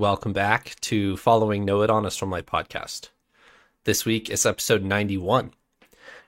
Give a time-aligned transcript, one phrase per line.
[0.00, 3.10] Welcome back to Following Know It on a Stormlight podcast.
[3.84, 5.52] This week is episode 91,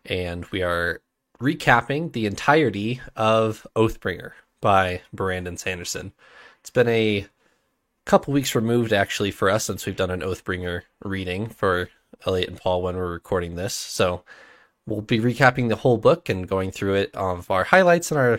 [0.04, 1.00] and we are
[1.40, 6.12] recapping the entirety of Oathbringer by Brandon Sanderson.
[6.60, 7.26] It's been a
[8.04, 11.88] couple weeks removed, actually, for us since we've done an Oathbringer reading for
[12.26, 13.74] Elliot and Paul when we're recording this.
[13.74, 14.22] So
[14.86, 18.38] we'll be recapping the whole book and going through it of our highlights and our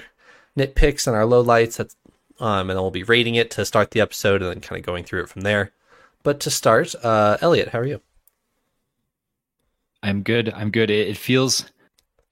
[0.55, 1.77] nitpicks and our lowlights.
[1.77, 1.95] That's
[2.43, 5.05] um, and we'll be rating it to start the episode and then kind of going
[5.05, 5.71] through it from there.
[6.23, 8.01] But to start, uh, Elliot, how are you?
[10.03, 10.51] I'm good.
[10.53, 10.91] I'm good.
[10.91, 11.65] It, it feels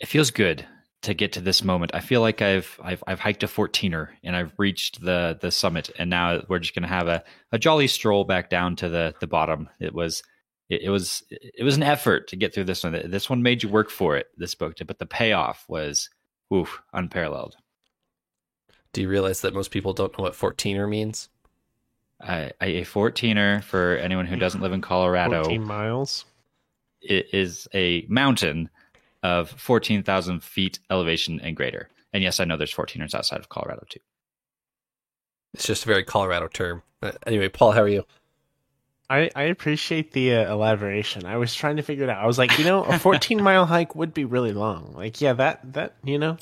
[0.01, 0.65] it feels good
[1.03, 1.91] to get to this moment.
[1.93, 5.89] I feel like I've I've I've hiked a 14er and I've reached the the summit
[5.97, 7.23] and now we're just going to have a,
[7.53, 9.69] a jolly stroll back down to the the bottom.
[9.79, 10.23] It was
[10.67, 13.01] it, it, was it was an effort to get through this one.
[13.05, 14.27] This one made you work for it.
[14.35, 16.09] This book, did, but the payoff was
[16.53, 17.55] oof unparalleled.
[18.93, 21.29] Do you realize that most people don't know what 14er means?
[22.19, 26.25] Uh, a 14er, for anyone who doesn't live in Colorado, 14 miles.
[27.01, 28.69] It is a mountain
[29.23, 31.89] of 14,000 feet elevation and greater.
[32.13, 33.99] And yes, I know there's 14ers outside of Colorado too.
[35.53, 36.83] It's just a very Colorado term.
[37.01, 38.05] Uh, anyway, Paul, how are you?
[39.09, 41.25] I, I appreciate the uh, elaboration.
[41.25, 42.23] I was trying to figure it out.
[42.23, 44.93] I was like, you know, a 14 mile hike would be really long.
[44.95, 46.37] Like, yeah, that that you know,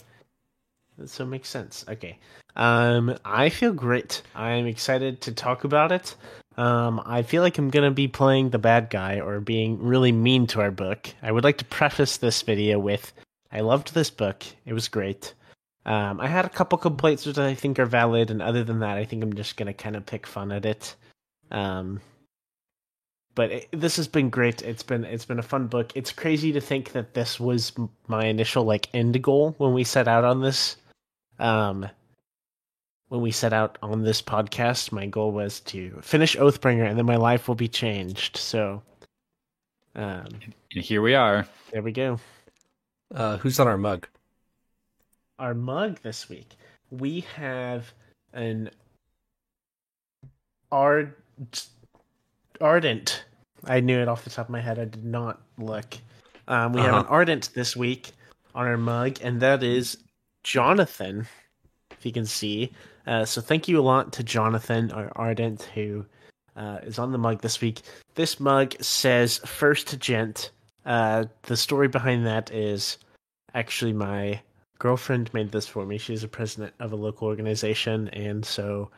[1.06, 1.86] so it makes sense.
[1.88, 2.18] Okay.
[2.56, 4.22] Um, I feel great.
[4.36, 6.16] I'm excited to talk about it.
[6.58, 10.46] Um, I feel like I'm gonna be playing the bad guy or being really mean
[10.48, 11.08] to our book.
[11.22, 13.14] I would like to preface this video with,
[13.52, 14.44] I loved this book.
[14.66, 15.34] It was great.
[15.86, 18.98] Um, I had a couple complaints which I think are valid, and other than that,
[18.98, 20.96] I think I'm just gonna kind of pick fun at it.
[21.50, 22.02] Um,
[23.36, 24.62] but it, this has been great.
[24.62, 25.94] It's been it's been a fun book.
[25.96, 27.72] It's crazy to think that this was
[28.08, 30.76] my initial like end goal when we set out on this
[31.40, 31.88] um,
[33.08, 37.06] when we set out on this podcast, my goal was to finish Oathbringer, and then
[37.06, 38.38] my life will be changed.
[38.38, 38.82] So,
[39.96, 40.28] um,
[40.76, 41.48] and here we are.
[41.72, 42.20] There we go.
[43.14, 44.08] Uh, who's on our mug?
[45.40, 46.56] Our mug this week,
[46.92, 47.92] we have
[48.34, 48.70] an
[50.72, 51.16] ard
[52.62, 53.24] ardent.
[53.66, 54.80] I knew it off the top of my head.
[54.80, 55.98] I did not look.
[56.48, 56.92] Um, we uh-huh.
[56.92, 58.12] have an ardent this week
[58.54, 59.98] on our mug, and that is
[60.44, 61.28] Jonathan,
[62.00, 62.72] if you can see.
[63.06, 66.06] Uh, so thank you a lot to Jonathan, our Ardent, who
[66.56, 67.82] uh, is on the mug this week.
[68.16, 70.52] This mug says First Gent.
[70.86, 72.98] Uh, the story behind that is
[73.54, 74.40] actually my
[74.80, 75.98] girlfriend made this for me.
[75.98, 78.90] She's a president of a local organization, and so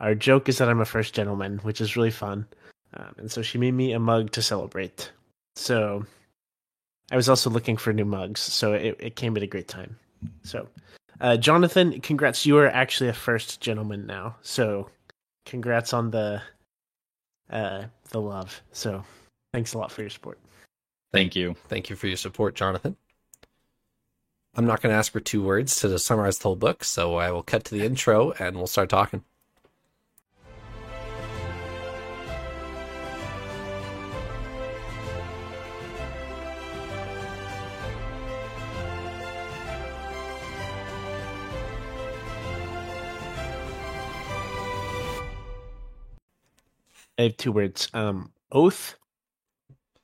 [0.00, 2.46] our joke is that I'm a first gentleman, which is really fun.
[2.94, 5.12] Um, and so she made me a mug to celebrate.
[5.54, 6.04] So
[7.10, 9.96] I was also looking for new mugs, so it, it came at a great time.
[10.44, 10.68] So,
[11.22, 12.44] uh, Jonathan, congrats!
[12.44, 14.36] You are actually a first gentleman now.
[14.42, 14.90] So,
[15.46, 16.42] congrats on the
[17.48, 18.60] uh, the love.
[18.72, 19.04] So,
[19.54, 20.38] thanks a lot for your support.
[21.12, 21.54] Thank you.
[21.68, 22.96] Thank you for your support, Jonathan.
[24.54, 27.30] I'm not going to ask for two words to summarize the whole book, so I
[27.30, 29.24] will cut to the intro and we'll start talking.
[47.22, 47.88] I have two words.
[47.94, 48.96] Um, oath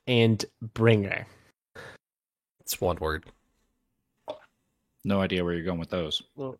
[0.07, 1.27] and bringer.
[2.61, 3.25] It's one word.
[5.03, 6.21] No idea where you're going with those.
[6.37, 6.57] Well,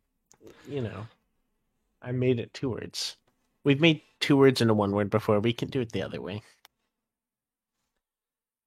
[0.67, 1.07] you know,
[2.01, 3.15] I made it two words.
[3.63, 5.39] We've made two words into one word before.
[5.39, 6.41] We can do it the other way.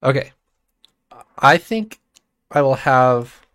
[0.01, 0.31] Okay.
[1.37, 1.99] I think
[2.49, 3.45] I will have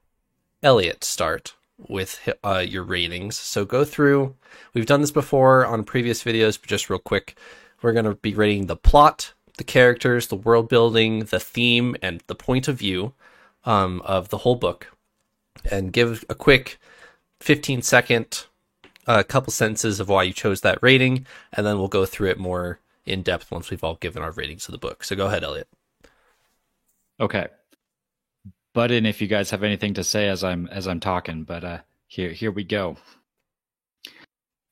[0.63, 3.37] Elliot start with uh, your ratings.
[3.37, 4.37] So go through.
[4.75, 7.37] We've done this before on previous videos, but just real quick.
[7.83, 12.23] We're going to be rating the plot, the characters, the world building, the theme, and
[12.27, 13.15] the point of view
[13.65, 14.89] um, of the whole book.
[15.71, 16.79] And give a quick
[17.41, 18.47] 15 second,
[19.07, 22.31] a uh, couple sentences of why you chose that rating, and then we'll go through
[22.31, 25.03] it more in depth once we've all given our ratings of the book.
[25.03, 25.69] So go ahead, Elliot.
[27.21, 27.49] Okay.
[28.75, 31.65] Butt in if you guys have anything to say as I'm as I'm talking, but
[31.65, 32.97] uh, here here we go.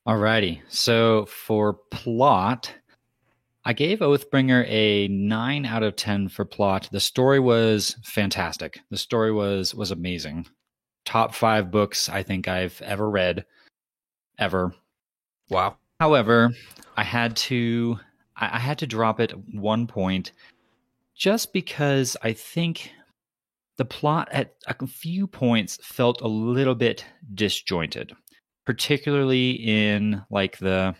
[0.07, 0.61] Alrighty.
[0.69, 2.73] So for plot,
[3.67, 6.87] I gave Oathbringer a 9 out of 10 for plot.
[6.89, 8.79] The story was fantastic.
[8.91, 10.47] The story was was amazing.
[11.03, 13.45] Top 5 books I think I've ever read
[14.39, 14.73] ever.
[15.49, 15.75] Wow.
[15.99, 16.51] However,
[16.95, 17.99] I had to
[18.37, 20.31] I had to drop it one point
[21.13, 22.93] just because I think
[23.75, 27.03] the plot at a few points felt a little bit
[27.33, 28.13] disjointed,
[28.65, 30.95] particularly in like the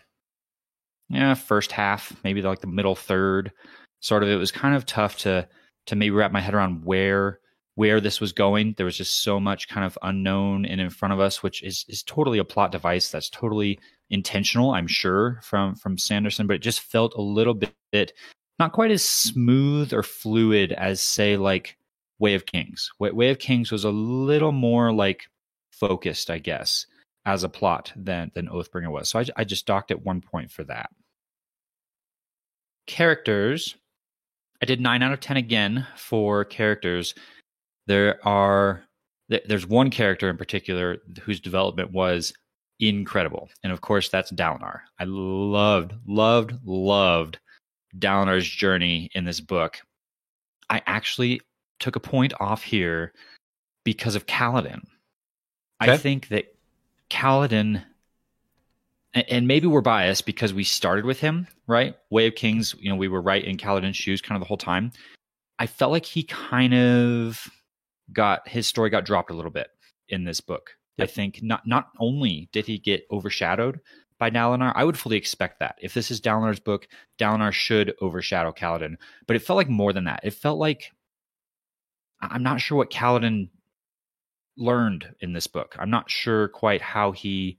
[1.09, 3.51] yeah, first half, maybe like the middle third,
[3.99, 4.29] sort of.
[4.29, 5.47] It was kind of tough to
[5.87, 7.39] to maybe wrap my head around where
[7.75, 8.73] where this was going.
[8.75, 11.85] There was just so much kind of unknown and in front of us, which is
[11.87, 16.61] is totally a plot device that's totally intentional, I'm sure, from from Sanderson, but it
[16.61, 18.13] just felt a little bit
[18.59, 21.77] not quite as smooth or fluid as say like
[22.19, 22.91] Way of Kings.
[22.99, 25.27] Way, Way of Kings was a little more like
[25.71, 26.87] focused, I guess,
[27.27, 29.09] as a plot than than Oathbringer was.
[29.09, 30.89] So I, I just docked at one point for that.
[32.87, 33.75] Characters,
[34.61, 37.13] I did nine out of ten again for characters.
[37.85, 38.83] There are
[39.27, 42.31] there's one character in particular whose development was
[42.79, 44.79] incredible, and of course that's Dalinar.
[44.97, 47.39] I loved, loved, loved
[47.99, 49.81] Dalinar's journey in this book.
[50.69, 51.41] I actually
[51.79, 53.11] took a point off here
[53.83, 54.81] because of Kaladin.
[55.83, 55.91] Okay.
[55.91, 56.56] I think that
[57.09, 57.83] Kaladin,
[59.13, 61.95] and maybe we're biased because we started with him, right?
[62.09, 64.57] Way of Kings, you know, we were right in Kaladin's shoes kind of the whole
[64.57, 64.91] time.
[65.59, 67.47] I felt like he kind of
[68.13, 69.67] got his story got dropped a little bit
[70.09, 70.71] in this book.
[70.97, 71.07] Yep.
[71.07, 73.79] I think not not only did he get overshadowed
[74.19, 75.75] by Dalinar, I would fully expect that.
[75.81, 76.87] If this is Dalinar's book,
[77.19, 78.95] Dalinar should overshadow Kaladin.
[79.27, 80.21] But it felt like more than that.
[80.23, 80.91] It felt like
[82.21, 83.49] I'm not sure what Kaladin
[84.57, 85.75] learned in this book.
[85.79, 87.57] I'm not sure quite how he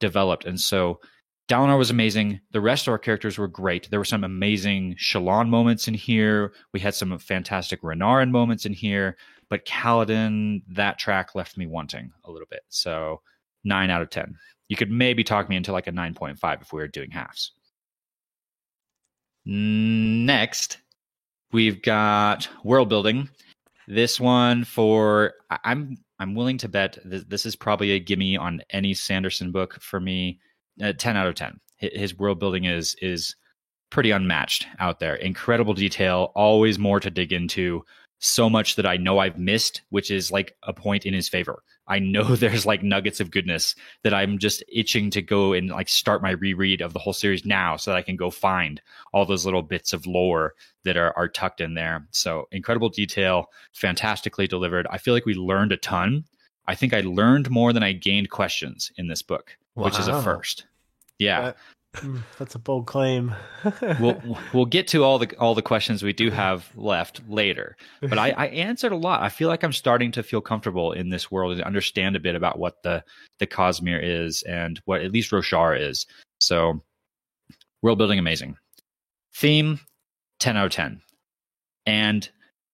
[0.00, 0.44] developed.
[0.44, 1.00] And so
[1.48, 2.40] Dalinar was amazing.
[2.52, 3.88] The rest of our characters were great.
[3.90, 6.52] There were some amazing Shallan moments in here.
[6.72, 9.16] We had some fantastic Renarin moments in here.
[9.48, 12.60] But Kaladin, that track left me wanting a little bit.
[12.68, 13.22] So
[13.64, 14.36] nine out of 10.
[14.68, 17.52] You could maybe talk me into like a 9.5 if we were doing halves.
[19.46, 20.78] Next,
[21.52, 23.30] we've got world building.
[23.86, 25.32] This one for
[25.64, 29.80] I'm I'm willing to bet this, this is probably a gimme on any Sanderson book
[29.80, 30.40] for me.
[30.82, 31.60] Uh, ten out of ten.
[31.76, 33.36] His world building is is
[33.90, 35.14] pretty unmatched out there.
[35.14, 37.84] Incredible detail, always more to dig into
[38.18, 41.62] so much that I know I've missed, which is like a point in his favor.
[41.88, 43.74] I know there's like nuggets of goodness
[44.04, 47.44] that I'm just itching to go and like start my reread of the whole series
[47.44, 48.80] now so that I can go find
[49.12, 50.54] all those little bits of lore
[50.84, 52.06] that are, are tucked in there.
[52.12, 54.86] So incredible detail, fantastically delivered.
[54.90, 56.24] I feel like we learned a ton.
[56.66, 59.86] I think I learned more than I gained questions in this book, wow.
[59.86, 60.66] which is a first.
[61.18, 61.40] Yeah.
[61.40, 61.56] That,
[61.96, 63.34] Mm, that's a bold claim.
[64.00, 67.76] we'll we'll get to all the all the questions we do have left later.
[68.00, 69.22] But I, I answered a lot.
[69.22, 72.34] I feel like I'm starting to feel comfortable in this world and understand a bit
[72.34, 73.02] about what the
[73.38, 76.06] the Cosmere is and what at least Roshar is.
[76.40, 76.82] So
[77.82, 78.56] world building amazing.
[79.34, 79.80] Theme
[80.40, 81.00] 10 out of 10.
[81.86, 82.28] And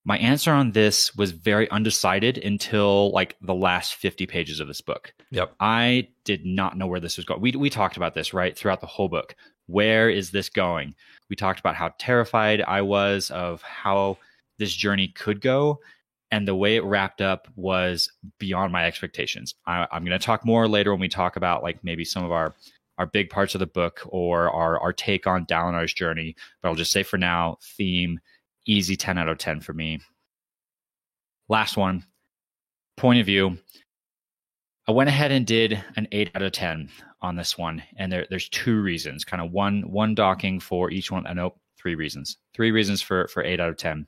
[0.05, 4.83] my answer on this was very undecided until like the last 50 pages of this
[4.83, 5.15] book.
[5.31, 5.55] Yep.
[5.61, 7.41] I did not know where this was going.
[7.41, 8.57] We we talked about this, right?
[8.57, 9.35] Throughout the whole book.
[9.67, 10.95] Where is this going?
[11.31, 14.19] We talked about how terrified I was of how
[14.59, 15.81] this journey could go.
[16.31, 19.55] And the way it wrapped up was beyond my expectations.
[19.67, 22.33] I, I'm going to talk more later when we talk about like maybe some of
[22.33, 22.55] our
[22.99, 26.37] our big parts of the book or our our take on Dalinar's journey.
[26.61, 28.21] But I'll just say for now, theme
[28.67, 30.01] easy 10 out of 10 for me.
[31.49, 32.05] Last one,
[32.97, 33.59] point of view.
[34.87, 36.91] I went ahead and did an 8 out of 10
[37.23, 37.83] on this one.
[37.97, 41.27] And there, there's two reasons, kind of one one docking for each one.
[41.27, 42.39] I uh, know three reasons.
[42.55, 44.07] Three reasons for, for 8 out of 10.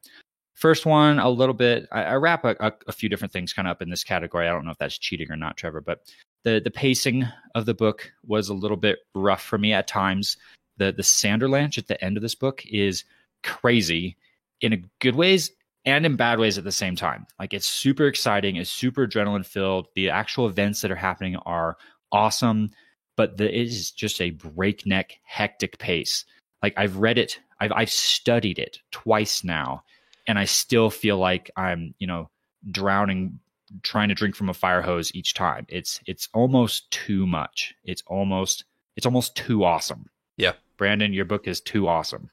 [0.55, 3.69] First one, a little bit, I, I wrap a, a, a few different things kind
[3.69, 4.49] of up in this category.
[4.49, 6.01] I don't know if that's cheating or not, Trevor, but
[6.45, 10.37] the, the pacing of the book was a little bit rough for me at times.
[10.79, 13.05] The, the Sanderlanche at the end of this book is
[13.43, 14.17] crazy
[14.61, 15.51] in a good ways
[15.85, 17.27] and in bad ways at the same time.
[17.39, 19.89] Like it's super exciting, it's super adrenaline filled.
[19.95, 21.77] The actual events that are happening are
[22.13, 22.71] awesome,
[23.17, 26.25] but the, it is just a breakneck, hectic pace.
[26.63, 29.85] Like I've read it, I've I've studied it twice now,
[30.27, 32.31] and I still feel like I'm you know
[32.71, 33.39] drowning
[33.83, 35.67] trying to drink from a fire hose each time.
[35.69, 37.75] It's it's almost too much.
[37.85, 38.65] It's almost
[38.97, 40.07] it's almost too awesome.
[40.37, 40.53] Yeah.
[40.77, 42.31] Brandon, your book is too awesome.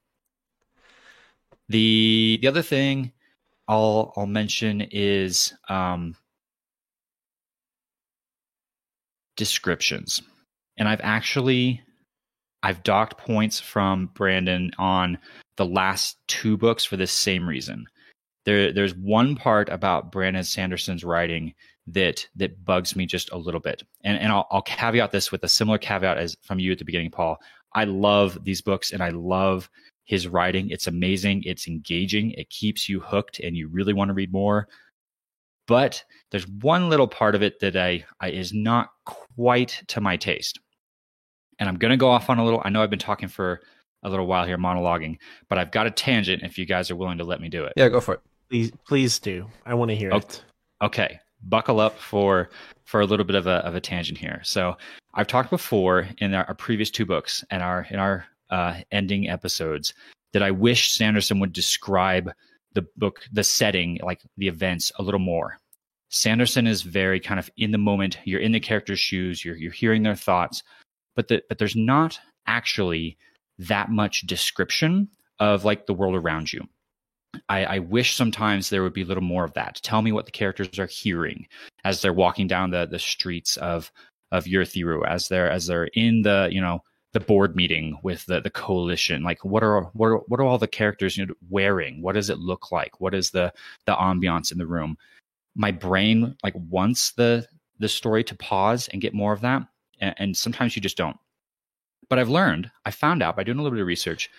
[1.70, 3.12] The the other thing
[3.68, 6.16] I'll I'll mention is um,
[9.38, 10.22] descriptions,
[10.78, 11.82] and I've actually
[12.62, 15.18] I've docked points from Brandon on
[15.58, 17.88] the last two books for this same reason.
[18.46, 21.54] There there's one part about Brandon Sanderson's writing
[21.88, 25.44] that that bugs me just a little bit, and and I'll, I'll caveat this with
[25.44, 27.38] a similar caveat as from you at the beginning, Paul.
[27.74, 29.70] I love these books, and I love
[30.06, 30.70] his writing.
[30.70, 31.44] It's amazing.
[31.46, 32.32] It's engaging.
[32.32, 34.68] It keeps you hooked and you really want to read more.
[35.68, 40.18] But there's one little part of it that I, I is not quite to my
[40.18, 40.60] taste.
[41.60, 42.62] And I'm going to go off on a little.
[42.66, 43.62] I know I've been talking for
[44.04, 45.18] a little while here monologuing,
[45.48, 47.74] but I've got a tangent if you guys are willing to let me do it.
[47.78, 48.22] Yeah, go for it.
[48.50, 49.48] Please, please do.
[49.66, 50.28] I want to hear Okay.
[50.28, 50.44] it.
[50.82, 52.50] Okay, buckle up for
[52.84, 54.42] for a little bit of a of a tangent here.
[54.44, 54.76] So
[55.14, 59.28] I've talked before in our, our previous two books and our in our uh, ending
[59.28, 59.96] episodes
[60.32, 62.32] that I wish Sanderson would describe
[62.74, 65.58] the book, the setting, like the events, a little more.
[66.10, 68.20] Sanderson is very kind of in the moment.
[68.26, 69.44] You're in the character's shoes.
[69.44, 70.62] You're you're hearing their thoughts,
[71.16, 73.18] but the, but there's not actually
[73.58, 76.62] that much description of like the world around you.
[77.50, 79.80] I, I wish sometimes there would be a little more of that.
[79.82, 81.48] Tell me what the characters are hearing
[81.84, 83.92] as they're walking down the, the streets of
[84.32, 88.42] of Urithiru, as they're as they're in the you know the board meeting with the
[88.42, 89.24] the coalition.
[89.24, 92.02] Like what are what are what are all the characters you know, wearing?
[92.02, 93.00] What does it look like?
[93.00, 93.54] What is the
[93.86, 94.98] the ambiance in the room?
[95.56, 97.48] My brain like wants the
[97.80, 99.64] the story to pause and get more of that,
[100.00, 101.18] and, and sometimes you just don't.
[102.10, 104.30] But I've learned, I found out by doing a little bit of research,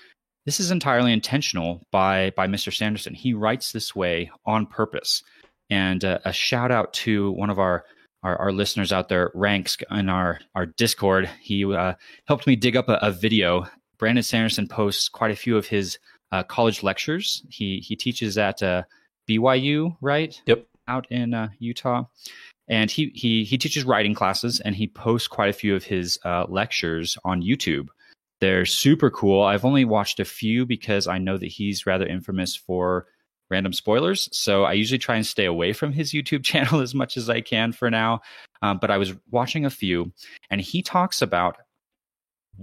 [0.45, 2.75] this is entirely intentional by by Mr.
[2.75, 3.15] Sanderson.
[3.15, 5.23] He writes this way on purpose.
[5.71, 7.85] And uh, a shout out to one of our,
[8.25, 11.31] our our listeners out there, Ranks, in our our Discord.
[11.41, 11.95] He uh,
[12.27, 13.67] helped me dig up a, a video.
[13.99, 15.99] Brandon Sanderson posts quite a few of his
[16.33, 17.45] uh, college lectures.
[17.49, 18.83] He he teaches at uh,
[19.29, 20.41] BYU, right?
[20.47, 20.67] Yep.
[20.89, 22.05] Out in uh, Utah,
[22.69, 26.19] and he he he teaches writing classes, and he posts quite a few of his
[26.25, 27.89] uh, lectures on YouTube.
[28.41, 29.43] They're super cool.
[29.43, 33.07] I've only watched a few because I know that he's rather infamous for
[33.55, 34.29] random spoilers.
[34.33, 37.41] So I usually try and stay away from his YouTube channel as much as I
[37.41, 38.21] can for now.
[38.63, 40.13] Um, but I was watching a few,
[40.51, 41.57] and he talks about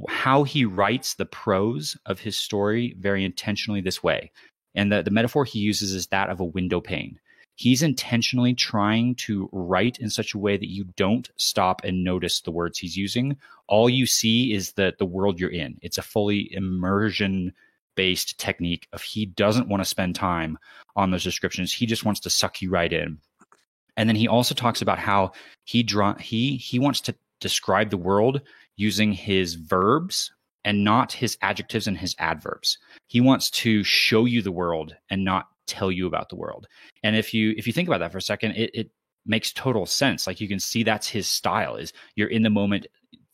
[0.10, 4.32] how he writes the prose of his story very intentionally this way.
[4.76, 7.20] And the, the metaphor he uses is that of a window pane.
[7.56, 12.42] He's intentionally trying to write in such a way that you don't stop and notice
[12.42, 13.38] the words he's using.
[13.68, 15.78] All you see is the, the world you're in.
[15.82, 17.54] It's a fully immersion
[17.96, 20.58] based technique of he doesn't want to spend time
[20.96, 21.74] on those descriptions.
[21.74, 23.20] He just wants to suck you right in.
[23.98, 25.32] And then he also talks about how
[25.64, 28.42] he draw he he wants to describe the world
[28.78, 30.32] using his verbs
[30.64, 32.78] and not his adjectives and his adverbs.
[33.08, 36.68] He wants to show you the world and not tell you about the world.
[37.04, 38.92] And if you if you think about that for a second, it, it
[39.26, 40.28] makes total sense.
[40.28, 42.88] Like you can see that's his style is you're in the moment,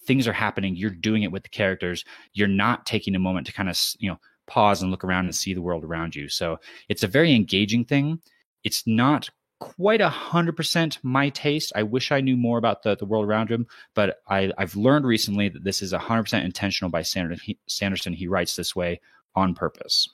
[0.06, 3.54] things are happening, you're doing it with the characters, you're not taking a moment to
[3.54, 6.30] kind of, you know, pause and look around and see the world around you.
[6.30, 8.20] So it's a very engaging thing.
[8.64, 11.72] It's not quite a hundred percent my taste.
[11.76, 15.06] I wish I knew more about the, the world around him, but I, I've learned
[15.06, 17.44] recently that this is a hundred percent intentional by Sanderson.
[17.44, 18.14] He, Sanderson.
[18.14, 19.02] He writes this way
[19.36, 20.10] on purpose.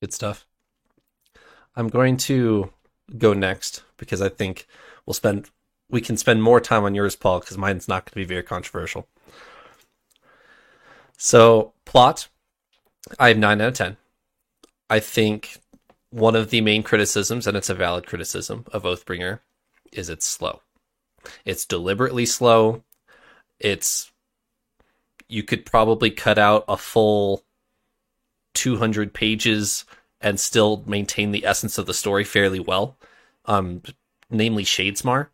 [0.00, 0.46] Good stuff.
[1.74, 2.70] I'm going to
[3.18, 4.66] go next because I think
[5.04, 5.50] we'll spend
[5.88, 8.42] we can spend more time on yours, Paul, because mine's not going to be very
[8.42, 9.08] controversial.
[11.16, 12.28] So, plot,
[13.18, 13.96] I have 9 out of 10.
[14.88, 15.58] I think
[16.10, 19.40] one of the main criticisms, and it's a valid criticism of Oathbringer,
[19.92, 20.60] is it's slow.
[21.44, 22.82] It's deliberately slow.
[23.58, 24.12] It's
[25.28, 27.42] you could probably cut out a full
[28.54, 29.84] 200 pages
[30.20, 32.96] and still maintain the essence of the story fairly well.
[33.44, 33.82] Um,
[34.30, 35.28] namely Shadesmar.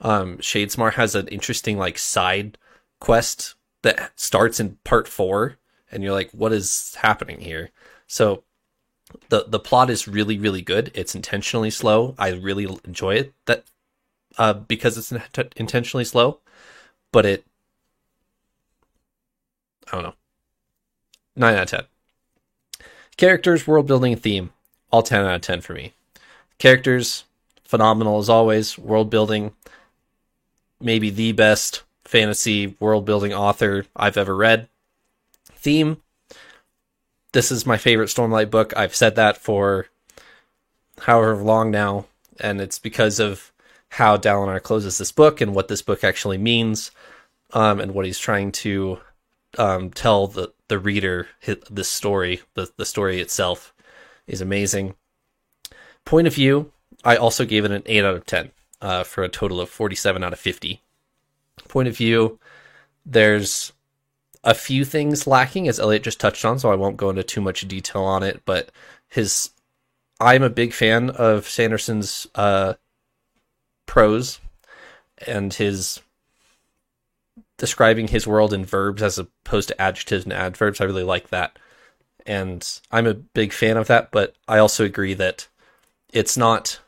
[0.00, 2.58] Um, Shadesmar has an interesting like side
[3.00, 5.56] quest that starts in part four,
[5.90, 7.70] and you're like, what is happening here?
[8.06, 8.44] So
[9.28, 10.90] the the plot is really really good.
[10.94, 12.14] It's intentionally slow.
[12.18, 13.64] I really enjoy it that
[14.38, 16.40] uh, because it's int- intentionally slow,
[17.12, 17.44] but it
[19.88, 20.14] I don't know.
[21.36, 22.86] Nine out of ten.
[23.16, 24.50] Characters, world building, theme,
[24.90, 25.92] all ten out of ten for me.
[26.58, 27.24] Characters,
[27.64, 28.78] phenomenal as always.
[28.78, 29.52] World building,
[30.80, 34.68] maybe the best fantasy world building author I've ever read.
[35.46, 35.98] Theme,
[37.32, 38.76] this is my favorite Stormlight book.
[38.76, 39.86] I've said that for
[41.02, 42.06] however long now,
[42.40, 43.52] and it's because of
[43.90, 46.90] how Dalinar closes this book and what this book actually means,
[47.52, 48.98] um, and what he's trying to
[49.56, 51.28] um, tell the the reader
[51.70, 52.42] this story.
[52.54, 53.72] The the story itself
[54.26, 54.94] is amazing.
[56.04, 56.72] Point of view,
[57.04, 58.50] I also gave it an eight out of ten
[58.80, 60.82] uh, for a total of forty seven out of fifty.
[61.70, 62.40] Point of view,
[63.06, 63.72] there's
[64.42, 67.40] a few things lacking, as Elliot just touched on, so I won't go into too
[67.40, 68.42] much detail on it.
[68.44, 68.72] But
[69.08, 69.50] his,
[70.18, 72.74] I'm a big fan of Sanderson's uh,
[73.86, 74.40] prose
[75.28, 76.00] and his
[77.56, 80.80] describing his world in verbs as opposed to adjectives and adverbs.
[80.80, 81.56] I really like that.
[82.26, 85.46] And I'm a big fan of that, but I also agree that
[86.12, 86.80] it's not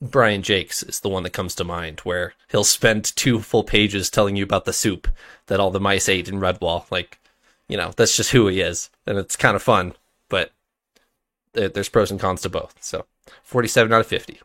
[0.00, 4.08] Brian Jacques is the one that comes to mind, where he'll spend two full pages
[4.08, 5.08] telling you about the soup
[5.46, 6.90] that all the mice ate in Redwall.
[6.90, 7.18] Like,
[7.68, 9.94] you know, that's just who he is, and it's kind of fun.
[10.28, 10.52] But
[11.52, 12.74] there's pros and cons to both.
[12.80, 13.04] So,
[13.42, 14.40] 47 out of 50.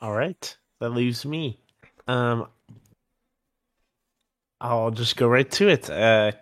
[0.00, 1.58] All right, that leaves me.
[2.08, 2.48] Um,
[4.60, 5.88] I'll just go right to it.
[5.88, 6.32] Uh,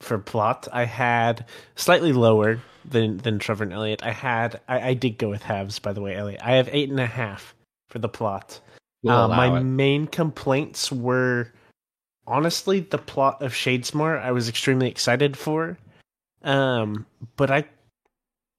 [0.00, 4.02] for plot, I had slightly lower than than Trevor and Elliot.
[4.02, 6.40] I had I, I did go with halves, by the way, Elliot.
[6.42, 7.54] I have eight and a half
[7.88, 8.60] for the plot.
[9.02, 9.62] We'll Uh, my it.
[9.62, 11.52] main complaints were
[12.26, 14.20] honestly the plot of Shadesmar.
[14.20, 15.78] I was extremely excited for,
[16.42, 17.66] um, but I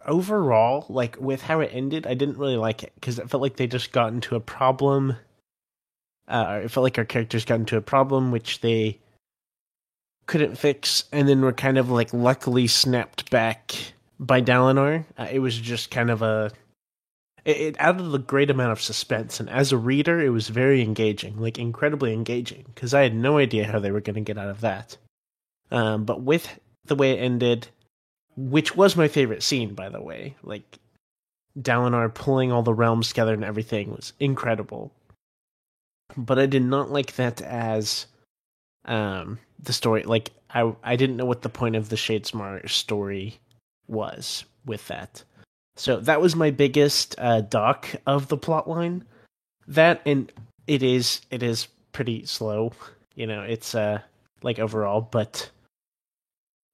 [0.05, 3.55] overall like with how it ended, I didn't really like it because it felt like
[3.55, 5.15] they just got into a problem.
[6.27, 8.99] Uh, it felt like our characters got into a problem which they
[10.27, 15.05] couldn't fix, and then were kind of like luckily snapped back by Dalinar.
[15.17, 16.51] Uh, it was just kind of a
[17.45, 20.81] it, it added a great amount of suspense and as a reader it was very
[20.81, 24.37] engaging like incredibly engaging because i had no idea how they were going to get
[24.37, 24.97] out of that
[25.71, 27.67] um, but with the way it ended
[28.35, 30.79] which was my favorite scene by the way like
[31.57, 34.91] dalinar pulling all the realms together and everything was incredible
[36.17, 38.07] but i did not like that as
[38.85, 43.39] um the story like i i didn't know what the point of the shadesmar story
[43.87, 45.23] was with that
[45.75, 49.03] so that was my biggest uh, dock of the plot line.
[49.67, 50.31] That and
[50.67, 52.71] it is it is pretty slow.
[53.15, 53.99] You know, it's uh
[54.41, 55.49] like overall, but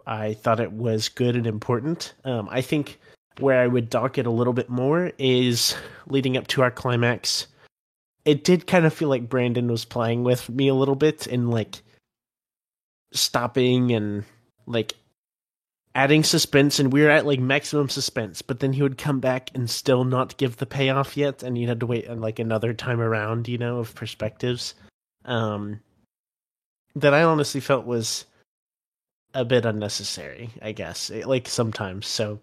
[0.06, 2.14] I thought it was good and important.
[2.26, 3.00] Um, I think
[3.40, 5.76] where I would dock it a little bit more is
[6.08, 7.48] leading up to our climax.
[8.26, 11.50] It did kind of feel like Brandon was playing with me a little bit and
[11.50, 11.82] like
[13.14, 14.26] stopping and
[14.68, 14.94] like
[15.94, 18.42] adding suspense and we were at like maximum suspense.
[18.42, 21.68] But then he would come back and still not give the payoff yet and you
[21.68, 24.74] had to wait uh, like another time around you know of perspectives.
[25.26, 25.80] Um
[26.96, 28.26] that i honestly felt was
[29.34, 32.08] a bit unnecessary i guess It- like sometimes.
[32.08, 32.40] So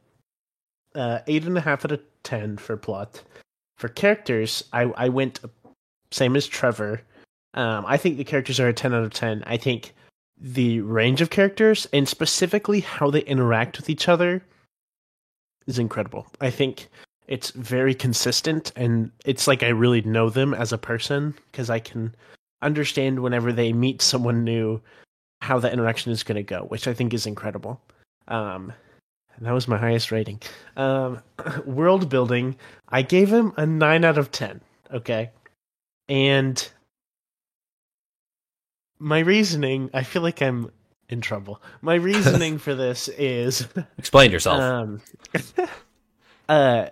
[0.94, 3.22] uh eight and a half out of ten for plot.
[3.76, 5.40] For characters i i went
[6.10, 7.00] same as trevor.
[7.54, 9.94] Um i think the characters are a 10 out of 10 i think
[10.40, 14.42] the range of characters and specifically how they interact with each other
[15.66, 16.26] is incredible.
[16.40, 16.88] I think
[17.26, 21.78] it's very consistent and it's like I really know them as a person because I
[21.78, 22.14] can
[22.62, 24.80] understand whenever they meet someone new
[25.40, 27.80] how that interaction is going to go, which I think is incredible.
[28.28, 28.72] Um
[29.40, 30.40] that was my highest rating.
[30.76, 31.22] Um
[31.66, 32.56] world building,
[32.88, 34.60] I gave him a 9 out of 10,
[34.92, 35.30] okay?
[36.08, 36.68] And
[38.98, 40.70] my reasoning, I feel like I'm
[41.08, 41.62] in trouble.
[41.80, 43.66] My reasoning for this is
[43.98, 44.60] Explain yourself.
[44.60, 45.00] um
[46.48, 46.86] uh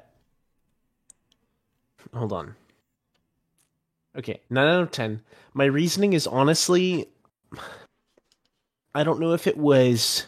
[2.15, 2.55] hold on.
[4.17, 5.21] Okay, 9 out of 10.
[5.53, 7.09] My reasoning is honestly
[8.95, 10.27] I don't know if it was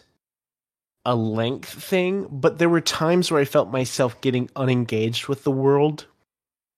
[1.06, 5.50] a length thing, but there were times where I felt myself getting unengaged with the
[5.50, 6.06] world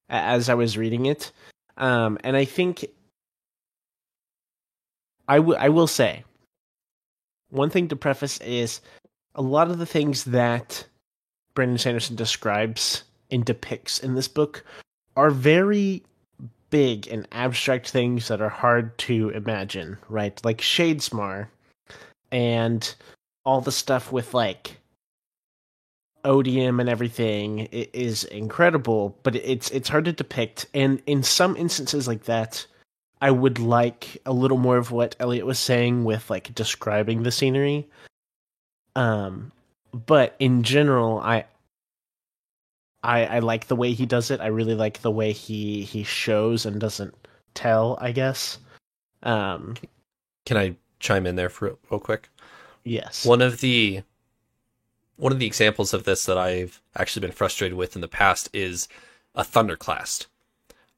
[0.08, 1.32] as I was reading it.
[1.76, 2.86] Um and I think
[5.38, 6.24] I will say
[7.50, 8.80] one thing to preface is
[9.34, 10.86] a lot of the things that
[11.54, 14.64] Brandon Sanderson describes and depicts in this book
[15.16, 16.02] are very
[16.70, 20.40] big and abstract things that are hard to imagine, right?
[20.44, 21.48] Like Shadesmar
[22.30, 22.94] and
[23.44, 24.78] all the stuff with like
[26.24, 30.66] odium and everything is incredible, but it's it's hard to depict.
[30.74, 32.66] And in some instances like that,
[33.20, 37.30] I would like a little more of what Elliot was saying with like describing the
[37.32, 37.88] scenery.
[38.96, 39.52] Um,
[39.92, 41.44] but in general, I,
[43.02, 44.40] I, I like the way he does it.
[44.40, 47.14] I really like the way he he shows and doesn't
[47.54, 47.98] tell.
[48.00, 48.58] I guess.
[49.22, 49.74] Um,
[50.46, 52.28] Can I chime in there for real quick?
[52.84, 53.26] yes.
[53.26, 54.02] One of the
[55.16, 58.48] one of the examples of this that I've actually been frustrated with in the past
[58.54, 58.88] is
[59.34, 60.26] a Thunderclast.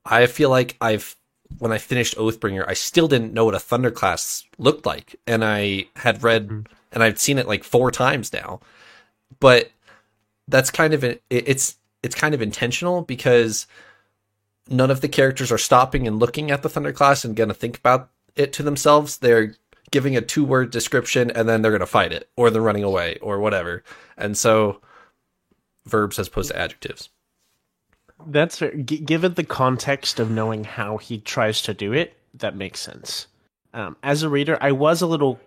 [0.05, 1.17] I feel like I've
[1.59, 5.87] when I finished Oathbringer, I still didn't know what a Thunderclast looked like, and I
[5.97, 6.67] had read Mhm.
[6.93, 8.61] and I've seen it like four times now.
[9.41, 9.71] But
[10.49, 13.67] that's kind of it, it's it's kind of intentional because
[14.69, 17.79] none of the characters are stopping and looking at the Thunderclast and going to think
[17.79, 19.19] about it to themselves.
[19.19, 19.55] They're
[19.91, 22.83] giving a two word description and then they're going to fight it or they're running
[22.85, 23.85] away or whatever.
[24.17, 24.81] And so
[25.85, 27.09] verbs as opposed to adjectives.
[28.27, 28.75] That's fair.
[28.75, 33.27] G- given the context of knowing how he tries to do it, that makes sense.
[33.75, 35.41] Um, as a reader, I was a little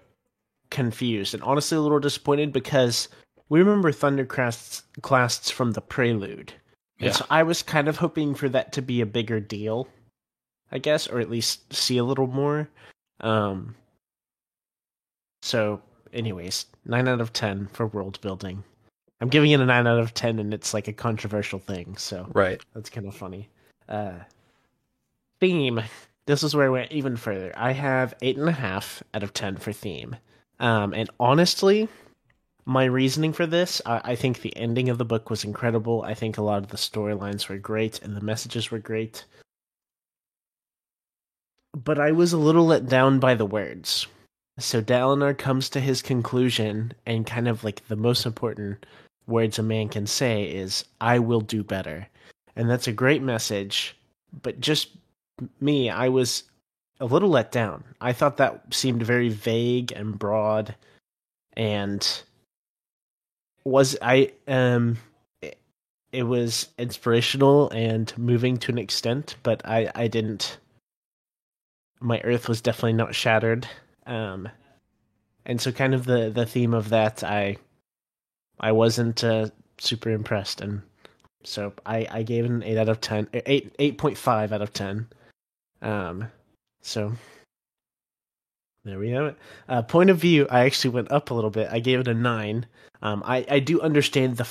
[0.72, 3.08] confused and honestly a little disappointed because
[3.50, 6.54] we remember Thunderclasts clasts from the prelude.
[7.00, 7.12] And Yeah.
[7.12, 9.88] so I was kind of hoping for that to be a bigger deal,
[10.72, 12.70] I guess, or at least see a little more.
[13.20, 13.76] Um,
[15.42, 18.64] So, anyways, nine out of ten for world building.
[19.26, 22.30] I'm giving it a nine out of ten, and it's like a controversial thing, so
[22.36, 22.62] Right.
[22.76, 23.50] that's kind of funny.
[23.90, 24.20] Uh,
[25.40, 25.82] theme.
[26.28, 27.52] This is where I went even further.
[27.58, 30.18] I have eight and a half out of ten for theme.
[30.60, 31.90] Um, and honestly,
[32.66, 36.04] my reasoning for this, I, I think the ending of the book was incredible.
[36.04, 39.26] I think a lot of the storylines were great and the messages were great.
[41.74, 44.06] But I was a little let down by the words.
[44.60, 48.86] So Dalinar comes to his conclusion, and kind of like the most important
[49.28, 52.08] words a man can say is, I will do better.
[52.56, 53.96] And that's a great message.
[54.42, 54.90] But just
[55.60, 56.44] me, I was
[57.00, 57.84] a little let down.
[58.02, 60.76] I thought that seemed very vague and broad
[61.54, 62.24] and
[63.64, 64.98] was I um
[65.42, 65.58] it,
[66.12, 70.60] it was inspirational and moving to an extent, but I I didn't
[72.00, 73.68] my earth was definitely not shattered.
[74.06, 74.50] Um
[75.46, 77.58] and so kind of the the theme of that I
[78.60, 80.82] I wasn't uh, super impressed and
[81.44, 85.08] so I I gave it an 8 out of 10 8 8.5 out of 10.
[85.82, 86.32] Um
[86.82, 87.14] so
[88.86, 89.38] there we have it.
[89.68, 91.68] Uh, point of view, I actually went up a little bit.
[91.72, 92.68] I gave it a nine.
[93.02, 94.48] Um, I I do understand the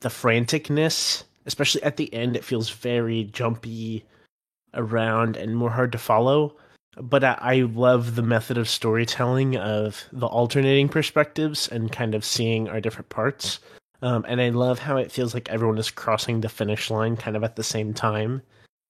[0.00, 2.36] the franticness, especially at the end.
[2.36, 4.06] It feels very jumpy
[4.72, 6.56] around and more hard to follow.
[7.00, 12.24] But I, I love the method of storytelling of the alternating perspectives and kind of
[12.24, 13.58] seeing our different parts.
[14.02, 17.36] Um, and I love how it feels like everyone is crossing the finish line kind
[17.36, 18.42] of at the same time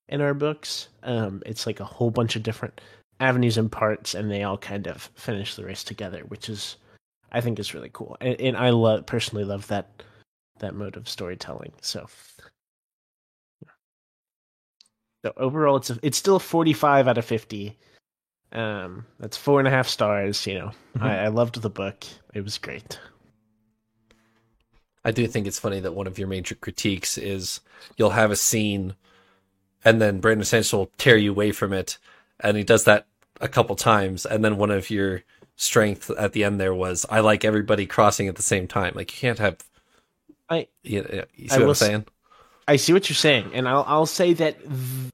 [0.09, 0.89] in our books.
[1.05, 2.81] Um, it's like a whole bunch of different
[3.21, 6.77] avenues and parts, and they all kind of finish the race together, which is,
[7.33, 8.17] I think, is really cool.
[8.21, 10.03] And, and I love personally love that
[10.59, 11.73] that mode of storytelling.
[11.81, 12.09] So,
[15.25, 17.79] so overall, it's a, it's still forty five out of fifty.
[18.53, 20.47] Um, that's four and a half stars.
[20.47, 21.03] You know, Mhm.
[21.03, 22.05] I, I loved the book.
[22.35, 22.99] It was great.
[25.05, 27.61] I do think it's funny that one of your major critiques is
[27.97, 28.95] you'll have a scene
[29.85, 31.97] and then Brandon Sanderson will tear you away from it.
[32.39, 33.07] And he does that
[33.41, 34.27] a couple times.
[34.27, 35.23] And then one of your
[35.57, 38.93] strength at the end there was, I like everybody crossing at the same time.
[38.95, 39.59] Like you can't have,
[40.51, 42.07] I you, you see I what I'm saying?
[42.69, 45.13] I see what you're saying, and I'll I'll say that th-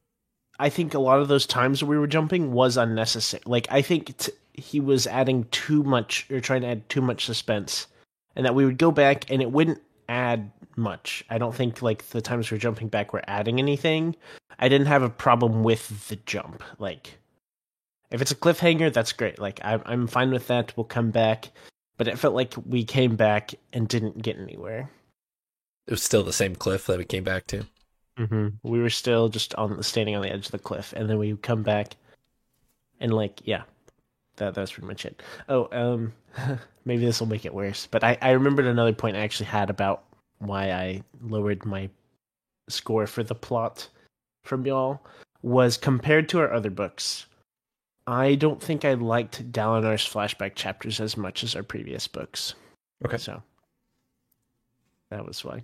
[0.59, 3.42] I think a lot of those times we were jumping was unnecessary.
[3.47, 7.27] Like I think t- he was adding too much or trying to add too much
[7.27, 7.87] suspense,
[8.35, 11.25] and that we would go back and it wouldn't add much.
[11.31, 14.16] I don't think like the times we we're jumping back were adding anything.
[14.59, 16.62] I didn't have a problem with the jump.
[16.79, 17.19] Like
[18.11, 19.38] if it's a cliffhanger, that's great.
[19.38, 20.77] Like I'm I'm fine with that.
[20.77, 21.51] We'll come back,
[21.97, 24.90] but it felt like we came back and didn't get anywhere.
[25.87, 27.66] It was still the same cliff that we came back to.
[28.18, 28.48] Mm-hmm.
[28.62, 31.33] We were still just on standing on the edge of the cliff, and then we
[31.33, 31.96] would come back,
[33.00, 33.62] and like, yeah,
[34.37, 35.22] that that's pretty much it.
[35.48, 36.12] Oh, um,
[36.85, 37.87] maybe this will make it worse.
[37.90, 40.05] But I I remembered another point I actually had about
[40.38, 41.90] why I lowered my
[42.68, 43.88] score for the plot
[44.44, 45.00] from y'all
[45.42, 47.26] was compared to our other books.
[48.07, 52.55] I don't think I liked Dalinar's flashback chapters as much as our previous books.
[53.05, 53.18] Okay.
[53.18, 53.42] So
[55.11, 55.62] that was why.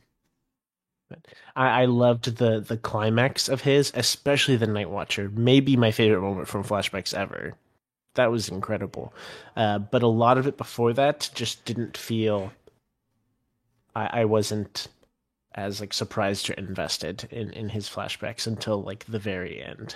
[1.12, 5.30] But I, I loved the the climax of his, especially the Night Watcher.
[5.34, 7.54] Maybe my favorite moment from flashbacks ever.
[8.14, 9.12] That was incredible.
[9.56, 12.52] Uh, but a lot of it before that just didn't feel.
[13.94, 14.88] I, I wasn't
[15.54, 19.94] as like surprised or invested in in his flashbacks until like the very end.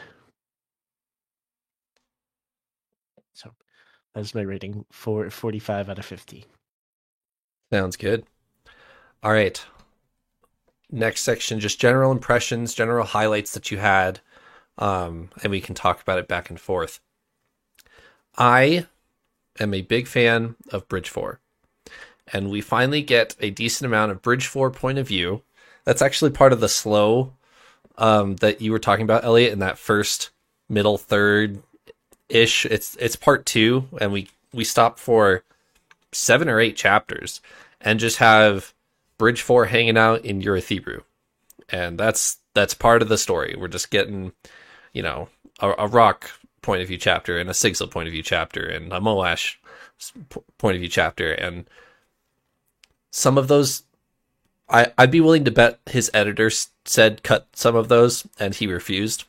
[3.33, 3.53] So
[4.15, 6.45] that's my rating for 45 out of 50.
[7.73, 8.25] Sounds good.
[9.23, 9.65] All right.
[10.91, 14.21] Next section, just general impressions, general highlights that you had,
[14.79, 17.01] um, and we can talk about it back and forth.
[18.39, 18.87] I
[19.59, 21.41] am a big fan of Bridge 4,
[22.33, 25.43] and we finally get a decent amount of Bridge 4 point of view.
[25.85, 27.33] That's actually part of the slow
[27.99, 30.31] um, that you were talking about, Elliot, in that first
[30.69, 31.63] middle third
[32.29, 32.67] ish.
[32.67, 35.45] It's it's part two, and we we stop for
[36.13, 37.41] seven or eight chapters
[37.81, 38.75] and just have
[39.19, 41.03] Bridge Four hanging out in Urithiru,
[41.69, 43.55] and that's that's part of the story.
[43.59, 44.33] We're just getting,
[44.93, 45.29] you know,
[45.61, 46.31] a, a Rock
[46.63, 49.57] point of view chapter and a Sigil point of view chapter and a Moash
[50.59, 51.69] point of view chapter, and
[53.11, 53.83] some of those.
[54.69, 56.51] I, I'd be willing to bet his editor
[56.85, 59.25] said cut some of those, and he refused.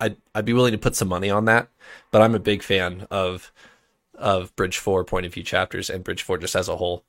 [0.00, 1.68] I'd I'd be willing to put some money on that,
[2.10, 3.52] but I'm a big fan of
[4.14, 7.04] of Bridge Four point of view chapters and Bridge Four just as a whole.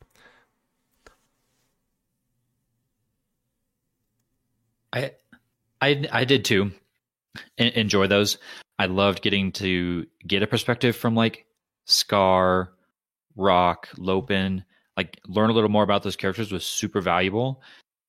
[4.94, 5.12] I,
[5.82, 6.72] I, I did too.
[7.58, 8.38] En- enjoy those.
[8.80, 11.46] I loved getting to get a perspective from like
[11.86, 12.74] Scar,
[13.36, 14.64] Rock, Lopen.
[14.96, 17.62] like learn a little more about those characters was super valuable.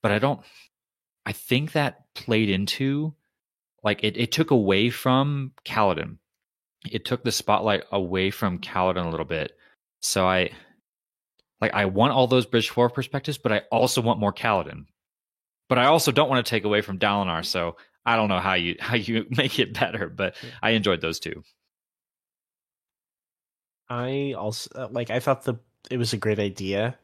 [0.03, 0.41] But I don't
[1.27, 3.15] I think that played into
[3.83, 6.19] like it, it took away from Kaladin.
[6.91, 9.53] It took the spotlight away from Kaladin a little bit.
[10.01, 10.51] So I
[11.61, 14.87] like I want all those Bridge 4 perspectives, but I also want more Kaladin.
[15.69, 18.55] But I also don't want to take away from Dalinar, so I don't know how
[18.55, 21.43] you how you make it better, but I enjoyed those two.
[23.89, 25.57] I also uh, like I thought the
[25.91, 26.97] it was a great idea.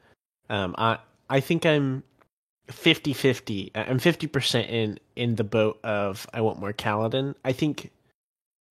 [0.48, 2.02] Um I I think I'm
[2.68, 3.70] 50-50.
[3.74, 7.34] I'm 50% in in the boat of I want more Kaladin.
[7.44, 7.90] I think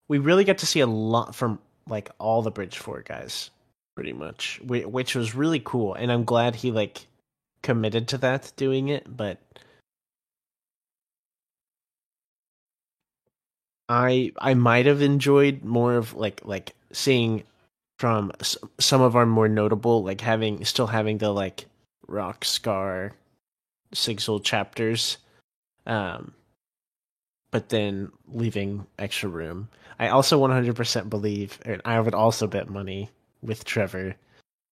[0.08, 3.52] we really get to see a lot from like all the Bridge 4 guys
[3.96, 7.06] pretty much, which was really cool and I'm glad he like
[7.62, 9.40] committed to that doing it, but
[13.90, 17.44] I I might have enjoyed more of like like seeing
[17.98, 18.32] from
[18.80, 21.66] some of our more notable like having still having the like
[22.08, 23.12] rock scar
[23.94, 25.18] Sigil chapters
[25.88, 26.34] um
[27.52, 29.70] but then leaving extra room.
[30.00, 33.10] I also 100% believe and I would also bet money
[33.42, 34.16] with Trevor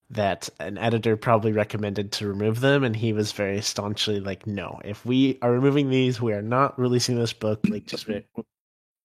[0.10, 4.80] that an editor probably recommended to remove them and he was very staunchly like no
[4.86, 8.08] if we are removing these we are not releasing this book like just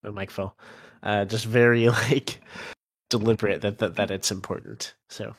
[0.03, 0.57] my mic fell.
[1.03, 2.41] Uh, just very like
[3.11, 4.95] deliberate that, that that it's important.
[5.09, 5.35] So,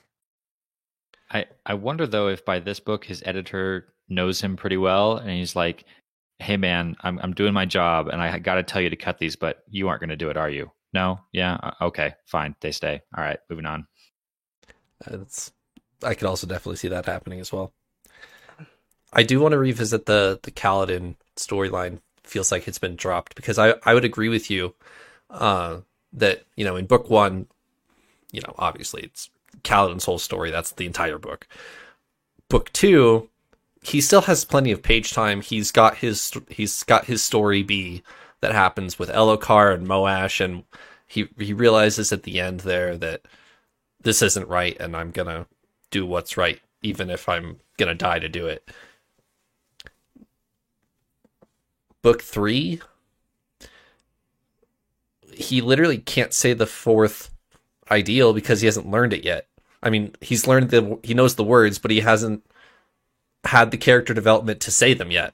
[1.32, 5.32] I I wonder though if by this book his editor knows him pretty well and
[5.32, 5.86] he's like,
[6.40, 9.20] "Hey man, I'm I'm doing my job and I got to tell you to cut
[9.20, 12.56] these, but you aren't going to do it, are you?" No, yeah, uh, okay, fine,
[12.62, 13.02] they stay.
[13.18, 13.88] All right, moving on.
[15.06, 15.52] That's
[16.04, 17.74] I could also definitely see that happening as well.
[19.12, 23.60] I do want to revisit the the Kaladin storyline feels like it's been dropped because
[23.60, 24.74] I, I would agree with you
[25.30, 25.80] uh,
[26.14, 27.48] that, you know, in book one,
[28.32, 29.30] you know, obviously it's
[29.64, 30.52] Kaladin's whole story.
[30.52, 31.48] That's the entire book.
[32.50, 33.30] Book two,
[33.82, 35.42] he still has plenty of page time.
[35.42, 38.04] He's got his he's got his story B
[38.42, 40.64] that happens with Elhokar and Moash, and
[41.08, 43.22] he he realizes at the end there that
[44.02, 45.48] this isn't right, and I'm gonna
[45.92, 48.70] do what's right, even if I'm gonna die to do it.
[52.04, 52.80] Book three,
[55.34, 57.32] he literally can't say the fourth
[57.90, 59.48] ideal because he hasn't learned it yet.
[59.82, 62.46] I mean, he's learned the he knows the words, but he hasn't
[63.44, 65.34] had the character development to say them yet.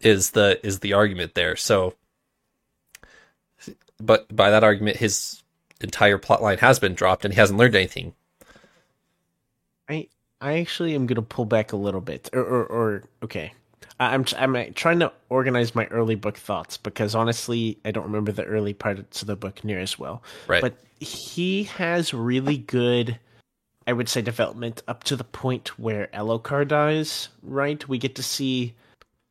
[0.00, 1.56] Is the is the argument there?
[1.56, 1.94] So,
[4.00, 5.42] but by that argument, his
[5.80, 8.14] entire plot line has been dropped, and he hasn't learned anything.
[9.88, 10.08] I
[10.40, 13.52] I actually am going to pull back a little bit, or, or, or okay.
[13.98, 18.44] I'm I'm trying to organize my early book thoughts because honestly, I don't remember the
[18.44, 20.22] early parts of the book near as well.
[20.46, 20.60] Right.
[20.60, 23.18] But he has really good,
[23.86, 27.28] I would say, development up to the point where Elhokar dies.
[27.42, 27.86] Right.
[27.88, 28.74] We get to see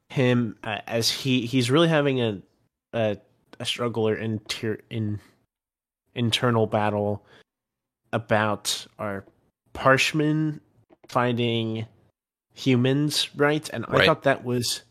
[0.09, 2.41] him uh, as he he's really having a
[2.93, 3.17] a,
[3.59, 5.19] a struggle or inter, in
[6.15, 7.23] internal battle
[8.13, 9.25] about our
[9.73, 10.61] Parshmen
[11.07, 11.85] finding
[12.55, 13.69] humans, right?
[13.71, 14.81] And I thought that was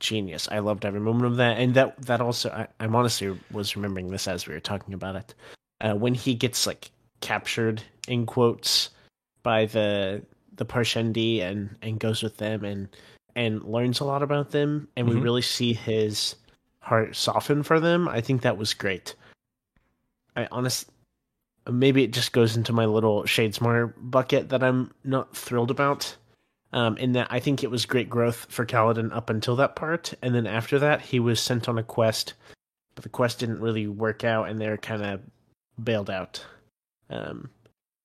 [0.00, 0.48] genius.
[0.50, 4.08] I loved every moment of that, and that that also I, am honestly was remembering
[4.08, 5.34] this as we were talking about it.
[5.80, 8.90] Uh, when he gets like captured in quotes
[9.42, 10.22] by the
[10.56, 12.88] the Parshendi and and goes with them and
[13.36, 15.16] and learns a lot about them, and mm-hmm.
[15.16, 16.36] we really see his
[16.80, 18.08] heart soften for them.
[18.08, 19.14] I think that was great.
[20.36, 20.90] I honest
[21.70, 26.14] maybe it just goes into my little Shadesmar bucket that I'm not thrilled about
[26.74, 30.12] um, in that I think it was great growth for Kaladin up until that part,
[30.20, 32.34] and then after that he was sent on a quest,
[32.96, 35.20] but the quest didn't really work out, and they're kind of
[35.82, 36.44] bailed out.
[37.08, 37.48] Um,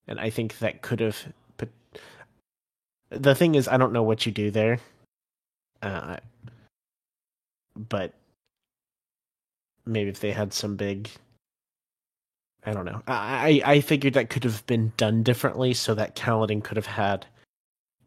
[0.08, 1.18] and I think that could have.
[1.58, 1.70] Put...
[3.10, 4.78] The thing is, I don't know what you do there,
[5.82, 6.18] uh,
[7.76, 8.14] but
[9.84, 11.10] maybe if they had some big
[12.64, 13.02] I don't know.
[13.08, 17.26] I I figured that could have been done differently so that Kaladin could have had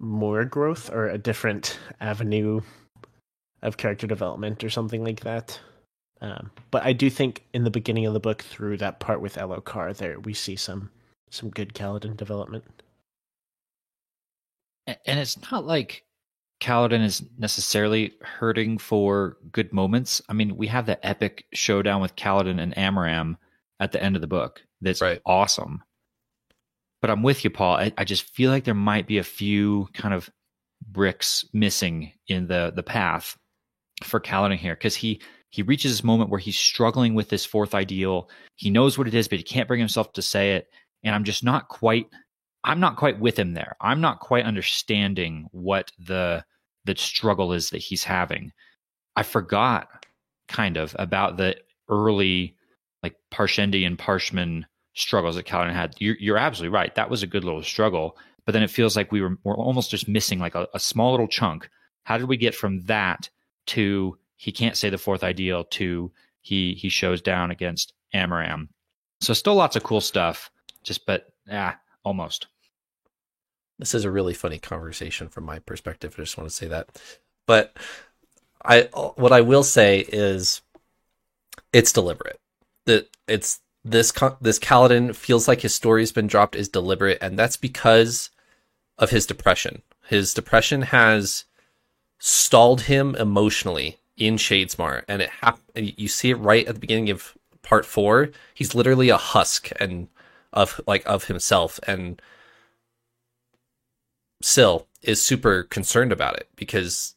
[0.02, 2.60] more growth or a different avenue
[3.62, 5.58] of character development or something like that.
[6.20, 9.36] Um, but I do think in the beginning of the book, through that part with
[9.36, 10.90] Elhokar, there we see some
[11.30, 12.64] some good Kaladin development.
[14.86, 16.04] And it's not like
[16.60, 20.20] Kaladin is necessarily hurting for good moments.
[20.28, 23.36] I mean, we have the epic showdown with Kaladin and Amaram
[23.80, 24.62] at the end of the book.
[24.80, 25.20] That's right.
[25.24, 25.82] awesome.
[27.02, 27.76] But I'm with you, Paul.
[27.76, 30.30] I, I just feel like there might be a few kind of
[30.86, 33.36] bricks missing in the the path
[34.02, 37.74] for Kaladin here because he he reaches this moment where he's struggling with this fourth
[37.74, 38.30] ideal.
[38.56, 40.68] He knows what it is, but he can't bring himself to say it.
[41.04, 42.06] And I'm just not quite
[42.64, 43.76] I'm not quite with him there.
[43.80, 46.44] I'm not quite understanding what the
[46.84, 48.52] the struggle is that he's having.
[49.16, 50.06] I forgot
[50.48, 51.56] kind of about the
[51.88, 52.56] early
[53.02, 55.94] like Parshendi and Parshman struggles that Kaladin had.
[55.98, 56.94] You're, you're absolutely right.
[56.94, 59.90] That was a good little struggle, but then it feels like we were, we're almost
[59.90, 61.68] just missing like a, a small little chunk.
[62.04, 63.30] How did we get from that
[63.68, 68.68] to he can't say the fourth ideal to he he shows down against Amaram?
[69.20, 70.50] So still lots of cool stuff.
[70.82, 71.74] Just but yeah,
[72.04, 72.48] almost.
[73.78, 76.14] This is a really funny conversation from my perspective.
[76.18, 76.88] I just want to say that.
[77.46, 77.76] But
[78.64, 80.60] I what I will say is
[81.72, 82.38] it's deliberate.
[82.86, 87.38] That it's this this Kaladin feels like his story has been dropped is deliberate, and
[87.38, 88.30] that's because
[88.98, 89.82] of his depression.
[90.06, 91.44] His depression has
[92.18, 97.10] stalled him emotionally in Shadesmar, and it hap- you see it right at the beginning
[97.10, 98.30] of part four.
[98.54, 100.08] He's literally a husk and
[100.52, 102.20] of like of himself, and
[104.42, 107.16] Syl is super concerned about it because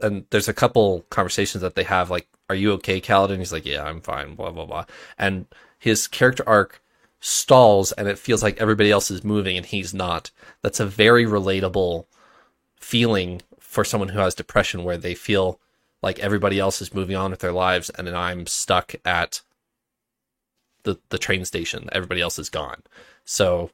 [0.00, 3.66] and there's a couple conversations that they have like are you okay Kaladin he's like
[3.66, 4.86] yeah I'm fine blah blah blah
[5.18, 5.46] and
[5.80, 6.82] his character arc
[7.20, 10.30] stalls and it feels like everybody else is moving and he's not.
[10.62, 12.04] That's a very relatable
[12.76, 15.58] feeling for someone who has depression where they feel
[16.02, 19.40] like everybody else is moving on with their lives and I'm stuck at
[20.82, 21.88] the the train station.
[21.92, 22.82] Everybody else is gone.
[23.24, 23.70] So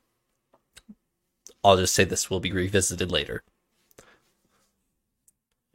[1.64, 3.42] I'll just say this will be revisited later.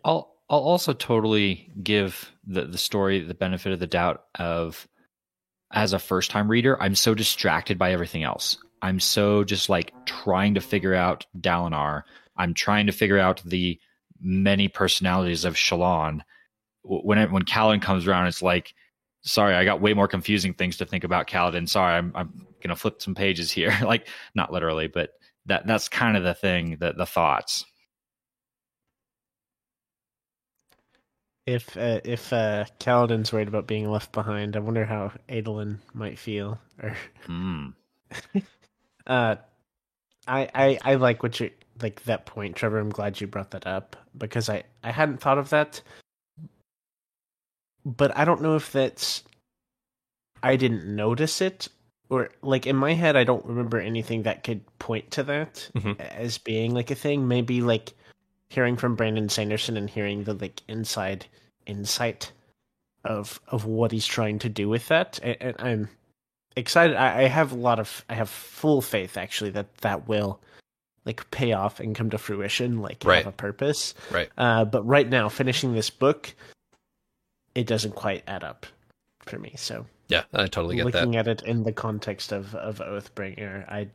[0.03, 4.87] I'll I'll also totally give the the story the benefit of the doubt of
[5.73, 8.57] as a first time reader, I'm so distracted by everything else.
[8.81, 12.03] I'm so just like trying to figure out Dalinar.
[12.35, 13.79] I'm trying to figure out the
[14.19, 16.21] many personalities of Shallan.
[16.83, 18.73] When it, when Kaladin comes around, it's like,
[19.21, 21.69] sorry, I got way more confusing things to think about Kaladin.
[21.69, 23.77] Sorry, I'm I'm gonna flip some pages here.
[23.83, 25.11] like not literally, but
[25.45, 27.65] that that's kind of the thing that the thoughts
[31.45, 36.19] if uh, if uh, Kaladin's worried about being left behind, I wonder how Adolin might
[36.19, 36.59] feel.
[36.81, 36.95] Or,
[37.27, 37.73] mm.
[39.07, 39.35] uh,
[40.27, 41.51] I I I like what you
[41.81, 42.79] like that point, Trevor.
[42.79, 45.81] I'm glad you brought that up because I I hadn't thought of that,
[47.85, 49.23] but I don't know if that's
[50.43, 51.67] I didn't notice it
[52.11, 55.99] or like in my head i don't remember anything that could point to that mm-hmm.
[56.01, 57.93] as being like a thing maybe like
[58.51, 61.25] hearing from brandon sanderson and hearing the like inside
[61.65, 62.31] insight
[63.05, 65.89] of of what he's trying to do with that and, and i'm
[66.55, 70.41] excited I, I, have a lot of i have full faith actually that that will
[71.05, 73.23] like pay off and come to fruition like right.
[73.23, 76.33] have a purpose right uh but right now finishing this book
[77.55, 78.65] it doesn't quite add up
[79.25, 81.07] for me so yeah, I totally get Looking that.
[81.07, 83.87] Looking at it in the context of of Oathbringer, I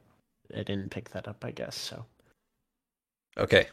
[0.56, 1.44] I didn't pick that up.
[1.44, 2.06] I guess so.
[3.36, 3.66] Okay,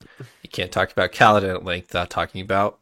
[0.00, 2.78] you can't talk about Kaladin at length without talking about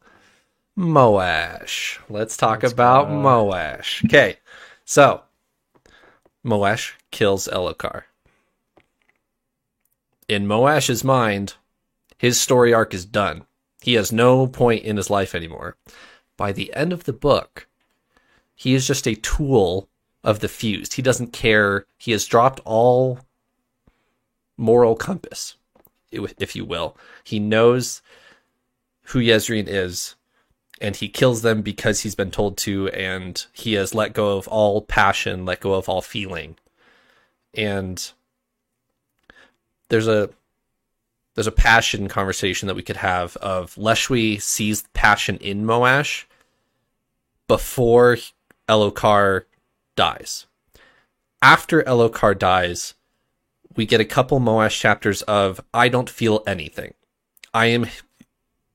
[0.77, 1.99] Moash.
[2.09, 3.13] Let's talk Let's about go.
[3.13, 4.05] Moash.
[4.05, 4.37] Okay,
[4.83, 5.21] so
[6.45, 8.03] Moash kills Elhokar.
[10.27, 11.55] In Moash's mind,
[12.17, 13.45] his story arc is done.
[13.81, 15.77] He has no point in his life anymore.
[16.37, 17.67] By the end of the book,
[18.55, 19.87] he is just a tool
[20.23, 20.93] of the fused.
[20.93, 21.85] He doesn't care.
[21.97, 23.19] He has dropped all
[24.57, 25.55] moral compass,
[26.15, 26.97] if you will.
[27.23, 28.01] He knows
[29.05, 30.15] who Jezrien is,
[30.81, 34.47] and he kills them because he's been told to, and he has let go of
[34.47, 36.57] all passion, let go of all feeling.
[37.53, 38.11] And
[39.89, 40.29] there's a
[41.35, 46.25] there's a passion conversation that we could have of Leshwi sees passion in Moash
[47.47, 48.17] before
[48.69, 49.43] Elhokar
[49.95, 50.47] dies.
[51.41, 52.93] After Elhokar dies,
[53.75, 56.93] we get a couple Moash chapters of I don't feel anything.
[57.53, 57.87] I am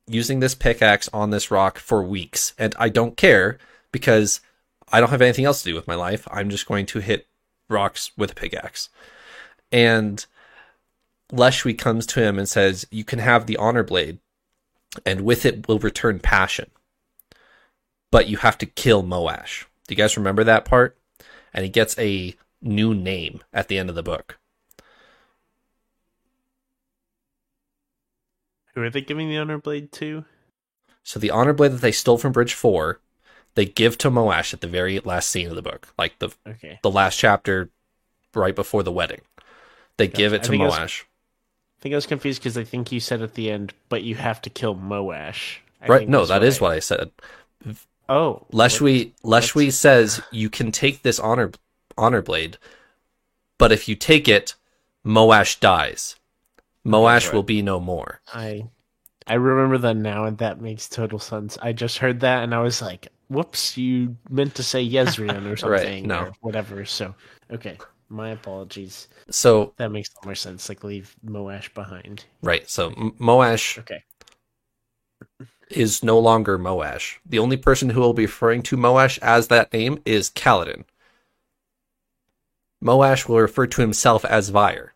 [0.07, 3.59] using this pickaxe on this rock for weeks, and I don't care
[3.93, 4.41] because
[4.93, 6.27] I don't have anything else to do with my life.
[6.31, 7.27] I'm just going to hit
[7.69, 8.89] rocks with a pickaxe.
[9.71, 10.25] And
[11.33, 14.19] Leshwi comes to him and says, You can have the honor blade,
[15.07, 16.71] and with it will return passion.
[18.11, 19.65] But you have to kill Moash.
[19.87, 20.99] Do you guys remember that part?
[21.55, 24.40] And he gets a new name at the end of the book.
[28.75, 30.25] Who are they giving the honor blade to?
[31.03, 33.01] So the honor blade that they stole from Bridge Four,
[33.55, 36.79] they give to Moash at the very last scene of the book, like the okay.
[36.83, 37.71] the last chapter,
[38.35, 39.23] right before the wedding.
[39.97, 40.79] They give it to I Moash.
[40.79, 41.05] I, was,
[41.79, 44.15] I think I was confused because I think you said at the end, but you
[44.15, 45.59] have to kill Moash.
[45.83, 46.09] I right?
[46.09, 47.11] No, that is what I said.
[48.09, 51.51] Oh, Leshwi Leshwi says you can take this honor
[51.97, 52.59] honor blade,
[53.59, 54.55] but if you take it,
[55.05, 56.17] Moash dies.
[56.87, 57.33] Moash right.
[57.35, 58.21] will be no more.
[58.33, 58.63] I
[59.27, 61.59] I remember that now, and that makes total sense.
[61.61, 63.77] I just heard that, and I was like, "Whoops!
[63.77, 66.21] You meant to say Yezrian or something, no.
[66.21, 67.15] or whatever." So,
[67.51, 67.77] okay,
[68.09, 69.09] my apologies.
[69.31, 70.69] So, That makes more sense.
[70.69, 72.25] Like leave Moash behind.
[72.43, 72.69] right.
[72.69, 74.03] So M- Moash Okay.
[75.71, 77.19] is no longer Moash.
[77.27, 80.85] The only person who will be referring to Moash as that name is Kaladin.
[82.83, 84.95] Moash will refer to himself as Vyre.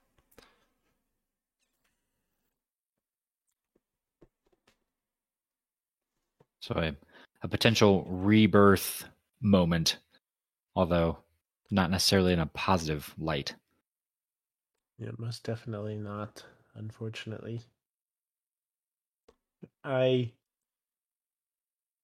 [6.64, 6.96] So a,
[7.42, 9.04] a potential rebirth
[9.42, 9.98] moment,
[10.74, 11.18] although
[11.70, 13.54] not necessarily in a positive light.
[14.98, 16.42] Yeah, most definitely not.
[16.74, 17.60] Unfortunately,
[19.84, 20.32] I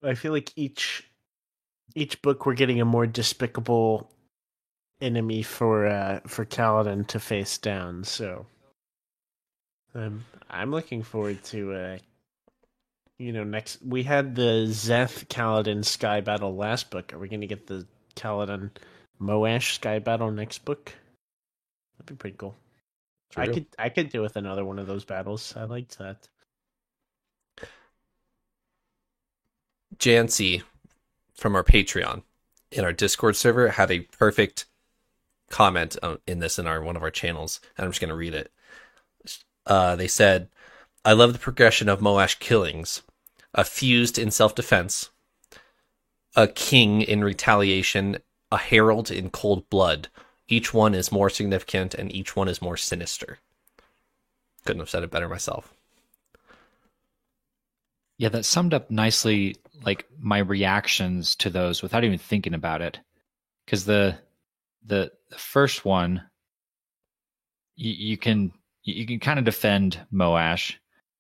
[0.03, 1.11] I feel like each
[1.95, 4.11] each book we're getting a more despicable
[5.01, 8.05] enemy for uh for Kaladin to face down.
[8.05, 8.45] So
[9.95, 11.99] I'm I'm looking forward to uh
[13.21, 17.13] you know next we had the Szeth Kaladin Sky Battle last book.
[17.13, 18.71] Are we going to get the Kaladin
[19.21, 20.95] Moash Sky Battle next book?
[21.99, 22.57] That'd be pretty cool.
[23.37, 25.55] I could I could do with another one of those battles.
[25.55, 26.29] I liked that.
[29.99, 30.63] Jancy
[31.35, 32.23] from our Patreon
[32.73, 34.65] in our Discord server had a perfect
[35.51, 38.17] comment uh, in this in our one of our channels, and I'm just going to
[38.17, 38.51] read it.
[39.67, 40.49] Uh, they said,
[41.05, 43.03] "I love the progression of Moash killings,
[43.55, 45.11] a fused in self-defense,
[46.37, 48.19] a king in retaliation,
[48.53, 50.09] a herald in cold blood.
[50.49, 53.39] Each one is more significant, and each one is more sinister."
[54.65, 55.73] Couldn't have said it better myself.
[58.19, 63.01] Yeah, that summed up nicely like my reactions to those without even thinking about it.
[63.67, 64.19] Cuz the
[64.85, 66.29] the the first one
[67.77, 70.77] you, you can you can kind of defend Moash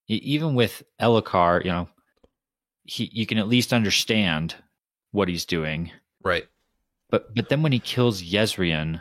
[0.08, 1.88] even with Elhokar, you know,
[2.90, 4.56] he you can at least understand
[5.12, 5.92] what he's doing.
[6.24, 6.44] Right.
[7.08, 9.00] But but then when he kills Yezrian,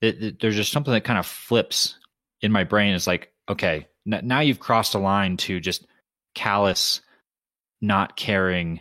[0.00, 1.98] it, it- there's just something that kind of flips
[2.40, 2.94] in my brain.
[2.94, 5.86] It's like, okay, n- now you've crossed a line to just
[6.34, 7.02] callous,
[7.82, 8.80] not caring,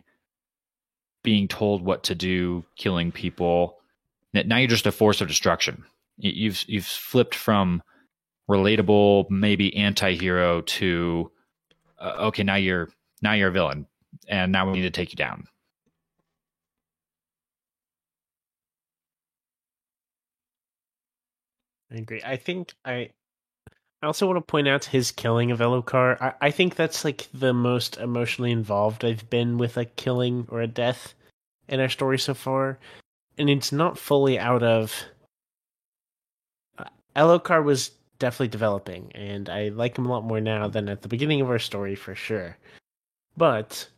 [1.21, 3.79] being told what to do, killing people.
[4.33, 5.83] Now you're just a force of destruction.
[6.17, 7.83] You've you've flipped from
[8.49, 11.31] relatable, maybe anti-hero to
[11.99, 12.89] uh, okay, now you're
[13.21, 13.87] now you're a villain,
[14.27, 15.47] and now we need to take you down.
[21.91, 22.21] I agree.
[22.25, 23.09] I think I
[24.01, 26.21] I also want to point out his killing of Elhokar.
[26.21, 30.61] I, I think that's like the most emotionally involved I've been with a killing or
[30.61, 31.15] a death
[31.67, 32.77] in our story so far.
[33.37, 35.05] And it's not fully out of
[36.77, 41.01] uh, Elhokar was definitely developing, and I like him a lot more now than at
[41.01, 42.57] the beginning of our story for sure.
[43.35, 43.89] But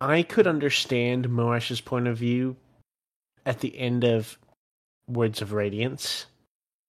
[0.00, 2.56] I could understand Moash's point of view
[3.44, 4.38] at the end of
[5.06, 6.26] Words of Radiance,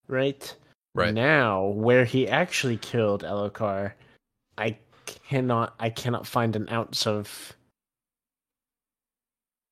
[0.08, 0.56] right?
[0.94, 1.14] Right.
[1.14, 3.94] Now, where he actually killed Elhokar,
[4.58, 4.78] I
[5.28, 7.54] cannot I cannot find an ounce of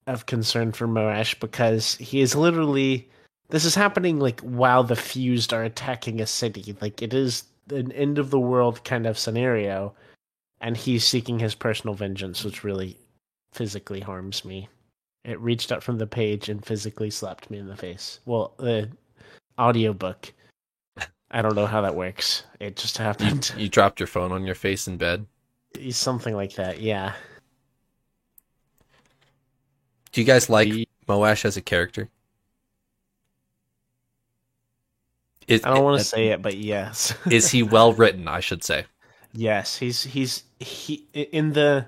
[0.08, 3.10] of concern for Moash because he is literally
[3.50, 6.76] this is happening like while the fused are attacking a city.
[6.82, 9.94] Like it is an end of the world kind of scenario,
[10.62, 12.98] and he's seeking his personal vengeance, which really
[13.52, 14.68] physically harms me.
[15.26, 18.20] It reached up from the page and physically slapped me in the face.
[18.26, 18.90] Well, the
[19.60, 20.34] audiobook.
[21.32, 22.44] I don't know how that works.
[22.60, 23.54] It just happened.
[23.58, 25.26] You dropped your phone on your face in bed.
[25.92, 27.14] Something like that, yeah.
[30.12, 32.10] Do you guys like The- Moash as a character?
[35.48, 37.14] Is, I don't want to say it, but yes.
[37.30, 38.28] is he well written?
[38.28, 38.86] I should say.
[39.34, 41.88] yes, he's he's he in the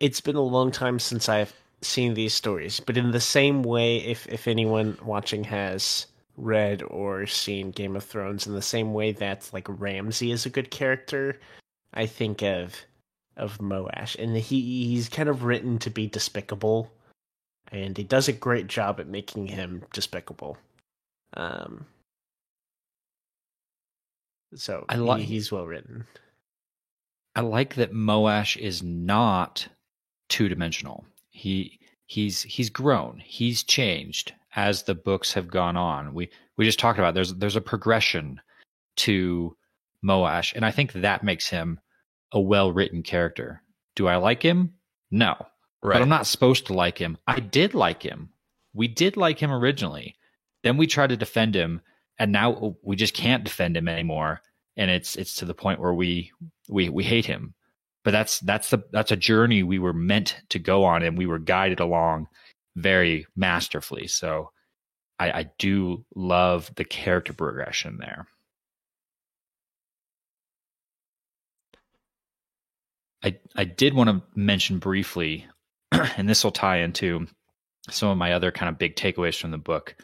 [0.00, 3.98] It's been a long time since I've seen these stories, but in the same way
[3.98, 9.12] if if anyone watching has read or seen Game of Thrones in the same way
[9.12, 11.38] that like Ramsay is a good character,
[11.92, 12.76] I think of
[13.36, 16.90] of Moash and he he's kind of written to be despicable
[17.72, 20.56] and he does a great job at making him despicable.
[21.34, 21.86] Um
[24.54, 26.06] so I he- like- he's well written.
[27.36, 29.68] I like that Moash is not
[30.30, 31.04] two dimensional.
[31.28, 33.22] He he's he's grown.
[33.22, 36.14] He's changed as the books have gone on.
[36.14, 38.40] We we just talked about there's there's a progression
[38.96, 39.56] to
[40.04, 41.78] Moash, and I think that makes him
[42.32, 43.62] a well written character.
[43.96, 44.74] Do I like him?
[45.10, 45.34] No.
[45.82, 45.94] Right.
[45.94, 47.18] But I'm not supposed to like him.
[47.26, 48.30] I did like him.
[48.74, 50.14] We did like him originally.
[50.62, 51.80] Then we try to defend him,
[52.18, 54.40] and now we just can't defend him anymore.
[54.76, 56.32] And it's it's to the point where we
[56.68, 57.54] we we hate him.
[58.02, 61.26] But that's that's the that's a journey we were meant to go on, and we
[61.26, 62.28] were guided along
[62.76, 64.06] very masterfully.
[64.06, 64.50] So
[65.18, 68.26] I, I do love the character progression there.
[73.22, 75.46] I I did want to mention briefly,
[75.92, 77.26] and this will tie into
[77.90, 79.94] some of my other kind of big takeaways from the book.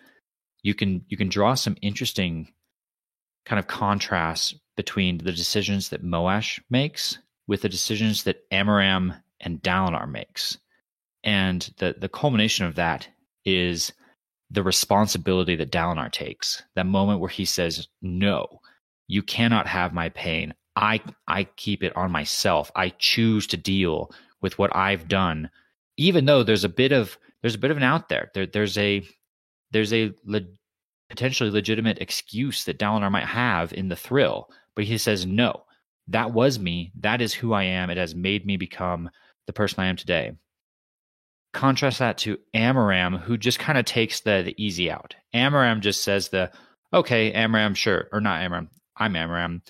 [0.63, 2.53] You can you can draw some interesting
[3.47, 9.63] kind of contrasts between the decisions that Moash makes with the decisions that Amaram and
[9.63, 10.59] Dalinar makes.
[11.25, 13.09] And the the culmination of that
[13.45, 13.93] is
[14.51, 16.63] the responsibility that Dalinar takes.
[16.75, 18.61] That moment where he says, "No,
[19.09, 20.55] you cannot have my pain.
[20.77, 22.71] I I keep it on myself.
[22.77, 25.51] I choose to deal with what I've done,
[25.97, 28.31] even though there's a bit of there's a bit of an out there.
[28.35, 29.03] there there's a
[29.73, 30.41] there's a le-
[31.09, 35.65] potentially legitimate excuse that Dalinar might have in the thrill, but he says no.
[36.09, 36.93] That was me.
[37.01, 37.91] That is who I am.
[37.91, 39.11] It has made me become
[39.47, 40.33] the person I am today.
[41.53, 45.15] Contrast that to Amaram, who just kind of takes the, the easy out.
[45.35, 46.51] Amaram just says the,
[46.93, 49.63] okay, Amaram, sure, or not Amaram, I'm Amaram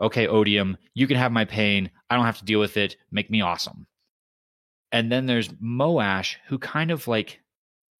[0.00, 1.90] okay, odium, you can have my pain.
[2.10, 2.96] I don't have to deal with it.
[3.10, 3.86] Make me awesome.
[4.92, 7.40] And then there's Moash, who kind of like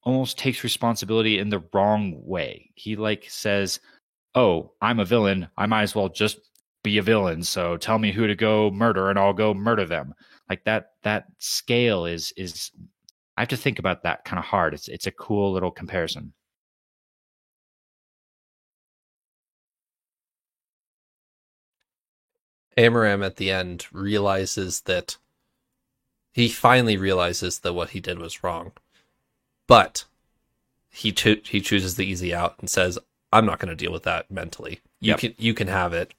[0.03, 2.70] almost takes responsibility in the wrong way.
[2.74, 3.80] He like says,
[4.34, 5.49] Oh, I'm a villain.
[5.57, 6.38] I might as well just
[6.85, 7.43] be a villain.
[7.43, 10.14] So tell me who to go murder and I'll go murder them.
[10.51, 12.70] Like that that scale is is
[13.37, 14.74] I have to think about that kind of hard.
[14.74, 16.32] It's it's a cool little comparison.
[22.76, 25.16] Amaram at the end realizes that
[26.32, 28.72] he finally realizes that what he did was wrong,
[29.68, 30.05] but
[30.91, 32.99] he cho- he chooses the easy out and says,
[33.32, 34.80] "I'm not going to deal with that mentally.
[35.01, 35.18] You Yep.
[35.20, 36.14] can you can have it.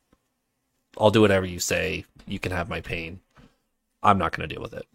[0.98, 2.06] I'll do whatever you say.
[2.26, 3.20] You can have my pain.
[4.04, 4.88] I'm not going to deal with it."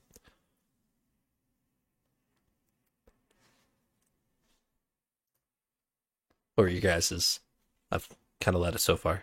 [6.59, 7.41] Are you guys'
[7.91, 8.09] I've
[8.41, 9.23] kind of led it so far.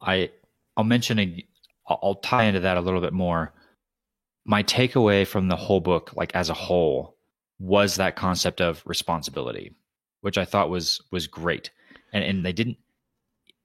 [0.00, 0.30] I
[0.76, 1.46] I'll mention a
[1.88, 3.52] I'll tie into that a little bit more.
[4.44, 7.16] My takeaway from the whole book, like as a whole,
[7.58, 9.74] was that concept of responsibility,
[10.20, 11.70] which I thought was was great.
[12.12, 12.78] And and they didn't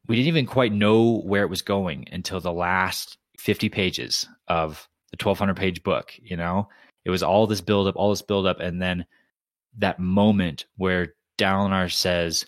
[0.07, 4.87] we didn't even quite know where it was going until the last 50 pages of
[5.11, 6.69] the 1200 page book, you know?
[7.05, 9.05] It was all this build up, all this build up and then
[9.77, 12.45] that moment where Dalinar says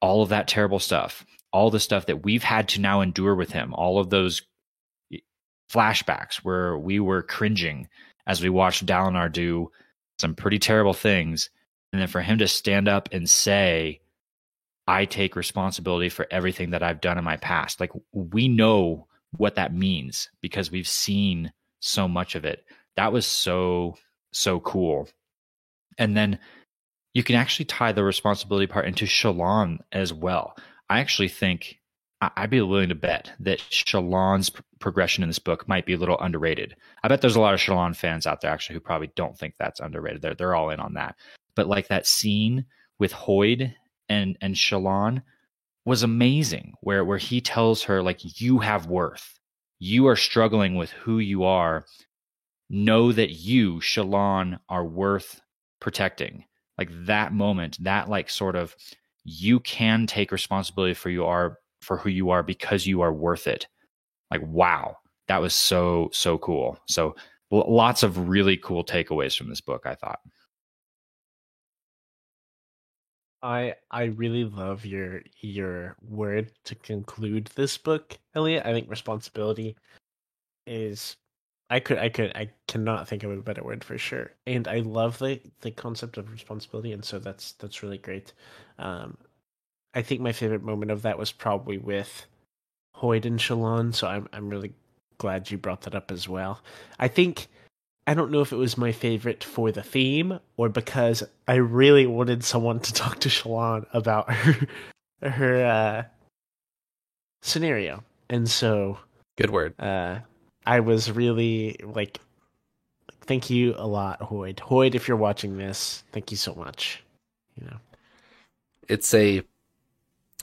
[0.00, 3.52] all of that terrible stuff, all the stuff that we've had to now endure with
[3.52, 4.42] him, all of those
[5.70, 7.88] flashbacks where we were cringing
[8.26, 9.70] as we watched Dalinar do
[10.18, 11.50] some pretty terrible things.
[11.92, 14.00] And then for him to stand up and say,
[14.88, 17.78] I take responsibility for everything that I've done in my past.
[17.78, 22.64] Like we know what that means because we've seen so much of it.
[22.96, 23.98] That was so,
[24.32, 25.06] so cool.
[25.98, 26.38] And then
[27.12, 30.56] you can actually tie the responsibility part into Shallan as well.
[30.88, 31.80] I actually think
[32.22, 36.18] I'd be willing to bet that Shallan's progression in this book might be a little
[36.18, 36.74] underrated.
[37.02, 39.54] I bet there's a lot of Shallan fans out there actually who probably don't think
[39.58, 40.22] that's underrated.
[40.22, 41.16] They're they're all in on that.
[41.54, 42.64] But like that scene
[42.98, 43.74] with Hoid
[44.08, 45.22] and and Shallan
[45.84, 49.38] was amazing, where where he tells her like you have worth,
[49.78, 51.84] you are struggling with who you are.
[52.70, 55.40] Know that you, Shallan, are worth
[55.80, 56.44] protecting.
[56.76, 58.76] Like that moment, that like sort of
[59.24, 63.46] you can take responsibility for you are for who you are because you are worth
[63.46, 63.66] it.
[64.30, 64.96] Like wow,
[65.28, 66.78] that was so so cool.
[66.86, 67.16] So
[67.50, 69.82] lots of really cool takeaways from this book.
[69.86, 70.20] I thought.
[73.42, 78.66] I I really love your your word to conclude this book, Elliot.
[78.66, 79.76] I think responsibility
[80.66, 81.16] is
[81.70, 84.32] I could I could I cannot think of a better word for sure.
[84.46, 88.32] And I love the the concept of responsibility and so that's that's really great.
[88.78, 89.18] Um
[89.94, 92.26] I think my favorite moment of that was probably with
[92.96, 94.74] Hoid and Shallan, so I'm I'm really
[95.18, 96.62] glad you brought that up as well.
[96.98, 97.48] I think
[98.08, 102.06] I don't know if it was my favorite for the theme or because I really
[102.06, 104.56] wanted someone to talk to Shallan about her
[105.20, 106.04] her uh,
[107.42, 108.98] scenario, and so
[109.36, 109.78] Good word.
[109.78, 110.20] uh,
[110.64, 112.18] I was really like,
[113.22, 114.56] thank you a lot, Hoid.
[114.56, 117.02] Hoid, if you're watching this, thank you so much.
[117.60, 117.76] You know,
[118.88, 119.42] It's a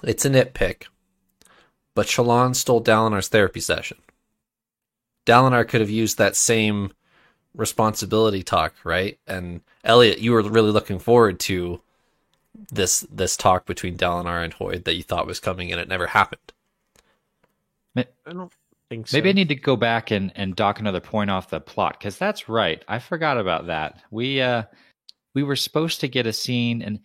[0.04, 0.84] it's a nitpick,
[1.96, 3.98] but Shallan stole Dalinar's therapy session.
[5.26, 6.92] Dalinar could have used that same
[7.56, 9.18] responsibility talk, right?
[9.28, 11.82] And Elliot, you were really looking forward to
[12.72, 16.08] this this talk between Dalinar and Hoid that you thought was coming, and it never
[16.08, 16.54] happened.
[17.98, 18.52] I don't
[18.90, 19.18] think so.
[19.18, 22.18] Maybe I need to go back and, and dock another point off the plot because
[22.18, 22.84] that's right.
[22.88, 24.02] I forgot about that.
[24.12, 24.64] We uh
[25.34, 27.00] we were supposed to get a scene, and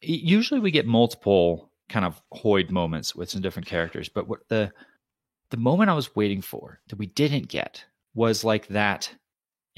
[0.00, 4.08] usually we get multiple kind of Hoid moments with some different characters.
[4.08, 4.72] But what the
[5.50, 7.84] the moment I was waiting for that we didn't get
[8.20, 9.10] was like that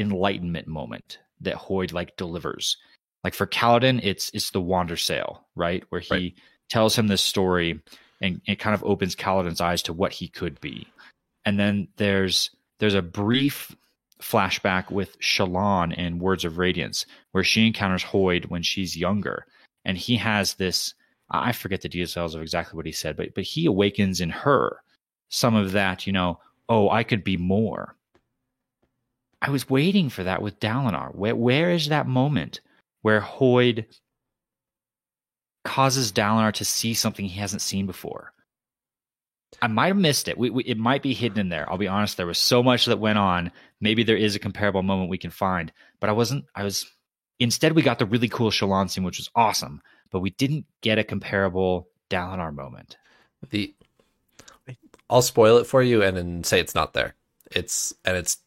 [0.01, 2.77] enlightenment moment that Hoid like delivers.
[3.23, 5.85] Like for Kaladin, it's it's the Wandersail, right?
[5.91, 6.35] Where he Right.
[6.69, 7.81] tells him this story
[8.21, 10.89] and it kind of opens Kaladin's eyes to what he could be.
[11.45, 13.77] And then there's there's a brief
[14.21, 19.47] flashback with Shallan in Words of Radiance, where she encounters Hoid when she's younger,
[19.85, 20.95] and he has this.
[21.31, 24.83] I forget the details of exactly what he said, but but he awakens in her
[25.29, 26.09] some of that.
[26.09, 27.95] You know, oh, I could be more.
[29.43, 31.15] I was waiting for that with Dalinar.
[31.15, 32.61] Where where is that moment
[33.03, 33.87] where Hoid
[35.65, 38.33] causes Dalinar to see something he hasn't seen before?
[39.61, 40.39] I might have missed it.
[40.39, 41.69] We, we, it might be hidden in there.
[41.69, 42.17] I'll be honest.
[42.17, 43.53] There was so much that went on.
[43.81, 46.45] Maybe there is a comparable moment we can find, but I wasn't.
[46.55, 46.89] I was.
[47.41, 49.83] Instead, we got the really cool Shallan scene, which was awesome,
[50.13, 52.97] but we didn't get a comparable Dalinar moment.
[53.51, 53.75] The
[55.11, 57.15] I'll spoil it for you and then say it's not there.
[57.51, 58.39] It's and it's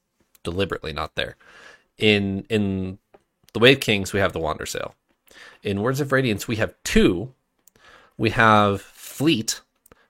[0.45, 1.35] deliberately not there.
[1.97, 2.99] In in
[3.53, 4.93] the Way of Kings we have the Wandersail.
[5.63, 7.33] In Words of Radiance we have two.
[8.17, 9.59] We have Fleet,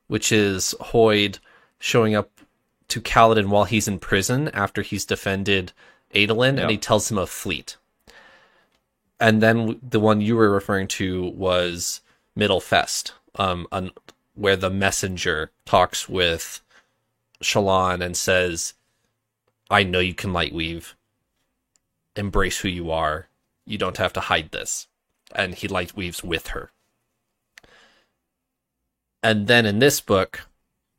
[0.07, 1.39] which is Hoid
[1.79, 2.29] showing up
[2.89, 5.71] to Kaladin while he's in prison after he's defended
[6.13, 6.61] Adolin, Yep.
[6.61, 7.77] and he tells him of Fleet.
[9.19, 12.01] And then the one you were referring to was
[12.35, 13.91] Middle Fest, um, an,
[14.35, 16.61] where the messenger talks with
[17.41, 18.73] Shallan and says,
[19.69, 20.95] "I know you can light weave.
[22.15, 23.27] Embrace who you are.
[23.65, 24.87] You don't have to hide this."
[25.33, 26.71] And he light weaves with her.
[29.23, 30.41] And then in this book,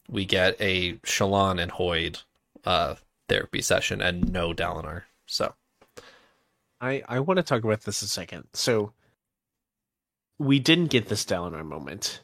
[0.08, 2.24] we get a Shallan and Hoid
[2.64, 2.96] uh,
[3.28, 5.04] therapy session and no Dalinar.
[5.26, 5.54] So
[6.80, 8.48] I I want to talk about this a second.
[8.52, 8.92] So
[10.38, 12.20] we didn't get this Dalinar moment,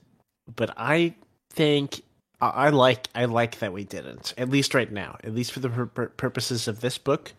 [0.54, 1.14] but I
[1.50, 2.02] think
[2.48, 4.34] I, like I like that we didn't.
[4.36, 7.32] At least right now, at least for the pur- purposes of this book,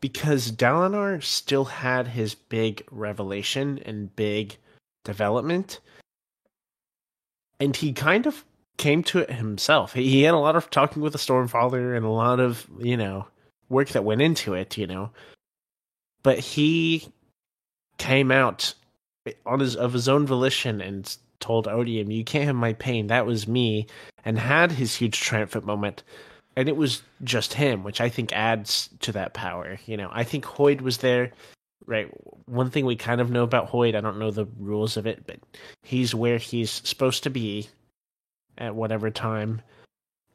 [0.00, 4.56] because Dalinar still had his big revelation and big
[5.04, 5.80] development,
[7.60, 8.44] and he kind of
[8.76, 9.94] came to it himself.
[9.94, 12.96] He, he had a lot of talking with the Stormfather and a lot of you
[12.96, 13.26] know
[13.68, 14.76] work that went into it.
[14.76, 15.10] You know
[16.22, 17.08] but he
[17.98, 18.74] came out
[19.46, 23.08] on his of his own volition and told Odium, "You can't have my pain.
[23.08, 23.86] That was me,"
[24.24, 26.02] and had his huge triumphant moment.
[26.56, 29.78] And it was just him, which I think adds to that power.
[29.86, 31.32] You know, I think Hoid was there.
[31.86, 32.08] Right.
[32.46, 35.26] One thing we kind of know about Hoid, I don't know the rules of it,
[35.26, 35.38] but
[35.82, 37.68] he's where he's supposed to be
[38.58, 39.62] at whatever time.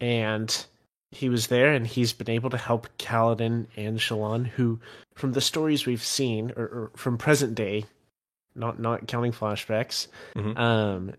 [0.01, 0.65] And
[1.11, 4.79] he was there and he's been able to help Kaladin and Shallan, who
[5.15, 7.85] from the stories we've seen, or, or from present day,
[8.55, 10.57] not not counting flashbacks, Mhm.
[10.57, 11.13] um,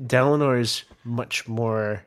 [0.00, 2.04] Dalinar is much more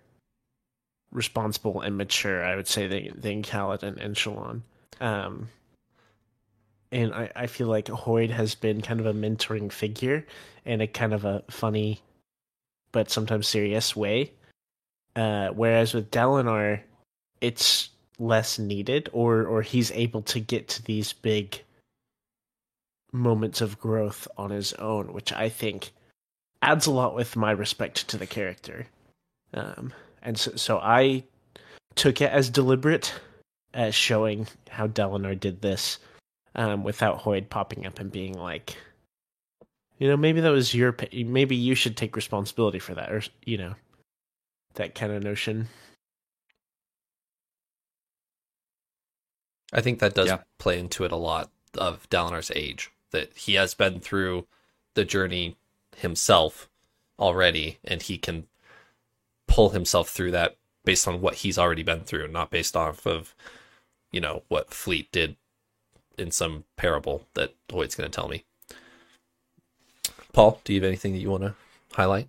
[1.11, 4.61] responsible and mature, I would say, than than Kaladin and Shallan.
[4.99, 5.49] Um,
[6.91, 10.25] and I, I feel like Hoid has been kind of a mentoring figure
[10.65, 12.01] in a kind of a funny,
[12.91, 14.31] but sometimes serious way.
[15.15, 16.81] Uh, whereas with Dalinar,
[17.41, 17.89] it's
[18.19, 21.61] less needed, or or he's able to get to these big
[23.11, 25.91] moments of growth on his own, which I think
[26.63, 28.87] adds a lot with my respect to the character.
[29.53, 31.23] Um, and so, so I
[31.95, 33.13] took it as deliberate
[33.73, 35.99] as showing how Dalinar did this
[36.55, 38.77] um, without Hoid popping up and being like,
[39.99, 43.57] you know, maybe that was your, maybe you should take responsibility for that, or you
[43.57, 43.75] know,
[44.75, 45.67] that kind of notion.
[49.71, 50.41] I think that does Yeah.
[50.59, 52.91] play into it a lot of Dalinar's age.
[53.11, 54.47] That he has been through
[54.95, 55.57] the journey
[55.97, 56.69] himself
[57.19, 58.47] already, and he can
[59.47, 63.35] pull himself through that based on what he's already been through, not based off of,
[64.11, 65.35] you know, what Fleet did
[66.17, 68.43] in some parable that Hoid's going to tell me.
[70.33, 71.55] Paul, do you have anything that you want to
[71.93, 72.27] highlight?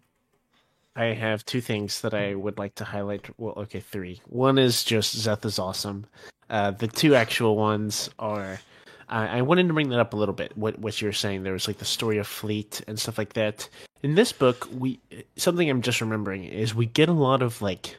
[0.97, 3.29] I have two things that I would like to highlight.
[3.39, 4.21] Well, okay, three.
[4.27, 6.07] One is just Szeth is awesome.
[6.49, 8.61] Uh, the two actual ones are.
[9.09, 10.57] I I wanted to bring that up a little bit.
[10.57, 13.69] What what you're saying there was like the story of Fleet and stuff like that.
[14.03, 15.01] In this book, we
[15.37, 17.97] something I'm just remembering is we get a lot of like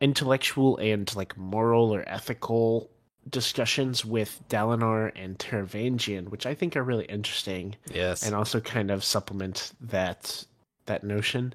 [0.00, 2.90] intellectual and like moral or ethical
[3.30, 8.24] discussions with Dalinar and Taravangian, which I think are really interesting Yes.
[8.24, 10.44] and also kind of supplement that
[10.86, 11.54] that notion.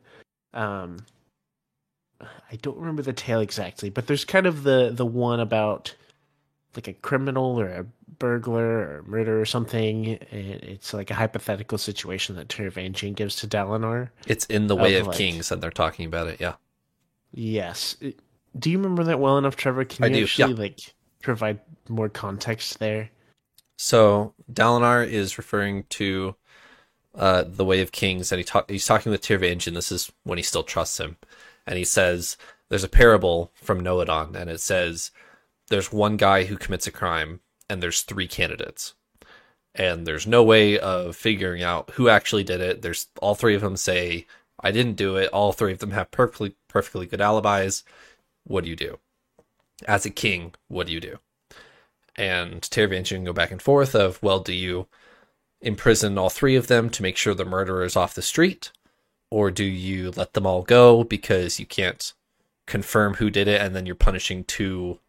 [0.54, 1.00] Um,
[2.22, 5.94] I don't remember the tale exactly, but there's kind of the the one about
[6.78, 7.86] like a criminal or a
[8.20, 10.06] burglar or murder or something.
[10.32, 14.10] It's like a hypothetical situation that Taravangian gives to Dalinar.
[14.28, 16.40] It's in the way Of, of like- kings, and they're talking about it.
[16.40, 16.54] Yeah.
[17.34, 17.98] Yes.
[18.58, 19.86] Do you remember that well enough, Trevor?
[19.86, 20.60] Can I you do, actually yeah.
[20.60, 20.80] like
[21.22, 21.60] provide
[21.90, 23.10] more context there?
[23.76, 26.36] So Dalinar is referring to
[27.16, 29.74] uh, the Way of Kings, and he talk- he's talking with Taravangian.
[29.74, 31.18] This is when he still trusts him,
[31.66, 32.38] and he says
[32.70, 35.12] there's a parable from Nohadon, and it says
[35.70, 38.94] there's one guy who commits a crime, and there's three candidates,
[39.76, 42.82] and there's no way of figuring out who actually did it.
[42.82, 44.26] There's all three of them say
[44.60, 45.30] I didn't do it.
[45.32, 47.84] All three of them have perfectly perfectly good alibis.
[48.46, 49.00] What do you do?
[49.88, 51.20] As a king, what do you do?
[52.18, 54.88] and Taravangian go back and forth of, well, do you
[55.62, 58.72] imprison all three of them to make sure the murderer is off the street?
[59.30, 62.14] Or do you let them all go because you can't
[62.66, 65.00] confirm who did it and then you're punishing two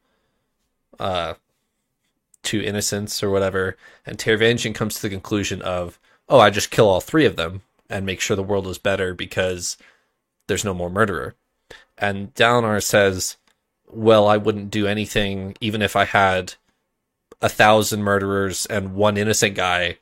[0.98, 1.34] uh
[2.42, 3.76] two innocents or whatever?
[4.06, 7.62] And Taravangian comes to the conclusion of, oh, I just kill all three of them
[7.90, 9.76] and make sure the world is better because
[10.46, 11.34] there's no more murderer.
[11.96, 13.36] And Dalinar says,
[13.90, 16.54] well, I wouldn't do anything even if I had
[17.40, 19.98] a thousand murderers and one innocent guy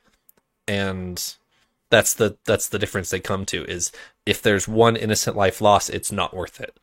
[0.67, 1.35] and
[1.89, 3.91] that's the that's the difference they come to is
[4.25, 6.77] if there's one innocent life lost it's not worth it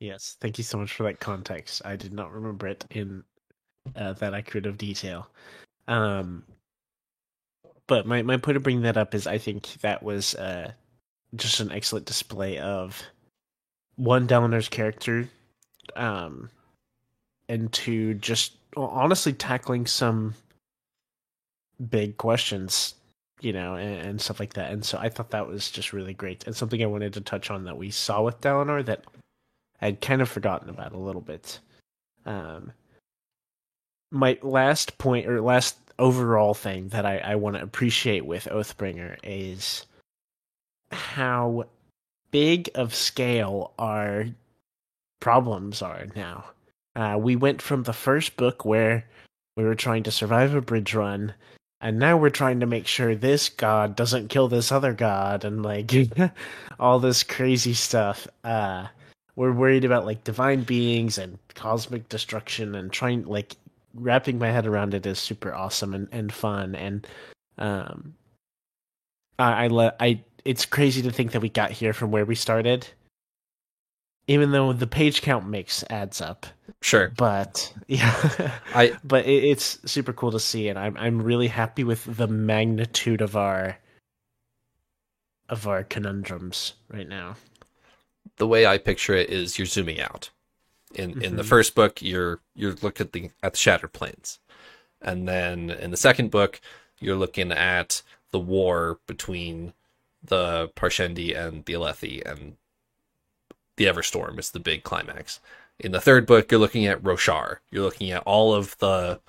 [0.00, 0.36] Yes.
[0.40, 1.82] Thank you so much for that context.
[1.84, 3.22] I did not remember it in
[3.94, 5.28] uh, that accurate of detail.
[5.86, 6.44] Um,
[7.86, 10.72] but my, my point of bringing that up is I think that was uh,
[11.36, 13.02] just an excellent display of
[13.96, 15.28] one Dalinar's character,
[15.96, 16.48] um,
[17.48, 20.34] and two just well, honestly tackling some
[21.90, 22.94] big questions,
[23.40, 24.70] you know, and, and stuff like that.
[24.72, 27.50] And so I thought that was just really great and something I wanted to touch
[27.50, 29.04] on that we saw with Dalinar that
[29.82, 31.58] I'd kind of forgotten about a little bit.
[32.26, 32.72] Um,
[34.10, 39.16] my last point or last overall thing that I, I want to appreciate with Oathbringer
[39.22, 39.86] is
[40.90, 41.66] how
[42.30, 44.26] big of scale our
[45.20, 46.44] problems are now.
[46.96, 49.04] Uh, we went from the first book where
[49.56, 51.34] we were trying to survive a bridge run,
[51.80, 55.62] and now we're trying to make sure this god doesn't kill this other god, and
[55.62, 55.92] like
[56.80, 58.26] all this crazy stuff.
[58.42, 58.86] Uh,
[59.40, 63.56] we're worried about like divine beings and cosmic destruction, and trying like
[63.94, 66.74] wrapping my head around it is super awesome and, and fun.
[66.74, 67.06] And
[67.56, 68.12] um,
[69.38, 72.34] I I, le- I it's crazy to think that we got here from where we
[72.34, 72.86] started.
[74.26, 76.44] Even though the page count mix adds up,
[76.82, 81.48] sure but yeah, i but it, it's super cool to see, and I'm I'm really
[81.48, 83.78] happy with the magnitude of our
[85.48, 87.36] of our conundrums right now.
[88.40, 90.30] The way i picture it is you're zooming out
[90.94, 91.48] in in the Mhm.
[91.54, 94.38] first book you're you're looking at the at the shattered plains
[95.02, 96.60] and then in the second book
[96.98, 99.74] you're looking at the war between
[100.24, 102.56] the Parshendi and the Alethi and
[103.76, 105.40] the Everstorm is the big climax.
[105.78, 107.58] In the third book, you're looking at Roshar.
[107.70, 109.20] You're looking at all of the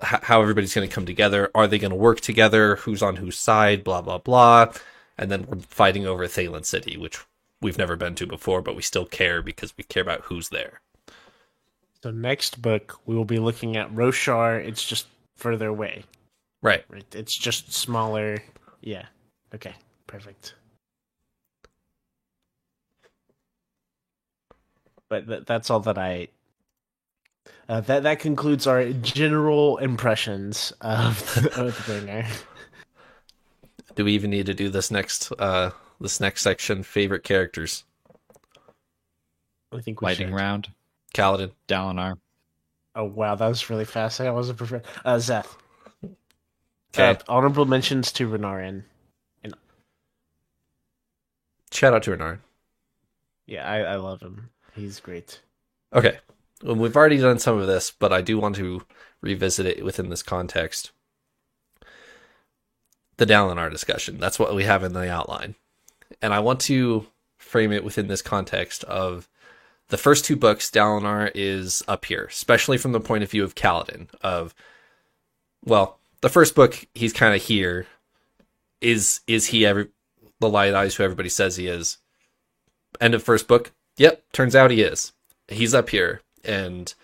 [0.00, 1.50] how everybody's going to come together.
[1.54, 2.76] Are they going to work together?
[2.76, 3.82] Who's on whose side?
[3.84, 4.72] Blah blah blah.
[5.16, 7.18] And then we're fighting over Thaylen City, which
[7.64, 10.82] we've never been to before, but we still care because we care about who's there.
[12.02, 14.62] So next book we will be looking at Roshar.
[14.62, 15.06] It's just
[15.36, 16.04] further away.
[16.60, 16.84] Right.
[16.90, 17.06] Right.
[17.14, 18.42] It's just smaller.
[18.82, 19.06] Yeah.
[19.54, 19.72] Okay.
[20.06, 20.54] Perfect.
[25.08, 26.28] But th- that's all that I.
[27.66, 31.18] Uh, that that concludes our general impressions of
[31.54, 32.26] Oathbringer.
[33.94, 35.70] Do we even need to do this next uh
[36.00, 36.82] this next section?
[36.82, 37.84] Favorite characters.
[39.72, 40.34] I think we Lightning should.
[40.36, 40.68] round.
[41.14, 41.52] Kaladin.
[41.68, 42.14] Dalinar.
[42.96, 44.20] Oh wow, that was really fast.
[44.20, 44.84] I wasn't prepared.
[45.04, 45.56] Uh, Szeth.
[46.94, 47.10] Okay.
[47.10, 48.84] Uh, honorable mentions to Renarin.
[49.42, 49.52] And
[51.72, 52.38] shout out to Renard.
[53.46, 54.50] Yeah, I, I love him.
[54.74, 55.40] He's great.
[55.92, 56.18] Okay.
[56.62, 58.82] Well, we've already done some of this, but I do want to
[59.20, 60.92] revisit it within this context.
[63.16, 64.18] The Dalinar discussion.
[64.18, 65.56] That's what we have in the outline.
[66.24, 67.06] And I want to
[67.36, 69.28] frame it within this context of
[69.88, 73.54] the first two books, Dalinar is up here, especially from the point of view of
[73.54, 74.08] Kaladin.
[74.22, 74.54] Of
[75.62, 77.86] well, the first book, he's kind of here.
[78.80, 79.88] Is is he every
[80.40, 81.98] the light eyes who everybody says he is?
[83.02, 83.72] End of first book.
[83.98, 85.12] Yep, turns out he is.
[85.48, 86.22] He's up here.
[86.42, 86.94] and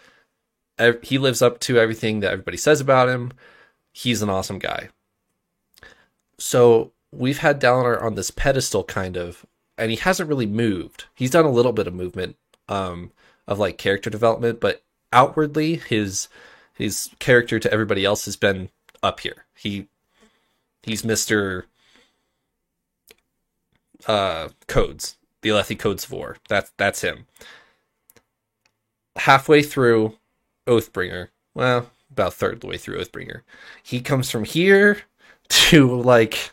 [1.02, 3.34] he lives up to everything that everybody says about him.
[3.92, 4.88] He's an awesome guy.
[6.38, 9.44] So we've had Dalinar on this pedestal kind of,
[9.76, 11.04] and he hasn't really moved.
[11.14, 12.36] He's done a little bit of movement
[12.68, 13.12] um,
[13.46, 14.82] of like character development, but
[15.12, 16.28] outwardly his
[16.74, 18.70] his character to everybody else has been
[19.02, 19.46] up here.
[19.54, 19.88] He
[20.82, 21.66] he's Mister
[24.06, 26.36] uh, Codes, the Alethi Codes of War.
[26.48, 27.26] That's that's him.
[29.16, 30.16] Halfway through
[30.66, 33.42] Oathbringer, well, about third of the way through Oathbringer,
[33.82, 35.02] he comes from here
[35.48, 36.52] to like,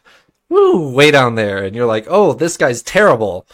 [0.49, 3.47] woo, way down there, and you're like, oh, this guy's terrible,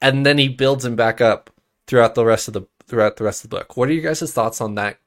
[0.00, 1.50] and then he builds him back up
[1.86, 3.76] throughout the rest of the throughout the rest of the book.
[3.76, 4.98] What are you guys' thoughts on that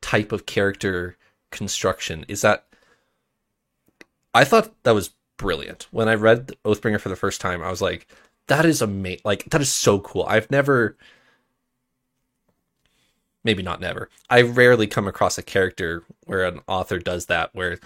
[0.00, 1.16] type of character
[1.50, 2.24] construction?
[2.28, 2.66] Is that
[4.34, 5.88] I thought that was brilliant.
[5.90, 8.06] When I read Oathbringer for the first time, I was like,
[8.46, 9.22] that is amazing.
[9.24, 10.24] Like, that is so cool.
[10.24, 10.96] I've never,
[13.44, 17.78] maybe not never, I rarely come across a character where an author does that, where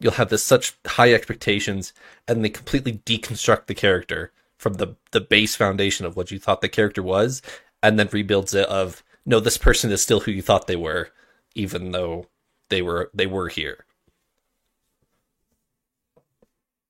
[0.00, 1.92] you'll have this such high expectations
[2.26, 6.60] and they completely deconstruct the character from the, the base foundation of what you thought
[6.60, 7.42] the character was
[7.82, 11.10] and then rebuilds it of, no, this person is still who you thought they were,
[11.54, 12.26] even though
[12.68, 13.84] they were they were here.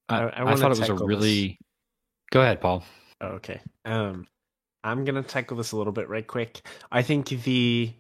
[0.08, 1.48] I, I, I thought it was a really.
[1.48, 1.56] This.
[2.30, 2.84] Go ahead, Paul.
[3.20, 3.60] Oh, okay.
[3.84, 4.26] Um,
[4.82, 6.62] I'm gonna tackle this a little bit right quick.
[6.90, 7.92] I think the,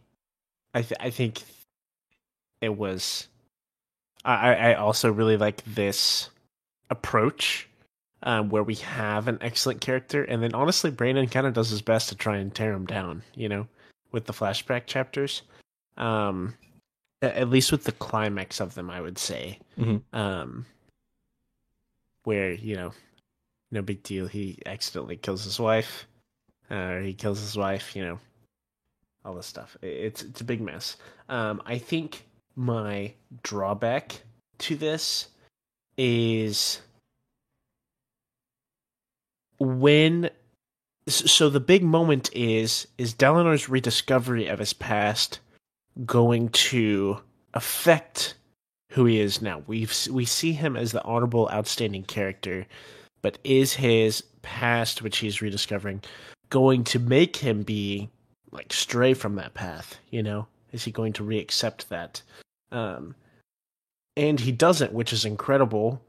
[0.74, 1.42] I th- I think,
[2.60, 3.28] it was.
[4.24, 6.30] I I also really like this
[6.90, 7.68] approach,
[8.22, 11.82] um, where we have an excellent character, and then honestly, Brandon kind of does his
[11.82, 13.22] best to try and tear him down.
[13.34, 13.68] You know,
[14.12, 15.42] with the flashback chapters.
[15.96, 16.54] Um,
[17.22, 19.58] at least with the climax of them, I would say.
[19.78, 20.16] Mm-hmm.
[20.16, 20.66] Um,
[22.24, 22.92] where you know,
[23.70, 24.26] no big deal.
[24.26, 26.06] He accidentally kills his wife,
[26.70, 27.94] uh, he kills his wife.
[27.94, 28.20] You know,
[29.24, 29.76] all this stuff.
[29.82, 30.96] It's it's a big mess.
[31.28, 32.26] Um, I think
[32.56, 34.22] my drawback
[34.58, 35.28] to this
[35.96, 36.80] is
[39.58, 40.30] when
[41.06, 45.40] so the big moment is is Dalinar's rediscovery of his past
[46.04, 47.18] going to
[47.52, 48.34] affect
[48.92, 49.62] who he is now.
[49.66, 52.66] We we see him as the honorable, outstanding character,
[53.22, 56.02] but is his past, which he's rediscovering,
[56.50, 58.10] going to make him be
[58.50, 59.98] like stray from that path?
[60.10, 62.22] You know, is he going to reaccept that?
[62.74, 63.14] Um,
[64.16, 66.02] and he doesn't, which is incredible.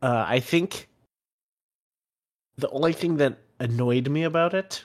[0.00, 0.88] Uh, I think
[2.56, 4.84] the only thing that annoyed me about it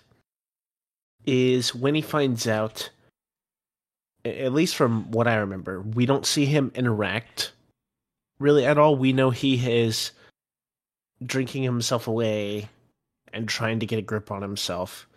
[1.26, 2.90] is when he finds out
[4.26, 7.54] at least from what I remember, we don't see him interact
[8.40, 8.96] really at all.
[8.96, 10.12] We know he is
[11.26, 12.70] drinking himself away
[13.34, 15.08] and trying to get a grip on himself.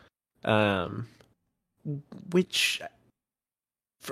[0.45, 1.09] Um,
[2.31, 2.81] which,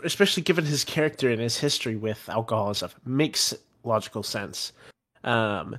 [0.04, 4.72] especially given his character and his history with alcoholism, makes logical sense.
[5.24, 5.78] Um,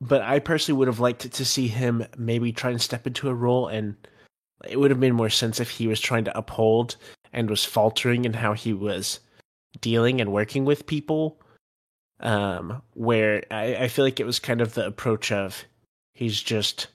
[0.00, 3.34] but I personally would have liked to see him maybe try and step into a
[3.34, 3.96] role and
[4.68, 6.96] it would have made more sense if he was trying to uphold
[7.32, 9.20] and was faltering in how he was
[9.80, 11.40] dealing and working with people.
[12.20, 15.64] Um, where I, I feel like it was kind of the approach of
[16.14, 16.86] he's just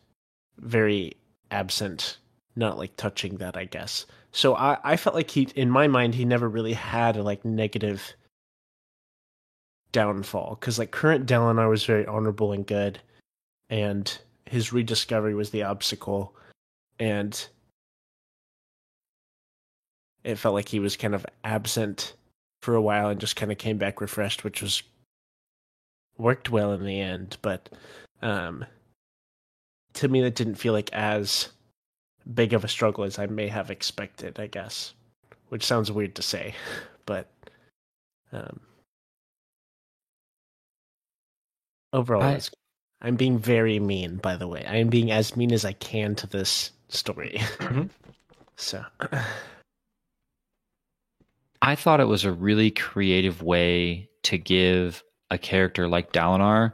[0.57, 1.13] very
[1.51, 2.17] absent,
[2.55, 4.05] not like touching that, I guess.
[4.31, 7.43] So I, I felt like he, in my mind, he never really had a like
[7.43, 8.13] negative
[9.91, 12.99] downfall because like current Dalinar was very honorable and good,
[13.69, 16.35] and his rediscovery was the obstacle,
[16.99, 17.47] and
[20.23, 22.13] it felt like he was kind of absent
[22.61, 24.83] for a while and just kind of came back refreshed, which was
[26.17, 27.37] worked well in the end.
[27.41, 27.69] But
[28.21, 28.65] um,
[29.93, 31.49] to me, that didn't feel like as
[32.33, 34.39] big of a struggle as I may have expected.
[34.39, 34.93] I guess,
[35.49, 36.53] which sounds weird to say,
[37.05, 37.27] but
[38.31, 38.59] um,
[41.93, 42.39] overall, I,
[43.01, 44.17] I'm being very mean.
[44.17, 47.37] By the way, I am being as mean as I can to this story.
[47.57, 47.83] Mm-hmm.
[48.55, 48.83] so.
[51.61, 56.71] I thought it was a really creative way to give a character like Dalinar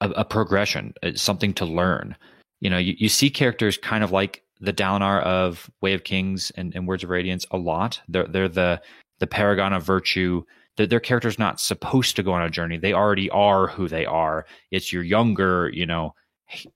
[0.00, 2.16] a, a progression, uh, something to learn.
[2.60, 6.50] You know, you, you see characters kind of like the Dalinar of Way of Kings
[6.56, 8.00] and, and Words of Radiance a lot.
[8.08, 8.80] They're they're the
[9.18, 10.42] the paragon of virtue.
[10.76, 12.78] Their, their character's not supposed to go on a journey.
[12.78, 14.46] They already are who they are.
[14.70, 16.14] It's your younger, you know,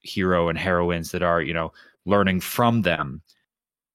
[0.01, 1.73] hero and heroines that are, you know,
[2.07, 3.23] learning from them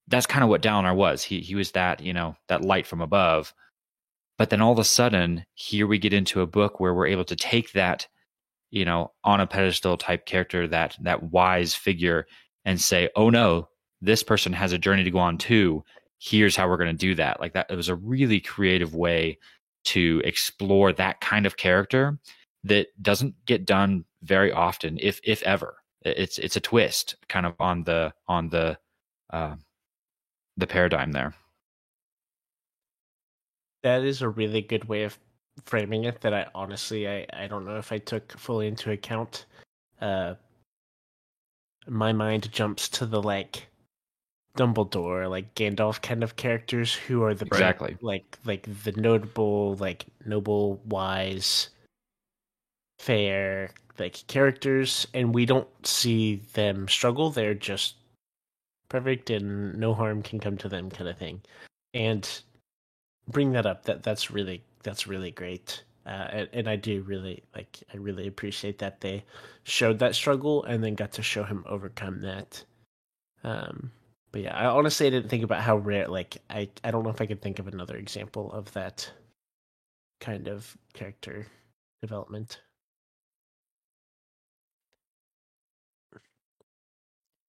[0.10, 1.24] that's kind of what Dalinar was.
[1.24, 3.54] He he was that you know that light from above.
[4.38, 7.26] But then all of a sudden, here we get into a book where we're able
[7.26, 8.08] to take that,
[8.72, 12.28] you know, on a pedestal type character, that that wise figure,
[12.66, 13.70] and say, oh no,
[14.02, 15.84] this person has a journey to go on too.
[16.20, 17.40] Here's how we're going to do that.
[17.40, 19.38] Like that, it was a really creative way
[19.86, 22.20] to explore that kind of character
[22.66, 25.78] that doesn't get done very often, if if ever.
[26.02, 28.78] It's it's a twist, kind of on the on the
[29.32, 29.56] uh,
[30.58, 31.34] the paradigm there.
[33.84, 35.18] That is a really good way of
[35.66, 36.22] framing it.
[36.22, 39.46] That I honestly, I I don't know if I took fully into account.
[40.02, 40.36] Uh,
[41.88, 43.68] my mind jumps to the like
[44.58, 50.06] Dumbledore, like Gandalf kind of characters who are the exactly like like the notable, like
[50.26, 51.70] noble, wise,
[53.00, 57.30] fair, like characters, and we don't see them struggle.
[57.30, 57.96] They're just
[58.90, 61.42] perfect, and no harm can come to them, kind of thing.
[61.94, 62.28] And
[63.28, 63.86] bring that up.
[63.86, 65.84] That that's really that's really great.
[66.06, 67.78] Uh, and, and, I do really like.
[67.94, 69.24] I really appreciate that they
[69.64, 72.64] showed that struggle and then got to show him overcome that.
[73.44, 73.92] Um,
[74.32, 76.08] but yeah, I honestly didn't think about how rare.
[76.08, 79.12] Like, I I don't know if I could think of another example of that
[80.20, 81.48] kind of character
[82.02, 82.60] development.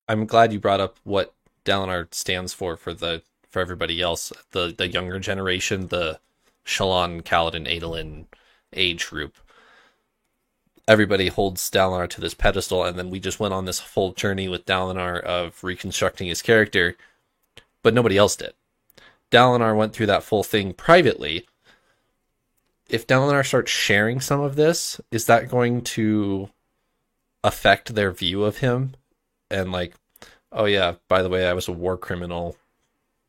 [0.08, 4.74] I'm glad you brought up what Dalinar stands for for the for everybody else, the
[4.76, 6.18] the younger generation, the
[6.70, 8.26] Shallan, Kaladin, Adolin
[8.72, 9.36] age group.
[10.86, 14.48] Everybody holds Dalinar to this pedestal, and then we just went on this full journey
[14.48, 16.96] with Dalinar of reconstructing his character,
[17.82, 18.54] but nobody else did.
[19.30, 21.46] Dalinar went through that full thing privately.
[22.88, 26.50] If Dalinar starts sharing some of this, is that going to
[27.44, 28.94] affect their view of him?
[29.50, 29.94] And like,
[30.50, 32.56] oh yeah, by the way, I was a war criminal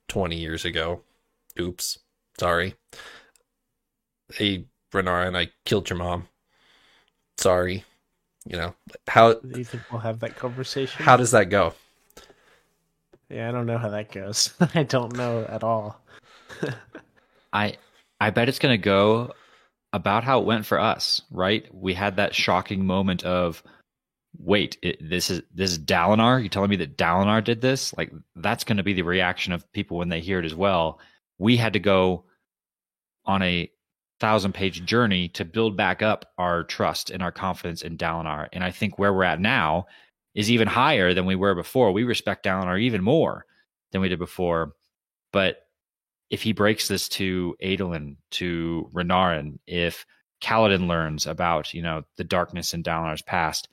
[0.08, 1.02] 20 years ago.
[1.60, 2.00] Oops.
[2.40, 2.76] Sorry.
[4.34, 6.28] Hey, Renara and I killed your mom.
[7.38, 7.84] Sorry.
[8.46, 8.76] You know,
[9.08, 11.06] how do you think we'll have that conversation?
[11.06, 11.74] How does that go?
[13.30, 14.54] Yeah, I don't know how that goes.
[14.76, 16.02] I don't know at all.
[17.54, 17.78] I
[18.20, 19.34] I bet it's going to go
[19.94, 21.68] about how it went for us, right?
[21.74, 23.62] We had that shocking moment of
[24.38, 26.42] wait, it, this is this is Dalinar.
[26.42, 27.96] You telling me that Dalinar did this?
[27.96, 31.00] Like that's going to be the reaction of people when they hear it as well.
[31.38, 32.26] We had to go
[33.26, 33.72] on a
[34.22, 38.48] thousand page journey to build back up our trust and our confidence in Dalinar.
[38.54, 39.88] And I think where we're at now
[40.36, 41.92] is even higher than we were before.
[41.92, 43.46] We respect Dalinar even more
[43.92, 44.74] than we did before.
[45.34, 45.58] But
[46.30, 50.06] if he breaks this to Adolin, to Renarin, if
[50.42, 53.68] Kaladin learns about, you know, the darkness in Dalinar's past,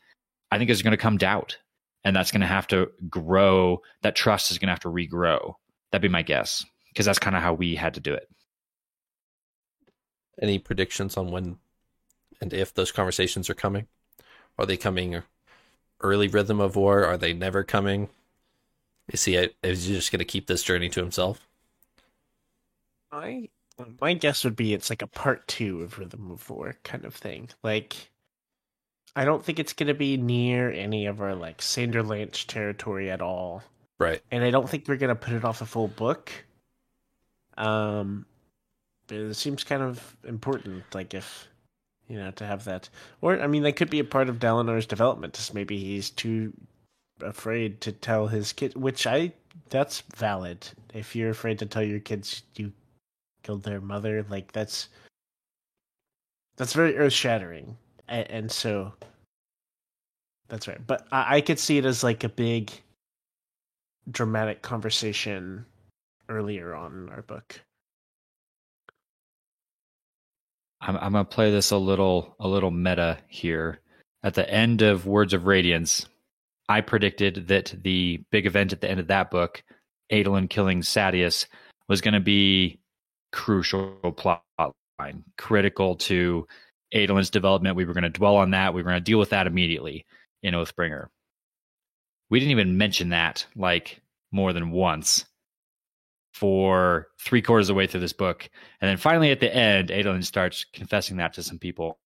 [0.51, 1.59] I think there's going to come doubt,
[2.05, 3.83] and that's going to have to grow.
[4.03, 5.55] That trust is going to have to regrow.
[5.93, 8.29] That'd be my guess, because that's kind of how we had to do it.
[10.41, 11.59] Any predictions on when
[12.41, 13.89] and if those conversations are coming?
[14.59, 15.23] Are they coming
[16.01, 17.05] early rhythm of war?
[17.05, 18.09] Are they never coming?
[19.09, 21.47] Is he is he just going to keep this journey to himself?
[23.11, 23.49] I
[24.01, 27.15] my guess would be it's like a part two of Rhythm of War kind of
[27.15, 27.49] thing.
[27.63, 28.11] Like
[29.17, 33.23] I don't think it's going to be near any of our like Sanderlanche territory at
[33.23, 33.63] all.
[33.99, 34.23] Right.
[34.31, 36.31] And I don't think we're going to put it off a full book.
[37.57, 38.27] Um,
[39.11, 41.49] it seems kind of important, like if
[42.09, 42.89] you know to have that,
[43.21, 45.35] or I mean, that could be a part of Dalinar's development.
[45.35, 46.53] Just maybe he's too
[47.21, 49.33] afraid to tell his kid, which I
[49.71, 50.69] that's valid.
[50.95, 52.73] If you're afraid to tell your kids you
[53.43, 54.89] killed their mother, like that's
[56.57, 57.77] that's very earth shattering
[58.09, 58.93] and, and so
[60.49, 60.85] that's right.
[60.87, 62.71] But I, I could see it as like a big
[64.11, 65.67] dramatic conversation
[66.29, 67.61] earlier on in our book.
[70.81, 73.81] I'm, I'm gonna play this a little a little meta here.
[74.23, 76.07] At the end of Words of Radiance,
[76.69, 79.63] I predicted that the big event at the end of that book,
[80.13, 81.47] Adolin killing Sadeas,
[81.89, 82.81] was going to be
[83.33, 84.43] crucial plot
[84.99, 86.47] line, critical to
[86.95, 87.77] Adolin's development.
[87.77, 88.75] We were going to dwell on that.
[88.75, 90.05] We were going to deal with that immediately
[90.43, 91.07] in Oathbringer.
[92.31, 94.01] We didn't even mention that like
[94.33, 95.25] more than once
[96.39, 98.49] for three quarters of the way through this book.
[98.81, 101.99] And then finally at the end, Adolin starts confessing that to some people.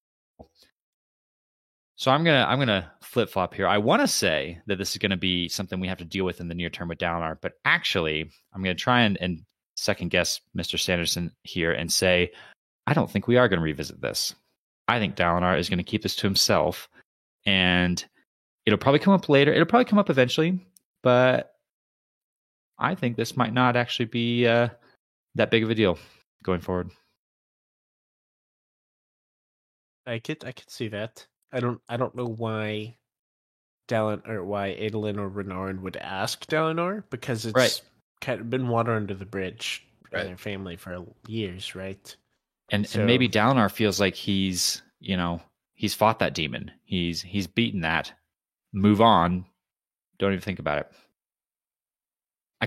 [1.97, 3.69] So I'm gonna I'm gonna flip flop here.
[3.69, 6.41] I want to say that this is gonna be something we have to deal with
[6.41, 9.43] in the near term with Dalinar, but actually I'm gonna try and, and
[9.77, 10.81] second guess Mr.
[10.81, 12.33] Sanderson here and say
[12.87, 14.35] I don't think we are gonna revisit this.
[14.89, 16.89] I think Dalinar is to keep this to himself,
[17.45, 18.03] and
[18.65, 19.53] it'll probably come up later.
[19.53, 20.67] It'll probably come up eventually,
[21.03, 21.53] but
[22.83, 24.69] I think this might not actually be uh,
[25.37, 25.99] that big of a deal
[26.43, 26.91] going forward.
[30.07, 31.25] I could I could see that.
[31.53, 32.97] I don't I don't know why
[33.89, 37.81] Dallin or why Adolin or Renarin would ask Dalinar because it's Right.
[38.21, 40.23] kind of been water under the bridge Right.
[40.23, 42.17] in their family for years, right?
[42.71, 45.41] And So- and maybe Dalinar feels like he's you know
[45.75, 46.73] he's fought that demon.
[46.85, 48.13] He's he's beaten that.
[48.73, 49.47] Move on.
[50.19, 50.93] Don't even think about it.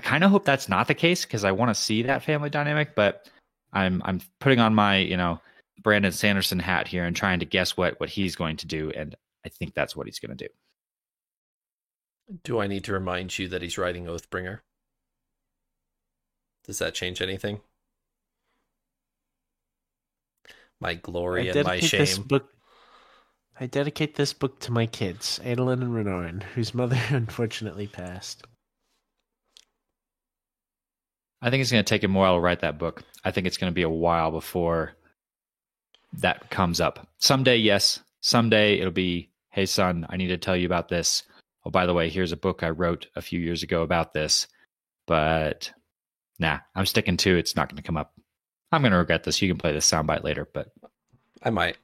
[0.06, 2.52] I kind of hope that's not the case because I want to see that family
[2.52, 3.28] dynamic, but
[3.74, 5.42] I'm I'm putting on my you know
[5.82, 9.16] Brandon Sanderson hat here and trying to guess what what he's going to do, and
[9.44, 10.54] I think that's what he's going to do.
[12.44, 14.60] Do I need to remind you that he's writing Oathbringer?
[16.66, 17.62] Does that change anything?
[20.80, 22.24] My glory and my shame.
[22.24, 22.52] book.
[23.60, 28.44] I dedicate this book to my kids, Adolin and Renarin, whose mother unfortunately passed.
[31.46, 33.04] I think it's going to take him a while to write that book.
[33.24, 34.94] I think it's going to be a while before
[36.14, 37.08] that comes up.
[37.20, 38.00] Someday, yes.
[38.20, 41.22] Someday it'll be, hey, son, I need to tell you about this.
[41.64, 44.48] Oh, by the way, here's a book I wrote a few years ago about this.
[45.06, 45.72] But
[46.40, 48.16] nah, I'm sticking to it's not going to come up.
[48.72, 49.40] I'm going to regret this.
[49.40, 50.72] You can play this soundbite later, but
[51.44, 51.78] I might.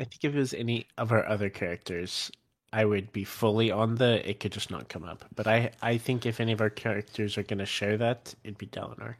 [0.00, 2.30] I think if it was any of our other characters,
[2.72, 4.28] I would be fully on the.
[4.28, 5.24] It could just not come up.
[5.34, 8.58] But I, I think if any of our characters are going to share that, it'd
[8.58, 9.14] be Dalinar.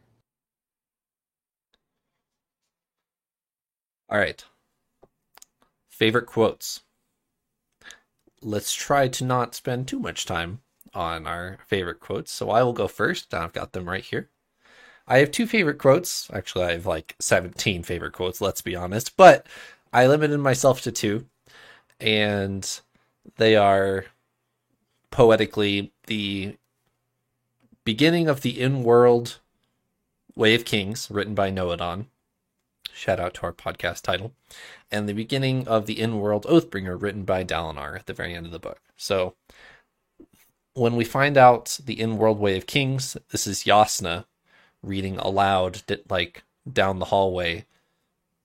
[4.11, 4.43] All right.
[5.91, 6.83] Favorite quotes.
[8.41, 10.61] Let's try to not spend too much time
[10.95, 12.33] on our favorite quotes.
[12.33, 13.35] So I will go first.
[13.35, 14.31] I've got them right here.
[15.07, 16.31] I have two favorite quotes.
[16.33, 19.17] Actually, I have like 17 favorite quotes, let's be honest.
[19.17, 19.47] But
[19.93, 21.27] I limited myself to two.
[21.99, 22.81] And
[23.37, 24.07] they are
[25.11, 26.57] poetically the
[27.85, 29.41] beginning of the in world
[30.35, 32.07] Way of Kings, written by Nohadon.
[32.93, 34.35] Shout out to our podcast title.
[34.91, 38.47] And the beginning of the in world Oathbringer, written by Dalinar at the very end
[38.47, 38.81] of the book.
[38.97, 39.35] So
[40.75, 44.27] when we find out the in world Way of Kings, this is Yasna
[44.81, 47.67] reading aloud, like down the hallway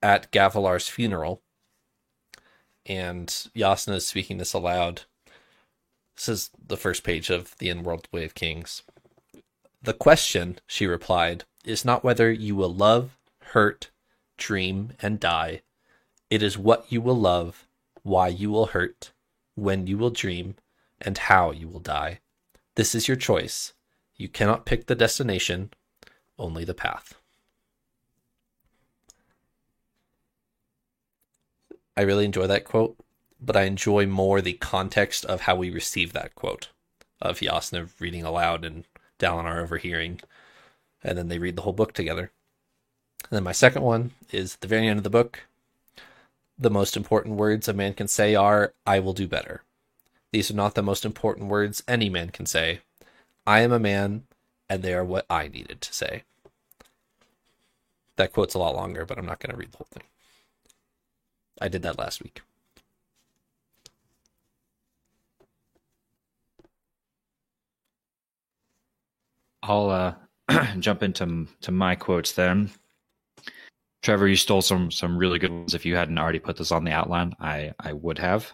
[0.02, 1.43] at Gavilar's funeral.
[2.86, 5.04] And Yasna is speaking this aloud.
[6.16, 8.84] This is the first page of the in world Way of Kings.
[9.82, 13.90] The question, she replied, is not whether you will love, hurt,
[14.38, 15.62] dream, and die.
[16.30, 17.68] It is what you will love,
[18.04, 19.12] why you will hurt,
[19.56, 20.56] when you will dream,
[21.02, 22.20] and how you will die.
[22.76, 23.74] This is your choice.
[24.16, 25.72] You cannot pick the destination,
[26.38, 27.16] only the path.
[31.96, 32.98] I really enjoy that quote,
[33.40, 36.70] but I enjoy more the context of how we receive that quote
[37.22, 38.86] of Yasna reading aloud and
[39.20, 40.20] Dalinar overhearing,
[41.04, 42.32] and then they read the whole book together.
[43.24, 45.44] And then my second one is at the very end of the book.
[46.58, 49.64] The most important words a man can say are, I will do better.
[50.32, 52.82] These are not the most important words any man can say.
[53.46, 54.24] I am a man,
[54.70, 56.24] and they are what I needed to say.
[58.16, 60.04] That quote's a lot longer, but I'm not going to read the whole thing.
[61.64, 62.42] I did that last week.
[69.64, 70.16] I'll uh,
[70.80, 72.70] jump into to my quotes then.
[74.02, 75.74] Trevor, you stole some some really good ones.
[75.74, 78.52] If you hadn't already put this on the outline, I I would have.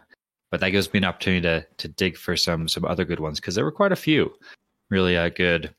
[0.51, 3.39] But that gives me an opportunity to to dig for some some other good ones
[3.39, 4.31] because there were quite a few
[4.91, 5.73] really uh, good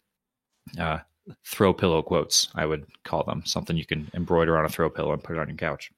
[0.80, 0.98] uh,
[1.46, 2.48] throw pillow quotes.
[2.56, 5.40] I would call them something you can embroider on a throw pillow and put it
[5.40, 5.92] on your couch.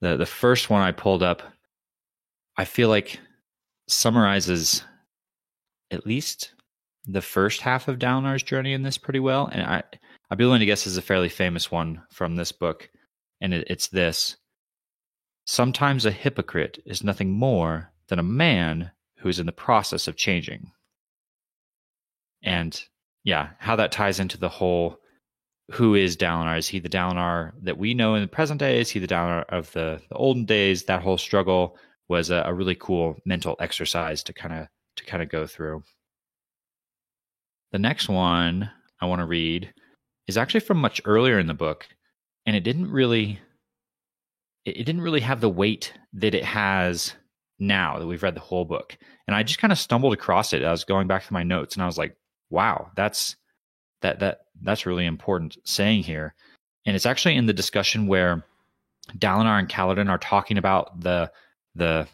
[0.00, 1.42] The the first one I pulled up,
[2.56, 3.20] I feel like
[3.88, 4.84] summarizes
[5.90, 6.54] at least
[7.06, 9.82] the first half of Dalinar's journey in this pretty well, and I
[10.30, 12.88] I'd be willing to guess is a fairly famous one from this book,
[13.40, 14.36] and it, it's this:
[15.46, 20.16] sometimes a hypocrite is nothing more than a man who is in the process of
[20.16, 20.72] changing.
[22.42, 22.82] And
[23.24, 24.99] yeah, how that ties into the whole
[25.72, 26.58] who is Dalinar?
[26.58, 28.80] Is he the Dalinar that we know in the present day?
[28.80, 30.84] Is he the Dalinar of the, the olden days?
[30.84, 31.76] That whole struggle
[32.08, 35.82] was a, a really cool mental exercise to kind of to kind of go through.
[37.72, 38.70] The next one
[39.00, 39.72] I want to read
[40.26, 41.86] is actually from much earlier in the book,
[42.46, 43.38] and it didn't really
[44.64, 47.14] it, it didn't really have the weight that it has
[47.60, 48.96] now that we've read the whole book.
[49.26, 50.64] And I just kind of stumbled across it.
[50.64, 52.16] I was going back to my notes and I was like,
[52.48, 53.36] wow, that's
[54.02, 56.34] that that that's really important saying here.
[56.86, 58.44] And it's actually in the discussion where
[59.18, 61.30] Dalinar and Kaladin are talking about the
[61.74, 62.06] the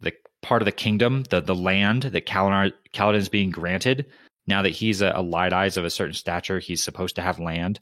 [0.00, 0.12] the
[0.42, 4.06] part of the kingdom, the the land that Kaladin Kaladin is being granted.
[4.46, 7.38] Now that he's a, a light eyes of a certain stature, he's supposed to have
[7.38, 7.80] land.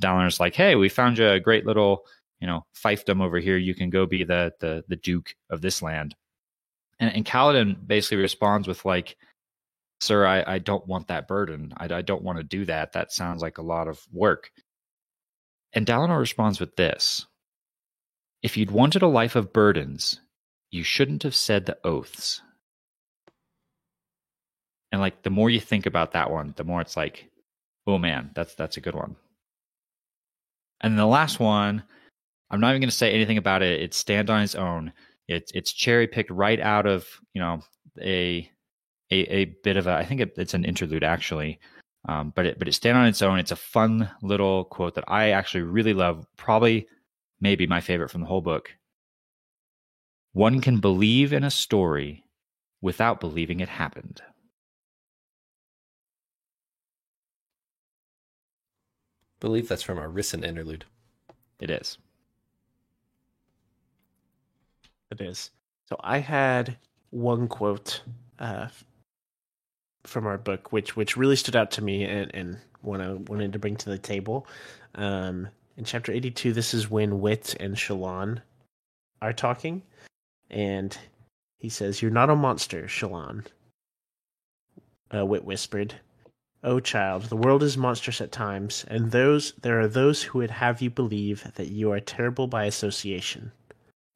[0.00, 2.06] Dalinar's like, hey, we found you a great little
[2.40, 3.56] you know, fiefdom over here.
[3.56, 6.14] You can go be the the the duke of this land.
[6.98, 9.16] And, and Kaladin basically responds with like,
[10.00, 11.72] "Sir, I, I don't want that burden.
[11.76, 12.92] I, I don't want to do that.
[12.92, 14.50] That sounds like a lot of work."
[15.72, 17.26] And Dalinar responds with this:
[18.42, 20.20] "If you'd wanted a life of burdens,
[20.70, 22.42] you shouldn't have said the oaths."
[24.92, 27.30] And like, the more you think about that one, the more it's like,
[27.86, 29.16] "Oh man, that's that's a good one."
[30.80, 31.82] And then the last one,
[32.50, 33.80] I'm not even going to say anything about it.
[33.82, 34.92] It stands on its own.
[35.28, 37.60] It's it's cherry picked right out of you know
[38.00, 38.50] a
[39.10, 39.92] a, a bit of a.
[39.92, 41.60] I think it, it's an interlude actually,
[42.08, 43.38] um, but it but it stands on its own.
[43.38, 46.26] It's a fun little quote that I actually really love.
[46.36, 46.86] Probably
[47.40, 48.74] maybe my favorite from the whole book.
[50.32, 52.24] One can believe in a story
[52.80, 54.22] without believing it happened.
[59.40, 60.84] believe that's from our recent interlude.
[61.60, 61.98] It is.
[65.10, 65.50] It is.
[65.84, 66.76] So I had
[67.10, 68.02] one quote
[68.38, 68.68] uh,
[70.06, 73.52] from our book, which which really stood out to me and, and what I wanted
[73.52, 74.46] to bring to the table.
[74.94, 78.40] Um, in chapter eighty two, this is when Wit and Shallan
[79.20, 79.82] are talking,
[80.50, 80.96] and
[81.58, 83.44] he says, "You're not a monster, Shallan."
[85.14, 85.94] Uh, Wit whispered,
[86.62, 90.50] Oh, child, the world is monstrous at times, and those there are those who would
[90.50, 93.52] have you believe that you are terrible by association.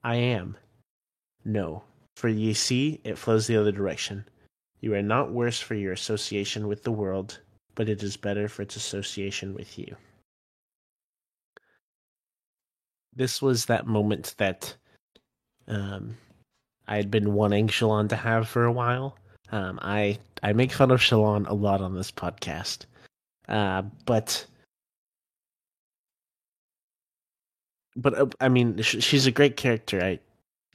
[0.03, 0.57] I am."
[1.45, 1.85] No,
[2.17, 4.25] for ye see, it flows the other direction.
[4.81, 7.41] You are not worse for your association with the world,
[7.75, 9.97] but it is better for its association with you.
[13.15, 14.75] This was that moment that
[15.69, 16.17] um,
[16.87, 19.17] I had been wanting Shallan to have for a while.
[19.53, 22.87] Um, I I make fun of Shallan a lot on this podcast,
[23.49, 24.47] uh, but
[27.97, 30.01] but uh, I mean sh- she's a great character.
[30.03, 30.21] I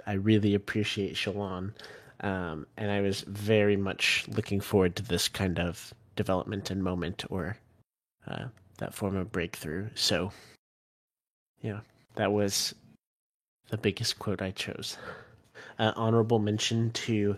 [0.05, 1.73] I really appreciate Shallan,
[2.21, 7.23] um, and I was very much looking forward to this kind of development and moment
[7.29, 7.57] or
[8.27, 8.45] uh,
[8.77, 9.89] that form of breakthrough.
[9.95, 10.31] So,
[11.61, 11.81] yeah,
[12.15, 12.73] that was
[13.69, 14.97] the biggest quote I chose.
[15.77, 17.37] Uh, honorable mention to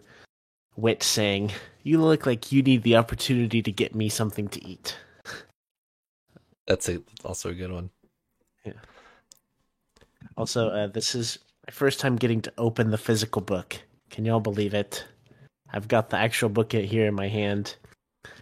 [0.76, 1.52] Wit saying,
[1.84, 4.95] "You look like you need the opportunity to get me something to eat."
[6.68, 7.90] That's a, also a good one.
[8.64, 8.74] Yeah.
[10.36, 13.80] Also, uh, this is my first time getting to open the physical book.
[14.09, 15.05] Can y'all believe it?
[15.71, 17.75] I've got the actual book here in my hand,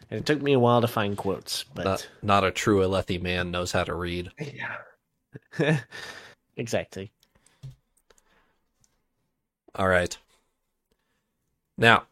[0.09, 3.21] and it took me a while to find quotes, but Not, not a true Alethi
[3.21, 4.31] man knows how to read.
[5.59, 5.79] yeah,
[6.57, 7.11] exactly.
[9.73, 10.17] All right.
[11.77, 12.03] Now,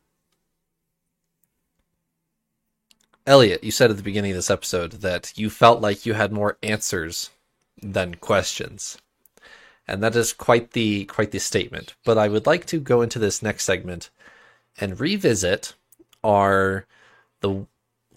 [3.25, 6.33] Elliot, you said at the beginning of this episode that you felt like you had
[6.33, 7.29] more answers
[7.81, 8.97] than questions.
[9.87, 11.95] And that is quite the quite the statement.
[12.05, 14.09] But I would like to go into this next segment
[14.79, 15.73] and revisit
[16.23, 16.85] our
[17.41, 17.65] the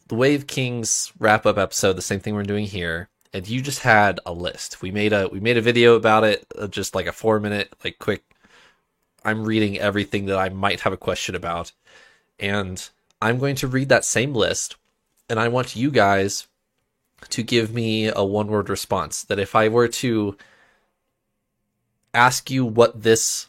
[0.09, 3.09] the Way of Kings wrap up episode, the same thing we're doing here.
[3.32, 4.80] And you just had a list.
[4.80, 7.74] We made a we made a video about it, uh, just like a four minute
[7.84, 8.22] like quick
[9.24, 11.72] I'm reading everything that I might have a question about.
[12.38, 12.88] And
[13.20, 14.76] I'm going to read that same list.
[15.28, 16.47] And I want you guys
[17.30, 19.24] to give me a one word response.
[19.24, 20.36] That if I were to
[22.16, 23.48] ask you what this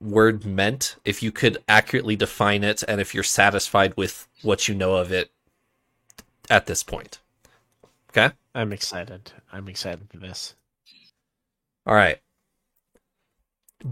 [0.00, 4.74] word meant, if you could accurately define it, and if you're satisfied with what you
[4.74, 5.30] know of it
[6.48, 7.18] at this point.
[8.10, 8.34] Okay?
[8.54, 9.32] I'm excited.
[9.52, 10.54] I'm excited for this.
[11.86, 12.20] All right.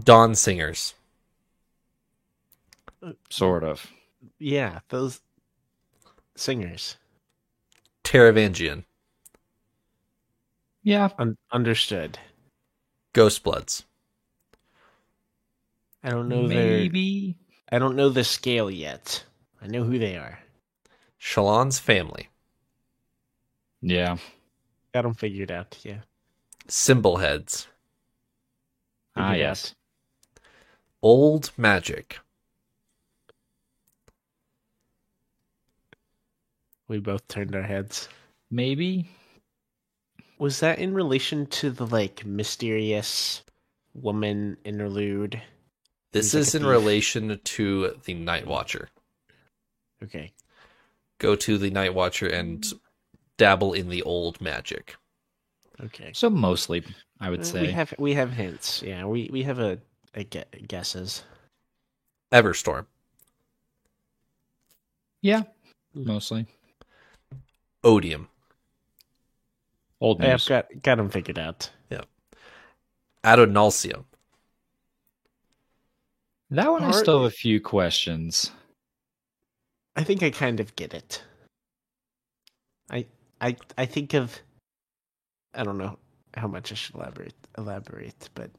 [0.03, 0.93] Dawn Singers.
[3.29, 3.91] Sort of.
[4.39, 5.19] Yeah, those
[6.35, 6.95] singers.
[8.03, 8.85] Taravangian.
[10.83, 11.09] Yeah.
[11.19, 12.17] Un- understood.
[13.13, 13.85] Ghost Bloods.
[16.03, 16.79] I don't know their.
[16.79, 17.35] Maybe.
[17.71, 19.23] I don't know the scale yet.
[19.61, 20.39] I know who they are.
[21.19, 22.27] Shallan's family.
[23.81, 24.17] Yeah.
[24.93, 25.77] Got them figured out.
[25.83, 25.99] Yeah.
[26.67, 27.67] Symbol heads.
[29.15, 29.75] Ah, Figured yes.
[31.01, 32.19] Old magic.
[36.87, 38.09] We both turned our heads.
[38.51, 39.09] Maybe.
[40.39, 43.43] Was that in relation to the like mysterious
[43.93, 45.41] woman interlude?
[46.11, 46.69] This Seems like is in thief.
[46.69, 48.89] relation to the Night Watcher.
[50.03, 50.31] Okay.
[51.19, 52.65] Go to the Night Watcher and
[53.37, 54.95] dabble in the old magic.
[55.81, 56.11] Okay.
[56.13, 56.83] So mostly,
[57.19, 57.61] I would Uh, say.
[57.61, 58.81] we have we have hints.
[58.83, 59.79] Yeah, we we have a,
[60.13, 61.23] a gue- guesses.
[62.31, 62.85] Everstorm.
[65.21, 65.43] yeah.
[65.95, 66.47] Mostly.
[67.83, 68.27] Odium.
[70.03, 71.71] Old I've got got them figured out.
[71.89, 72.01] Yeah.
[73.23, 74.03] Adonalsium.
[76.51, 78.51] That one I still have a few questions.
[79.95, 81.23] I think I kind of get it.
[82.89, 83.05] I
[83.39, 84.37] I I think of
[85.55, 85.97] I don't know
[86.33, 88.51] how much I should elaborate elaborate, but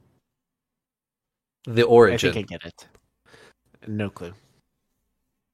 [1.67, 2.31] The origin.
[2.31, 2.89] I think I get it.
[3.87, 4.33] No clue.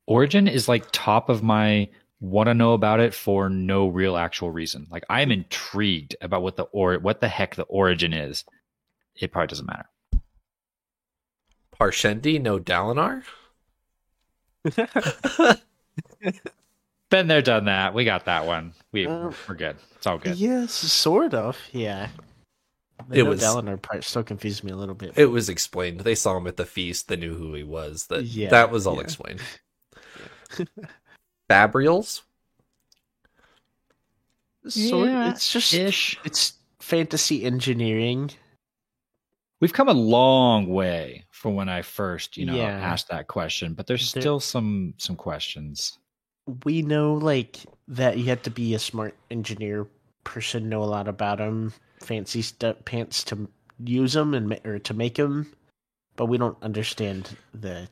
[0.06, 1.88] Origin is like top of my
[2.20, 4.86] want to know about it for no real actual reason.
[4.90, 8.44] Like I am intrigued about what the or what the heck the origin is.
[9.16, 9.88] It probably doesn't matter.
[11.78, 13.22] Parshendi no Dalinar?
[17.10, 17.92] Been there, done that.
[17.94, 18.72] We got that one.
[18.92, 19.76] We Uh, we're good.
[19.97, 20.36] It's all good.
[20.36, 21.59] Yes, sort of.
[21.72, 22.09] Yeah.
[23.09, 25.14] The It no was- Dalinar part still confused me a little bit.
[25.16, 26.01] It was explained.
[26.01, 27.09] They saw him at the feast.
[27.09, 28.06] They knew who he was.
[28.06, 29.01] That Yeah, that was all yeah.
[29.02, 29.40] explained.
[31.51, 32.22] Fabrials?
[34.68, 36.18] sort Yeah, it's just Ish.
[36.24, 38.31] it's fantasy engineering.
[39.60, 42.68] We've come a long way from when I first, you know, Yeah.
[42.68, 45.98] asked that question, but there's There- still some some questions.
[46.64, 47.59] we know like
[47.89, 49.86] that you have to be a smart engineer
[50.24, 53.48] person know a lot about them fancy stuff pants to
[53.85, 55.52] use them and ma- or to make them
[56.16, 57.89] but we don't understand the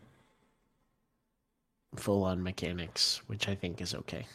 [1.98, 4.26] full on mechanics which i think is okay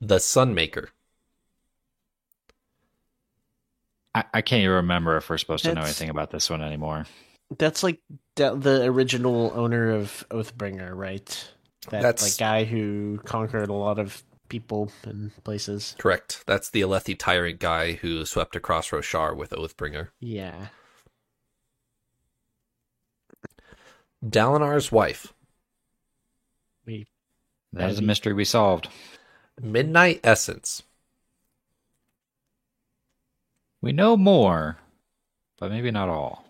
[0.00, 0.88] The Sunmaker.
[4.14, 6.62] I, I can't even remember if we're supposed to know That's- anything about this one
[6.62, 7.06] anymore.
[7.58, 8.00] that's like
[8.36, 11.28] the, the original owner of oathbringer right
[11.90, 16.44] that That's- like guy who conquered a lot of people and places Correct.
[16.46, 20.08] That's the Alethi tyrant guy who swept across Roshar with Oathbringer.
[20.20, 20.68] yeah
[24.24, 25.32] Dalinar's wife.
[26.86, 27.06] We
[27.72, 28.88] That is a mystery we solved.
[29.60, 30.82] Midnight Essence.
[33.80, 34.78] We know more,
[35.58, 36.44] but maybe not all.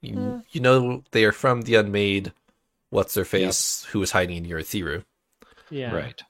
[0.00, 2.32] You, you know they are from the Unmade.
[2.90, 3.84] What's their face?
[3.90, 5.04] Who was hiding near Thiru?
[5.70, 6.22] yeah Right.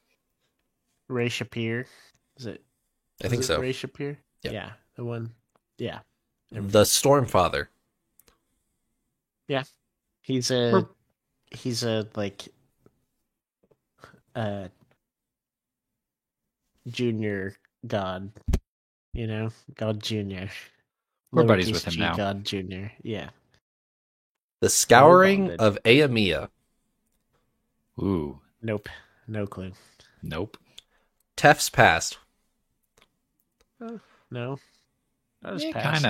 [1.09, 1.85] Re-Shephir
[2.39, 2.63] is it
[3.23, 3.61] I think it so.
[3.61, 4.17] Re-Shephir?
[4.43, 4.51] Yeah.
[4.51, 5.33] Yeah, the one.
[5.79, 5.99] Yeah,
[6.51, 7.67] The Stormfather.
[9.49, 9.65] Yeah.
[10.23, 10.89] He's a Or-
[11.57, 12.49] he's a like
[14.35, 14.69] uh
[16.87, 17.55] junior
[17.87, 18.31] god,
[19.13, 20.51] you know, god junior.
[21.33, 22.15] We're buddies Lowercase with him g now.
[22.17, 22.93] God junior.
[23.03, 23.31] Yeah,
[24.61, 25.61] The Scouring bonded.
[25.61, 26.49] of Aimia.
[28.01, 28.41] Ooh.
[28.63, 28.89] nope,
[29.27, 29.73] no clue.
[30.23, 30.57] Nope.
[31.37, 32.19] Teft's Past.
[34.31, 34.59] No,
[35.43, 36.09] that was Yeah, kinda.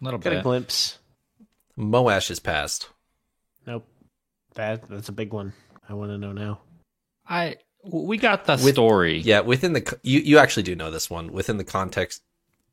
[0.00, 0.24] A little bit.
[0.24, 0.42] Got a bit.
[0.44, 0.98] glimpse.
[1.76, 2.88] Moash's Past.
[3.66, 3.86] Nope,
[4.54, 5.52] that that's a big one.
[5.88, 6.60] I want to know now.
[7.28, 9.18] I we got the With- story.
[9.18, 12.22] Yeah, within the you you actually do know this one within the context.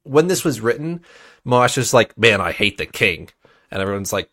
[0.04, 1.02] When this was written,
[1.46, 3.30] Moash is like, "Man, I hate the king,"
[3.72, 4.30] and everyone's like,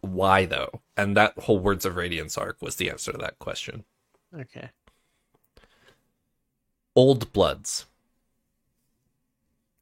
[0.00, 3.84] "Why though?" And that whole Words of Radiance arc was the answer to that question.
[4.34, 4.70] Okay,
[6.94, 7.86] Old Bloods.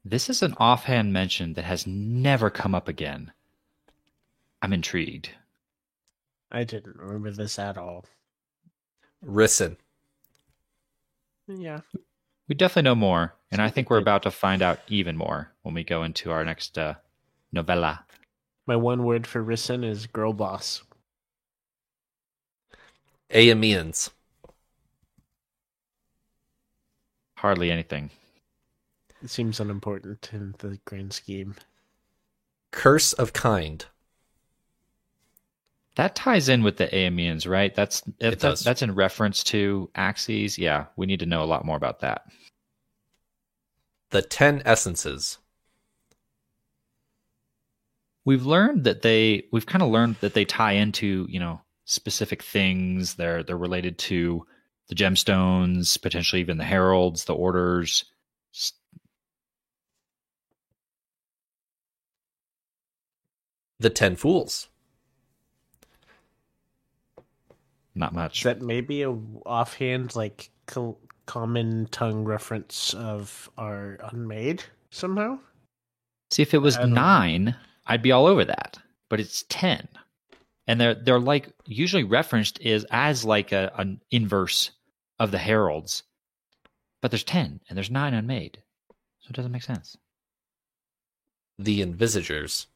[0.05, 3.31] This is an offhand mention that has never come up again.
[4.61, 5.29] I'm intrigued.
[6.51, 8.05] I didn't remember this at all.
[9.25, 9.77] Rysn.
[11.47, 11.79] Yeah,
[12.49, 15.73] We definitely know more, and I think we're about to find out even more when
[15.73, 16.95] we go into our next uh,
[17.53, 18.03] novella.
[18.65, 20.83] my one word for Rysn is girl boss.
[23.31, 24.09] Aimians.
[27.37, 28.09] Hardly anything.
[29.23, 31.55] It seems unimportant in the grand scheme.
[32.71, 33.85] Curse of Kind.
[35.97, 37.73] That ties in with the Aimians, right?
[37.73, 38.63] That's that, does.
[38.63, 40.55] that's in reference to Axies.
[40.59, 42.27] Yeah, we need to know a lot more about that.
[44.11, 45.39] The Ten Essences.
[48.25, 52.43] We've learned that they we've kind of learned that they tie into, you know, specific
[52.43, 53.15] things.
[53.15, 54.45] They're they're related to
[54.89, 58.05] the gemstones, potentially even the heralds, the orders.
[63.79, 64.67] The Ten Fools.
[67.97, 68.39] Not much.
[68.39, 69.09] Is that maybe a
[69.45, 75.39] offhand, like co- common tongue reference of our unmade somehow?
[76.31, 76.93] See, if it was I know.
[76.93, 77.55] nine,
[77.87, 78.77] I'd be all over that.
[79.09, 79.87] But it's ten,
[80.67, 84.71] and they're they're like usually referenced is as like a an inverse
[85.17, 86.03] of the heralds,
[87.01, 88.61] but there's ten and there's nine unmade,
[89.21, 89.97] so it doesn't make sense.
[91.57, 92.67] The Envisagers.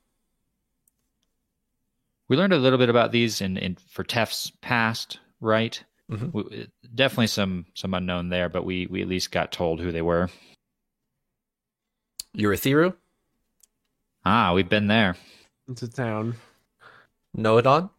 [2.32, 5.84] We learned a little bit about these in, in for Teft's past, right?
[6.10, 6.34] Mhm.
[6.34, 10.02] We, definitely some some unknown there, but we we at least got told who they
[10.02, 10.30] were.
[12.38, 12.96] Urithiru.
[14.24, 15.18] Ah, we've been there.
[15.68, 16.36] It's a town.
[17.38, 17.90] Nohadon?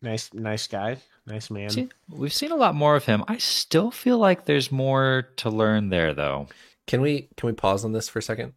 [0.00, 0.96] Nice, nice guy.
[1.26, 1.68] Nice man.
[1.68, 3.24] See, we've seen a lot more of him.
[3.28, 6.48] I still feel like there's more to learn there, though.
[6.86, 8.54] Can we can we pause on this for a second?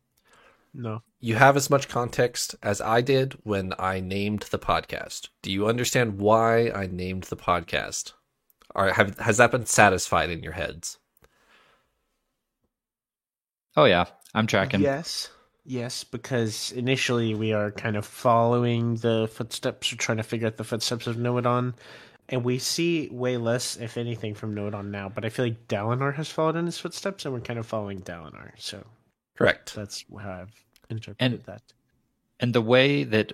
[0.73, 1.03] No.
[1.23, 5.29] You have as much context as I did when I named the podcast.
[5.43, 8.13] Do you understand why I named the podcast?
[8.73, 10.97] Or have has that been satisfied in your heads?
[13.77, 14.81] Oh yeah, I'm tracking.
[14.81, 15.29] Yes.
[15.63, 20.57] Yes, because initially we are kind of following the footsteps, or trying to figure out
[20.57, 21.75] the footsteps of Nohadon,
[22.29, 25.07] and we see way less, if anything, from Nohadon now.
[25.07, 28.01] But I feel like Dalinar has followed in his footsteps, and we're kind of following
[28.01, 28.53] Dalinar.
[28.57, 28.83] So
[29.37, 29.75] Correct.
[29.75, 31.61] that's how I've interpreted And- that.
[32.39, 33.33] And the way that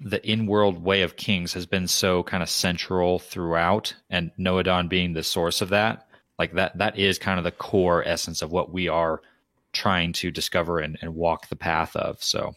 [0.00, 5.12] the in-world way of kings has been so kind of central throughout, and Nohadon being
[5.12, 8.72] the source of that, like that that is kind of the core essence of what
[8.72, 9.20] we are
[9.72, 12.20] trying to discover and, and walk the path of.
[12.24, 12.56] So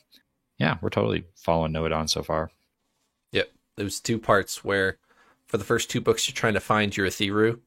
[0.57, 2.49] yeah, we're totally following Nohadon so far.
[3.33, 3.51] Yep.
[3.75, 4.97] There's two parts where
[5.45, 7.59] for the first two books you're trying to find Urithiru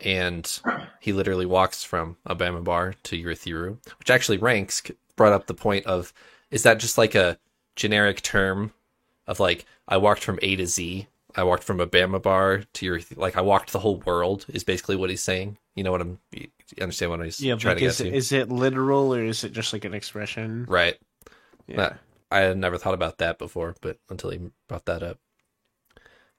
[0.00, 0.60] and
[1.00, 4.80] he literally walks from Abamabar to Urithiru, which actually ranks
[5.18, 6.14] brought up the point of
[6.50, 7.38] is that just like a
[7.76, 8.72] generic term
[9.26, 11.06] of like I walked from A to Z.
[11.36, 15.10] I walked from Abamabar to your like I walked the whole world is basically what
[15.10, 15.58] he's saying.
[15.74, 16.48] You know what I'm you
[16.80, 18.08] understand what he's Yeah, trying like to get is, to?
[18.08, 20.64] it, is it literal or is it just like an expression?
[20.68, 20.96] right.
[21.66, 21.76] Yeah.
[21.76, 21.98] That-
[22.30, 24.38] I had never thought about that before, but until he
[24.68, 25.18] brought that up.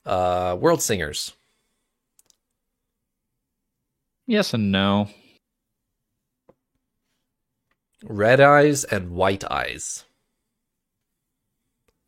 [0.06, 1.34] Uh World Singers.
[4.28, 5.10] Yes and no.
[8.06, 10.06] Red eyes and white eyes.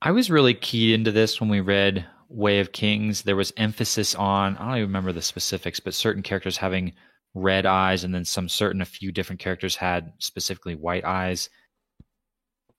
[0.01, 3.23] I was really keyed into this when we read Way of Kings.
[3.23, 6.93] There was emphasis on, I don't even remember the specifics, but certain characters having
[7.33, 11.49] red eyes, and then some certain, a few different characters had specifically white eyes.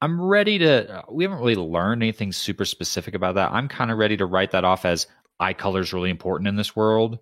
[0.01, 3.53] I'm ready to, we haven't really learned anything super specific about that.
[3.53, 5.07] I'm kind of ready to write that off as
[5.39, 7.19] eye color is really important in this world,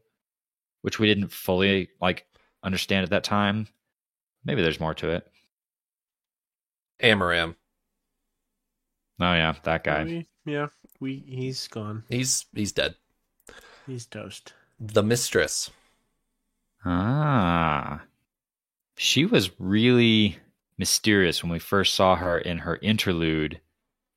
[0.83, 2.27] which we didn't fully like
[2.63, 3.67] understand at that time.
[4.45, 5.27] Maybe there's more to it.
[7.03, 7.55] Amaram.
[9.21, 10.05] Oh, yeah, that guy.
[10.05, 10.69] We- yeah,
[11.01, 12.05] we he's gone.
[12.09, 12.95] He's he's dead.
[13.87, 14.55] He's toast.
[14.79, 15.71] The Mistress.
[16.85, 18.03] Ah.
[18.97, 20.39] She was really
[20.79, 23.61] mysterious when we first saw her in her interlude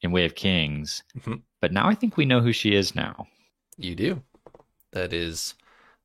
[0.02, 1.04] in Way of Kings.
[1.20, 1.42] Mhm.
[1.60, 3.28] But now I think we know who she is now.
[3.78, 4.24] You do.
[4.92, 5.56] That is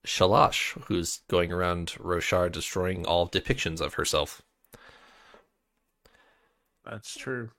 [0.06, 4.42] Shalash, who's going around Roshar destroying all depictions of herself.
[6.89, 7.51] That's true.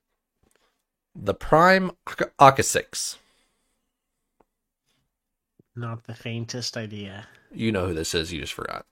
[1.15, 3.18] The Prime Ak- Aqasix.
[5.76, 7.27] Not the faintest idea.
[7.51, 8.85] You know who this is, you just forgot.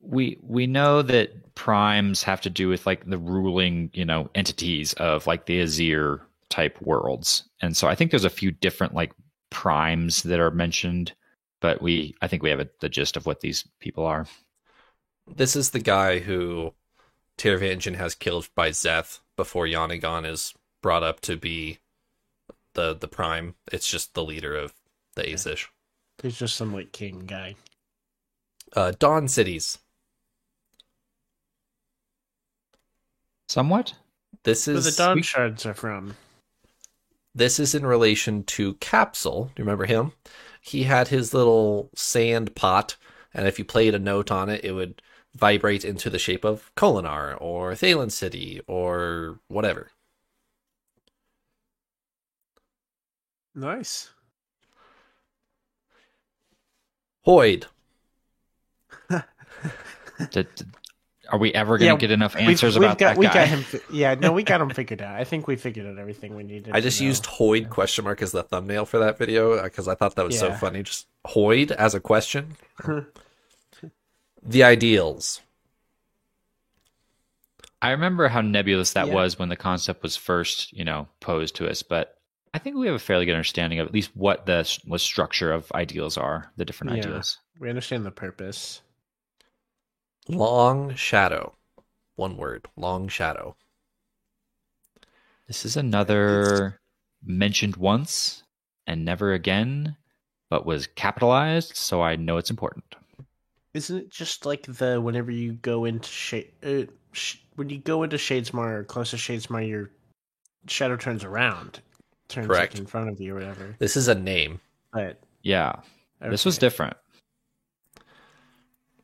[0.00, 4.92] We we know that primes have to do with like the ruling, you know, entities
[4.94, 7.48] of like the Azir type worlds.
[7.60, 9.12] And so I think there's a few different like
[9.50, 11.12] primes that are mentioned,
[11.60, 14.26] but we I think we have a, the gist of what these people are.
[15.36, 16.72] This is the guy who
[17.38, 21.78] Taravangian has killed by Szeth before Yanagawn is brought up to be
[22.74, 23.54] the the Prime.
[23.72, 24.74] It's just the leader of
[25.14, 25.66] the Azish.
[26.22, 27.54] He's just some like king guy.
[28.74, 29.78] Uh, Dawn Cities.
[33.48, 33.94] Somewhat?
[34.42, 36.16] This Where is the Dawn Shards are from.
[37.34, 39.44] This is in relation to Capsule.
[39.44, 40.12] Do you remember him?
[40.60, 42.96] He had his little sand pot,
[43.32, 45.00] and if you played a note on it, it would
[45.34, 49.90] vibrate into the shape of Kholinar or Thaylen City or whatever.
[53.54, 54.10] Nice.
[57.26, 57.64] Hoid.
[59.10, 60.66] Did- did-
[61.30, 63.26] are we ever going to Yeah, get enough We've- answers we've about got, that we
[63.26, 63.34] guy?
[63.34, 63.62] got him.
[63.62, 65.14] fi- Yeah, no, we got him figured out.
[65.14, 66.70] I think we figured out everything we needed.
[66.74, 69.94] I just used Hoid question mark as the thumbnail for that video uh, because I
[69.94, 70.82] thought that was so funny.
[70.84, 72.56] Just Hoid as a question.
[74.42, 75.40] the ideals.
[77.80, 79.14] I remember how nebulous that Yeah.
[79.14, 82.16] was when the concept was first, you know, posed to us, but
[82.54, 85.52] I think we have a fairly good understanding of at least what the what structure
[85.52, 86.94] of ideals are, the different Yeah.
[86.94, 87.38] ideals.
[87.58, 88.82] We understand the purpose.
[90.28, 91.56] Long shadow.
[92.16, 92.68] One word.
[92.76, 93.56] Long shadow.
[95.46, 96.80] This is another
[97.22, 98.44] mentioned once
[98.86, 99.96] and never again,
[100.50, 102.94] but was capitalized, so I know it's important.
[103.74, 108.02] Isn't it just like the whenever you go into shade uh, sh- when you go
[108.02, 109.90] into Shadesmar or close to Shadesmar, your
[110.66, 111.80] shadow turns around,
[112.28, 112.74] turns Correct.
[112.74, 113.76] like in front of you or whatever.
[113.78, 114.60] This is a name.
[114.92, 115.74] But Yeah,
[116.20, 116.96] this was different.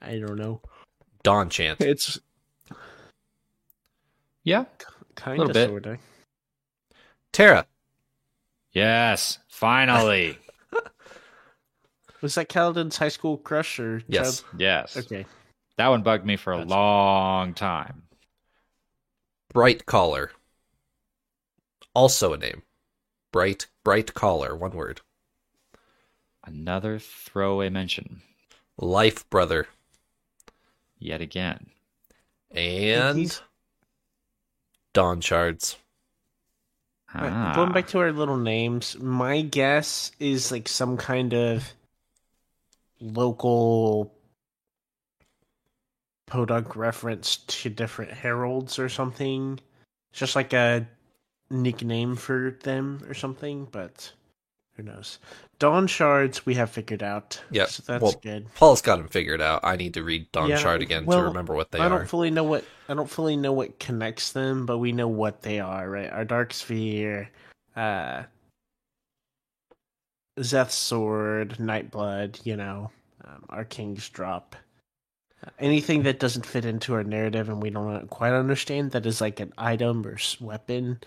[0.01, 0.61] I don't know.
[1.23, 1.81] Dawn chant.
[1.83, 2.19] It's
[4.45, 4.65] Yeah,
[5.15, 5.69] Kind Little of, bit.
[5.69, 5.99] sorta.
[7.33, 7.67] Tara.
[8.73, 10.39] Yes, finally.
[12.25, 14.41] Was that Kaladin's high school crush or Yes.
[14.41, 14.97] child- yes.
[14.97, 15.27] Okay.
[15.77, 16.71] That one bugged me for a Gotcha.
[16.71, 18.05] long time.
[19.53, 20.33] Bright Collar.
[21.95, 22.63] Also a name.
[23.31, 25.03] Bright Bright Collar, one word.
[26.45, 28.23] Another throwaway mention.
[28.79, 29.69] Life Brother.
[30.99, 31.67] Yet again.
[32.51, 33.43] And He's-
[34.95, 35.77] Dawn Shards.
[37.13, 37.53] Ah.
[37.55, 41.75] Going back to our little names, my guess is like some kind of
[43.01, 44.15] local
[46.27, 49.59] podunk reference to different heralds or something.
[50.11, 50.87] It's just like a
[51.51, 54.13] nickname for them or something, but
[54.77, 55.19] who knows?
[55.59, 57.41] Dawn shards we have figured out.
[57.51, 57.69] Yep.
[57.69, 58.53] So that's Well, good.
[58.55, 59.61] Paul's got them figured out.
[59.63, 61.89] I need to read Dawn Yeah, Shard again well, to remember what they I are.
[61.91, 65.43] don't fully know what I don't fully know what connects them, but we know what
[65.43, 66.11] they are, right?
[66.11, 67.31] Our dark sphere,
[67.77, 68.25] uh
[70.39, 72.91] Szeth's sword, Nightblood, you know,
[73.25, 74.57] um, our king's drop.
[75.59, 79.41] Anything that doesn't fit into our narrative and we don't quite understand that is like
[79.41, 81.01] an item or weapon.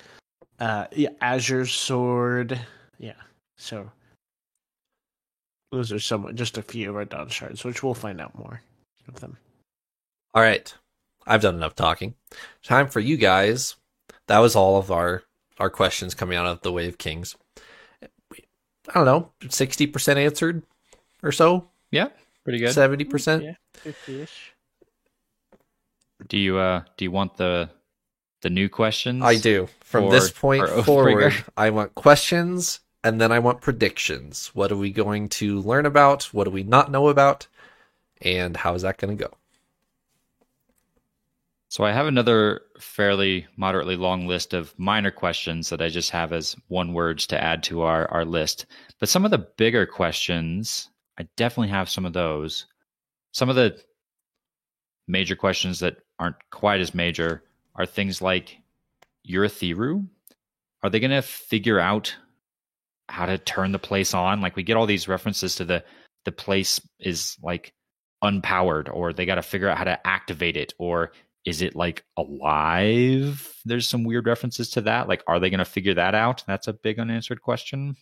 [0.60, 2.60] Uh yeah, Azure's sword.
[3.00, 3.14] Yeah.
[3.58, 3.90] So
[5.72, 8.62] those are some just a few of our dawn shards, which we'll find out more
[9.08, 9.38] of them.
[10.34, 10.72] All right.
[11.26, 12.14] I've done enough talking.
[12.64, 13.76] Time for you guys.
[14.28, 15.24] That was all of our
[15.60, 17.36] our questions coming out of the Way of Kings.
[18.90, 20.64] I don't know, 60% answered
[21.24, 21.70] or so?
[21.92, 22.10] Yeah,
[22.44, 22.70] pretty good.
[22.70, 23.44] 70%?
[23.44, 24.54] Yeah, fifty-ish.
[26.28, 27.70] Do you uh do you want the
[28.42, 29.24] the new questions?
[29.24, 29.68] I do.
[29.82, 34.48] From for this point forward, I want questions and then I want predictions.
[34.54, 36.24] What are we going to learn about?
[36.34, 37.48] What do we not know about?
[38.22, 39.32] And how is that going to go?
[41.70, 46.32] So I have another fairly moderately long list of minor questions that I just have
[46.32, 48.66] as one words to add to our, our list.
[49.00, 50.90] But some of the bigger questions,
[51.20, 52.66] I definitely have some of those.
[53.34, 53.78] Some of the
[55.08, 57.44] major questions that aren't quite as major
[57.76, 58.58] are things like
[59.30, 60.08] Urithiru.
[60.84, 62.16] Are they going to figure out
[63.10, 64.40] how to turn the place on?
[64.40, 65.84] Like we get all these references to the
[66.24, 67.74] the place is like
[68.22, 71.14] unpowered or they got to figure out how to activate it or
[71.48, 73.56] is it like alive?
[73.64, 75.08] There's some weird references to that.
[75.08, 76.44] Like, are they going to figure that out?
[76.46, 77.96] That's a big unanswered question.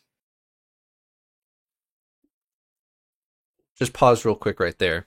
[3.78, 5.06] Just pause real quick right there.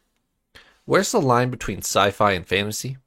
[0.85, 2.98] Where's the line between sci-fi and fantasy?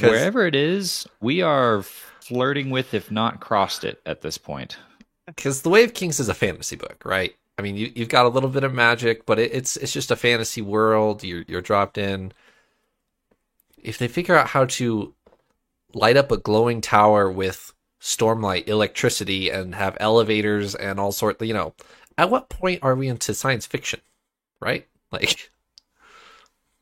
[0.00, 4.76] Wherever it is, we are flirting with, if not crossed it at this point.
[5.26, 7.34] because the Way of Kings is a fantasy book, right?
[7.58, 10.10] I mean, you, you've got a little bit of magic, but it, it's it's just
[10.10, 11.22] a fantasy world.
[11.22, 12.32] You're you're dropped in.
[13.76, 15.14] If they figure out how to
[15.94, 21.54] light up a glowing tower with stormlight electricity and have elevators and all sort, you
[21.54, 21.74] know,
[22.18, 24.00] at what point are we into science fiction,
[24.60, 24.88] right?
[25.12, 25.50] Like,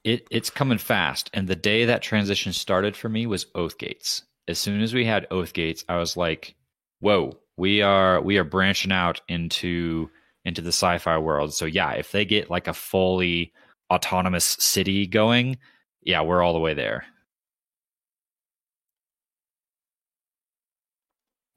[0.04, 4.24] It it's coming fast, and the day that transition started for me was Oath Gates.
[4.48, 6.54] As soon as we had Oath Gates, I was like,
[7.00, 10.10] "Whoa, we are we are branching out into
[10.44, 13.52] into the sci-fi world." So yeah, if they get like a fully
[13.90, 15.58] autonomous city going,
[16.02, 17.04] yeah, we're all the way there.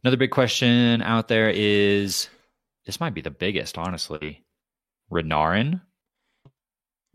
[0.03, 2.27] Another big question out there is
[2.85, 4.43] this might be the biggest, honestly.
[5.11, 5.81] Renarin.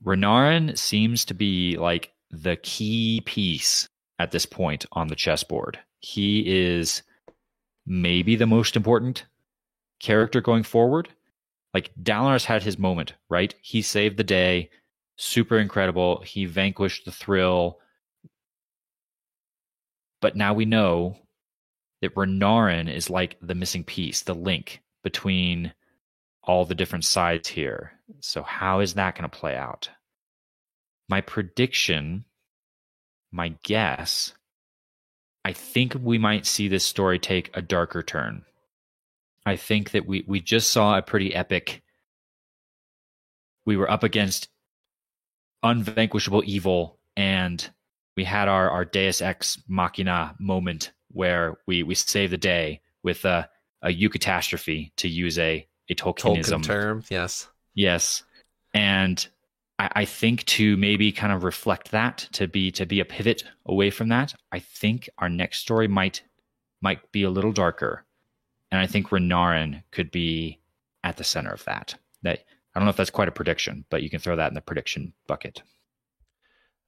[0.02, 3.88] Renarin seems to be like the key piece
[4.18, 5.78] at this point on the chessboard.
[6.00, 7.02] He is
[7.86, 9.26] maybe the most important
[10.00, 11.08] character going forward.
[11.78, 13.54] Like Dalinar had his moment, right?
[13.62, 14.68] He saved the day,
[15.14, 16.20] super incredible.
[16.22, 17.78] He vanquished the thrill.
[20.20, 21.18] But now we know
[22.02, 25.72] that Renarin is like the missing piece, the link between
[26.42, 27.92] all the different sides here.
[28.18, 29.88] So, how is that going to play out?
[31.08, 32.24] My prediction,
[33.30, 34.32] my guess,
[35.44, 38.46] I think we might see this story take a darker turn.
[39.48, 41.82] I think that we, we just saw a pretty epic.
[43.66, 44.48] We were up against
[45.62, 47.68] unvanquishable evil, and
[48.16, 53.24] we had our, our Deus Ex Machina moment where we, we saved the day with
[53.24, 53.48] a,
[53.82, 56.60] a eucatastrophe, to use a, a Tolkienism.
[56.60, 57.48] Tolkien term, yes.
[57.74, 58.22] Yes.
[58.74, 59.26] And
[59.78, 63.44] I, I think to maybe kind of reflect that, to be to be a pivot
[63.66, 66.22] away from that, I think our next story might
[66.82, 68.04] might be a little darker.
[68.70, 70.60] And I think Renarin could be
[71.04, 71.94] at the center of that.
[72.22, 74.54] That I don't know if that's quite a prediction, but you can throw that in
[74.54, 75.62] the prediction bucket.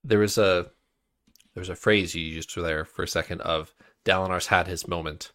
[0.05, 0.71] There was a
[1.55, 3.75] there's a phrase you used there for a second of
[4.05, 5.33] Dalinar's had his moment.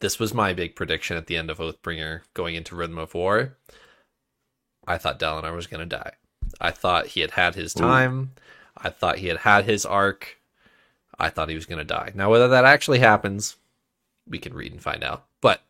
[0.00, 3.58] This was my big prediction at the end of Oathbringer going into Rhythm of War.
[4.86, 6.12] I thought Dalinar was going to die.
[6.60, 8.20] I thought he had had his time.
[8.20, 8.40] Ooh.
[8.78, 10.38] I thought he had had his arc.
[11.18, 12.12] I thought he was going to die.
[12.14, 13.56] Now, whether that actually happens,
[14.28, 15.24] we can read and find out.
[15.40, 15.62] But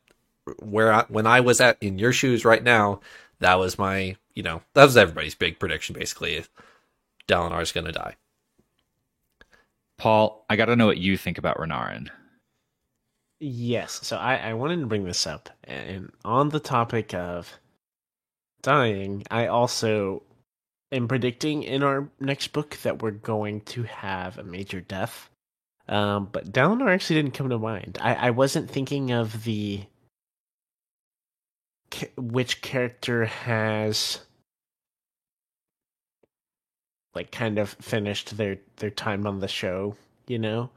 [0.61, 3.01] where I, when I was at in your shoes right now,
[3.41, 6.45] that was my, you know, that was everybody's big prediction basically.
[7.29, 8.17] Dalinar's going to die.
[9.99, 12.09] Paul, I got to know what you think about Renarin.
[13.39, 17.59] Yes, so I, I wanted to bring this up, and on the topic of
[18.61, 20.23] dying, I also
[20.93, 25.31] am predicting in our next book that we're going to have a major death.
[25.91, 27.99] Um, but Dalinar actually didn't come to mind.
[28.01, 29.83] I, I wasn't thinking of the
[32.17, 34.21] which character has
[37.15, 39.97] like kind of finished their their time on the show,
[40.29, 40.71] you know.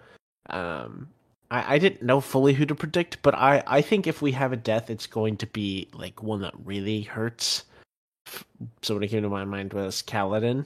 [0.50, 1.10] Um,
[1.52, 4.52] I, I didn't know fully who to predict, but I I think if we have
[4.52, 7.66] a death, it's going to be like one that really hurts.
[8.82, 10.66] So what came to my mind was Kaladin.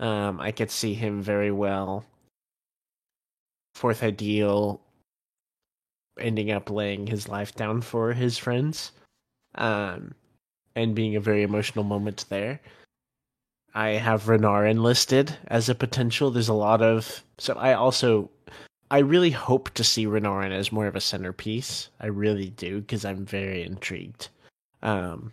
[0.00, 2.06] Um, I could see him very well.
[3.74, 4.80] Fourth ideal,
[6.18, 8.92] ending up laying his life down for his friends,
[9.54, 10.14] um,
[10.74, 12.60] and being a very emotional moment there.
[13.74, 16.30] I have Renarin enlisted as a potential.
[16.30, 18.30] There's a lot of so I also
[18.90, 21.88] I really hope to see Renarin as more of a centerpiece.
[21.98, 24.28] I really do because I'm very intrigued.
[24.82, 25.32] Um,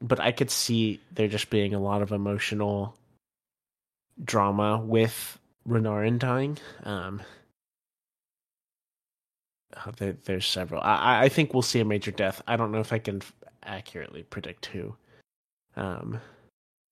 [0.00, 2.94] but I could see there just being a lot of emotional
[4.24, 5.38] drama with
[5.68, 6.56] Renarin dying.
[6.84, 7.20] Um,
[9.76, 10.80] oh, there, there's several.
[10.82, 12.42] I, I think we'll see a major death.
[12.46, 13.22] I don't know if I can
[13.62, 14.94] accurately predict who.
[15.76, 16.20] Um,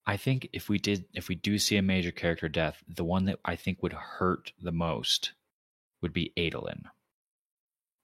[0.05, 3.25] I think if we did, if we do see a major character death, the one
[3.25, 5.33] that I think would hurt the most
[6.01, 6.83] would be Adolin.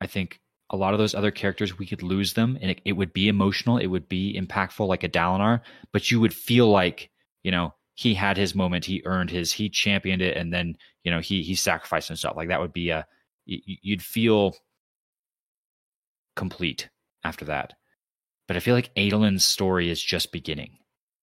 [0.02, 0.40] I think
[0.70, 3.28] a lot of those other characters, we could lose them and it, it would be
[3.28, 3.78] emotional.
[3.78, 5.62] It would be impactful like a Dalinar,
[5.92, 7.10] but you would feel like,
[7.44, 11.12] you know, he had his moment, he earned his, he championed it, and then, you
[11.12, 12.36] know, he, he sacrificed himself.
[12.36, 13.08] Like that would be a,
[13.46, 14.56] you'd feel
[16.36, 16.90] complete
[17.24, 17.74] after that.
[18.48, 20.78] But I feel like Adolin's story is just beginning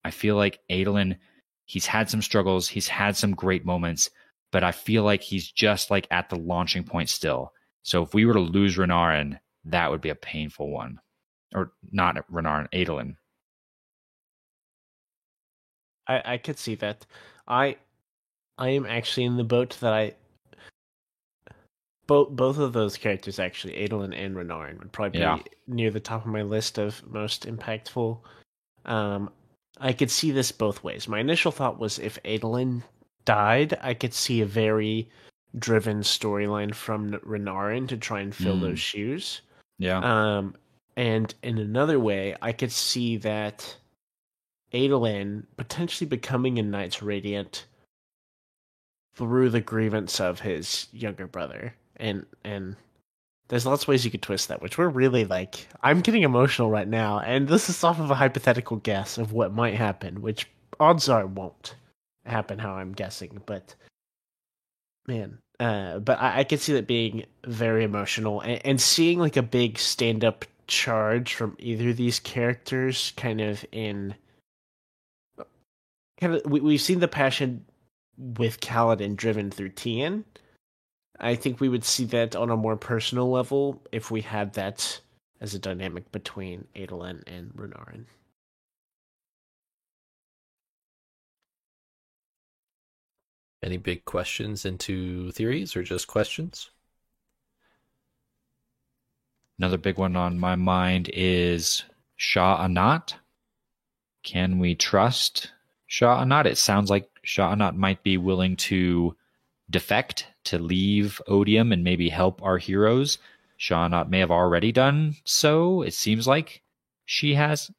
[0.05, 1.17] I feel like Adolin,
[1.65, 4.11] he's had some struggles, he's had some great moments,
[4.51, 7.53] but I feel like he's just like at the launching point still.
[7.83, 10.99] So if we were to lose Renarin, that would be a painful one.
[11.55, 13.17] Or not Renarin, Adolin.
[16.07, 17.07] I, I could see that.
[17.47, 17.77] I
[18.59, 20.15] I am actually in the boat that I
[22.13, 25.39] both both of those characters actually, Adolin and Renarin, would probably be yeah.
[25.67, 28.19] near the top of my list of most impactful.
[28.85, 29.31] Um,
[29.79, 31.09] I could see this both ways.
[31.09, 32.83] My initial thought was if Adolin
[33.25, 35.09] died, I could see a very
[35.59, 38.61] driven storyline from Renarin to try and fill mm.
[38.61, 39.41] those shoes.
[39.79, 39.99] Yeah.
[39.99, 40.55] Um,
[40.97, 43.77] and in another way, I could see that
[44.75, 47.67] Adolin potentially becoming a Knights Radiant
[49.15, 52.77] through the grievance of his younger brother, and and
[53.49, 55.69] there's lots of ways you could twist that, which we're really like.
[55.83, 59.53] I'm getting emotional right now, and this is off of a hypothetical guess of what
[59.53, 60.49] might happen, which
[60.81, 61.75] odds are won't
[62.25, 63.43] happen how I'm guessing.
[63.45, 63.75] But
[65.07, 69.37] man, uh, but I, I could see that being very emotional, and, and seeing like
[69.37, 74.15] a big stand up charge from either of these characters, kind of in.
[76.21, 77.65] Kind of, we, we've seen the passion
[78.17, 80.25] with Kaladin driven through Tien,
[81.23, 85.01] I think we would see that on a more personal level if we had that
[85.41, 88.07] as a dynamic between Adolin and Renarin.
[93.63, 96.71] Any big questions into theories or just questions?
[99.59, 101.85] Another big one on my mind is
[102.19, 103.15] Sja-anat.
[104.25, 105.53] Can we trust
[105.89, 106.47] Sja-anat?
[106.47, 109.15] It sounds like Sja-anat might be willing to
[109.73, 113.19] defect to leave Odium and maybe help our heroes.
[113.59, 115.83] Sja-anat may have already done so.
[115.83, 116.63] It seems like
[117.05, 117.71] she has.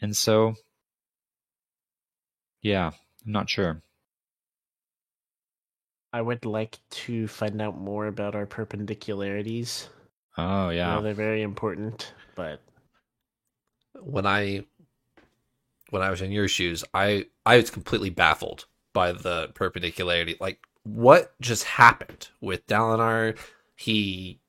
[0.00, 0.54] And so,
[2.62, 2.90] yeah,
[3.26, 3.82] I'm not sure.
[6.12, 9.88] I would like to find out more about our perpendicularities.
[10.36, 11.00] Oh, yeah.
[11.00, 12.60] they're very important, but
[14.02, 14.64] when I
[15.90, 20.36] when I was in your shoes, I I was completely baffled by the perpendicularity.
[20.40, 23.38] Like what just happened with Dalinar.
[23.76, 24.40] He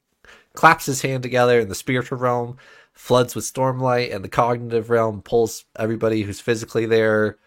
[0.54, 2.58] claps his hand together in the spiritual realm,
[2.94, 7.38] floods with stormlight, and the cognitive realm pulls everybody who's physically there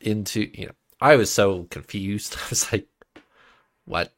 [0.00, 0.72] into you know.
[1.00, 2.36] I was so confused.
[2.46, 2.88] I was like,
[3.84, 4.12] "What?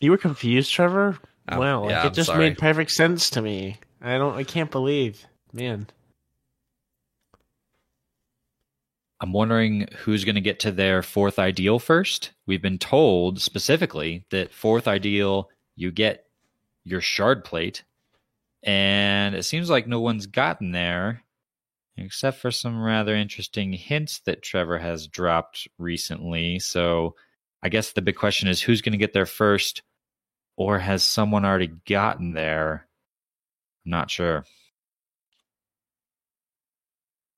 [0.00, 1.18] You were confused, Trevor?
[1.48, 2.38] Um, wow, like, yeah, it I'm just sorry.
[2.50, 3.78] made perfect sense to me.
[4.00, 4.34] I don't.
[4.34, 5.86] I can't believe, man.
[9.24, 12.32] I'm wondering who's going to get to their fourth ideal first.
[12.44, 16.26] We've been told specifically that fourth ideal, you get
[16.84, 17.84] your shard plate,
[18.62, 21.22] and it seems like no one's gotten there,
[21.96, 26.58] except for some rather interesting hints that Trevor has dropped recently.
[26.58, 27.14] So
[27.62, 29.80] I guess the big question is who's going to get there first,
[30.54, 32.86] or has someone already gotten there?
[33.86, 34.44] I'm not sure.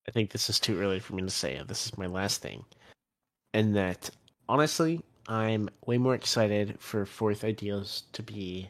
[0.07, 1.61] I think this is too early for me to say.
[1.67, 2.65] This is my last thing,
[3.53, 4.09] and that
[4.47, 8.69] honestly, I'm way more excited for fourth ideals to be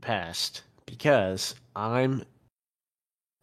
[0.00, 2.24] passed because I'm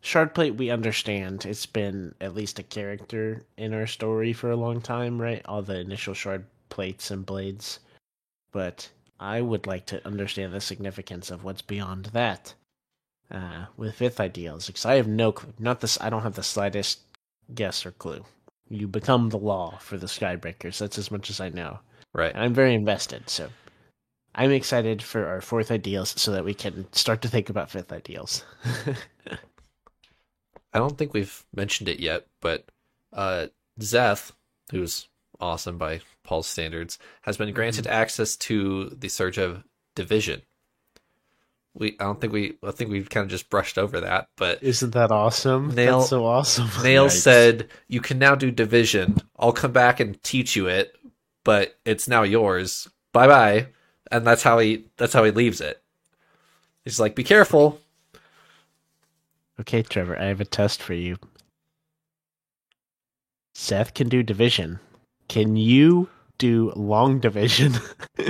[0.03, 0.57] Shardplate.
[0.57, 5.21] We understand it's been at least a character in our story for a long time,
[5.21, 5.41] right?
[5.45, 7.79] All the initial shard plates and blades,
[8.51, 12.53] but I would like to understand the significance of what's beyond that.
[13.31, 15.53] Uh, with fifth ideals, because I have no, clue.
[15.57, 15.97] not this.
[16.01, 16.99] I don't have the slightest
[17.55, 18.23] guess or clue.
[18.69, 20.77] You become the law for the Skybreakers.
[20.77, 21.79] That's as much as I know.
[22.13, 22.33] Right.
[22.33, 23.49] And I'm very invested, so
[24.35, 27.91] I'm excited for our fourth ideals so that we can start to think about fifth
[27.91, 28.43] ideals.
[30.73, 32.65] I don't think we've mentioned it yet, but
[33.11, 33.47] uh,
[33.79, 34.31] Szeth,
[34.71, 35.07] who's
[35.39, 39.63] awesome by Paul's standards, has been granted access to the Surge of
[39.95, 40.41] Division.
[41.75, 44.61] We I don't think we I think we've kind of just brushed over that, but
[44.61, 45.73] Isn't that awesome?
[45.73, 46.69] Nale- That's so awesome.
[46.83, 47.11] Nale Yikes.
[47.21, 49.17] said you can now do division.
[49.39, 50.95] I'll come back and teach you it,
[51.43, 52.87] but it's now yours.
[53.11, 53.67] Bye bye.
[54.11, 55.81] And that's how he that's how he leaves it.
[56.85, 57.79] He's like, be careful.
[59.59, 61.17] Okay, Trevor, I have a test for you.
[63.55, 64.79] Szeth can do division.
[65.27, 67.73] Can you do long division?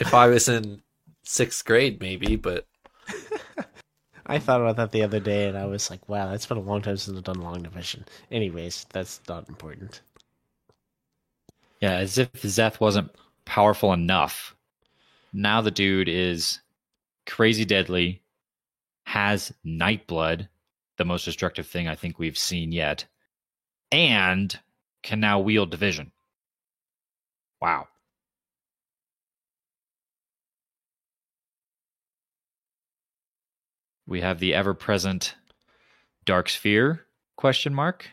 [0.00, 0.82] If I was in
[1.30, 2.66] sixth grade, maybe, but
[4.26, 6.62] I thought about that the other day and I was like, wow, that's been a
[6.62, 8.04] long time since I've done long division.
[8.30, 10.00] Anyways, that's not important.
[11.80, 14.56] Yeah, as if Szeth wasn't powerful enough.
[15.32, 16.60] Now the dude is
[17.26, 18.22] crazy deadly,
[19.04, 20.48] has Nightblood,
[20.98, 23.06] the most destructive thing I think we've seen yet,
[23.92, 24.58] and
[25.02, 26.10] can now wield division.
[27.62, 27.86] Wow.
[34.10, 35.36] We have the ever present
[36.24, 37.06] Dark Sphere
[37.36, 38.08] question mark.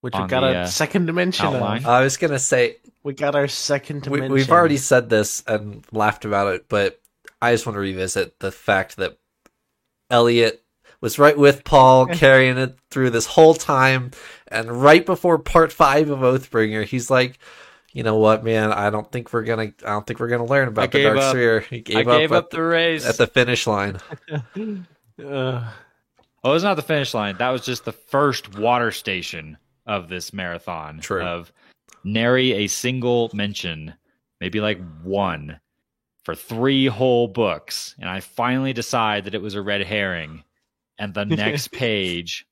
[0.00, 1.78] Which we got the, a uh, second dimension outline.
[1.78, 1.86] of.
[1.86, 4.32] I was gonna say we got our second dimension.
[4.32, 7.00] We, have already said this and laughed about it, but
[7.40, 9.16] I just want to revisit the fact that
[10.10, 10.64] Elliot
[11.00, 14.10] was right with Paul carrying it through this whole time,
[14.48, 17.38] and right before part five of Oathbringer, he's like,
[17.92, 18.72] "You know what, man?
[18.72, 19.72] I don't think we're gonna.
[19.84, 21.30] I don't think we're gonna learn about the Dark up.
[21.30, 23.04] Sphere." He gave I gave, gave up, up the race.
[23.04, 23.98] at, at the finish line.
[25.24, 25.64] Ugh.
[26.44, 27.36] Oh, it's not the finish line.
[27.38, 31.00] That was just the first water station of this marathon.
[31.00, 31.22] True.
[31.22, 31.52] Of
[32.04, 33.94] nary a single mention,
[34.40, 35.58] maybe like one,
[36.22, 37.94] for three whole books.
[37.98, 40.44] And I finally decide that it was a red herring.
[40.98, 42.46] And the next page,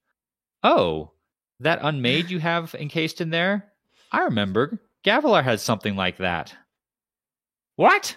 [0.63, 1.13] oh,
[1.61, 3.73] that unmade you have encased in there?
[4.13, 4.81] I remember.
[5.05, 6.55] Gavilar had something like that.
[7.77, 8.17] What?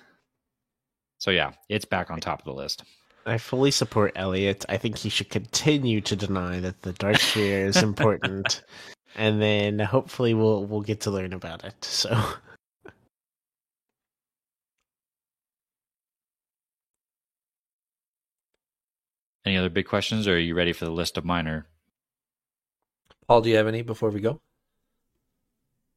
[1.19, 2.83] So yeah, it's back on top of the list.
[3.25, 4.65] I fully support Elliot.
[4.69, 8.63] I think he should continue to deny that the Dark Sphere is important,
[9.15, 11.83] and then hopefully we'll we'll get to learn about it.
[11.85, 12.09] So,
[19.45, 21.65] Any other big questions, or are you ready for the list of minor?
[23.27, 24.41] Paul, do you have any before we go?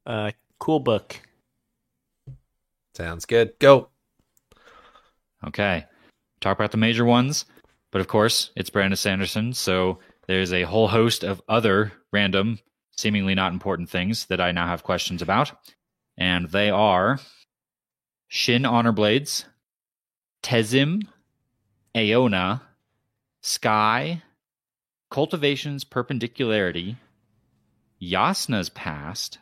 [0.07, 1.20] uh, cool book.
[2.94, 3.59] Sounds good.
[3.59, 3.89] Go.
[5.47, 5.86] Okay.
[6.43, 7.44] Talk about the major ones,
[7.93, 12.59] but of course, it's Brandon Sanderson, so there's a whole host of other random,
[12.97, 15.52] seemingly not important things that I now have questions about.
[16.19, 17.20] And they are
[18.27, 19.44] Shin Honor Blades,
[20.43, 21.06] Tezim,
[21.94, 22.62] Aona,
[23.40, 24.23] Skai,
[25.12, 26.97] Cultivation's Perpendicularity,
[28.02, 29.39] Jasnah's Past,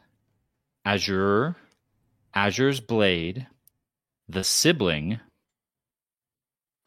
[0.84, 1.56] Azure,
[2.36, 3.46] Azure's Blade,
[4.28, 5.18] The Sibling,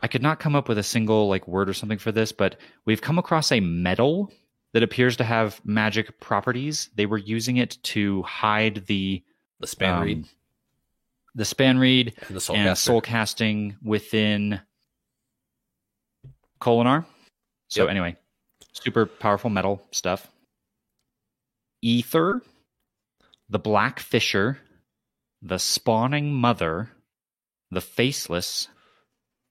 [0.04, 2.58] I could not come up with a single like word or something for this, but
[2.86, 4.32] we've come across a metal
[4.74, 6.90] that appears to have magic properties.
[6.96, 9.24] They were using it to hide the
[9.62, 10.26] The span um, read
[11.36, 14.60] the spanreed and the soul and soul casting within
[16.60, 17.06] Kholinar.
[17.70, 17.90] So Yep.
[17.90, 18.18] anyway,
[18.74, 20.28] super powerful metal stuff.
[21.82, 22.42] Ether,
[23.50, 24.60] the Black Fisher,
[25.42, 26.92] the Spawning Mother,
[27.72, 28.68] the Faceless,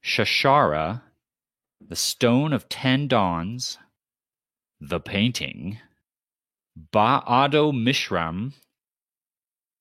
[0.03, 1.01] Shashara,
[1.79, 3.77] The Stone of Ten Dawns,
[4.81, 5.79] The Painting,
[6.91, 8.53] Ba-Ado-Mishram,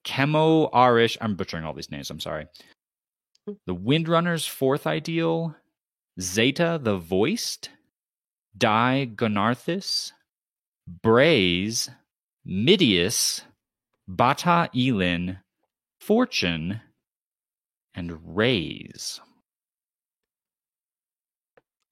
[0.04, 2.46] Chemo Arish, I'm butchering all these names, I'm sorry.
[3.66, 5.56] The Windrunner's Fourth Ideal,
[6.20, 7.70] Zeta the Voiced,
[8.56, 10.12] Dai-Gonarthis,
[10.86, 11.90] Braze,
[12.46, 13.42] Midius,
[14.06, 15.38] Bata Elin,
[16.00, 16.80] Fortune,
[17.94, 19.20] and Raise.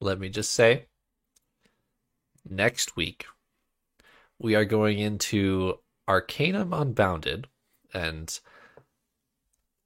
[0.01, 0.87] Let me just say
[2.49, 3.27] next week
[4.39, 5.79] we are going into
[6.09, 7.47] Arcanum Unbounded,
[7.93, 8.41] and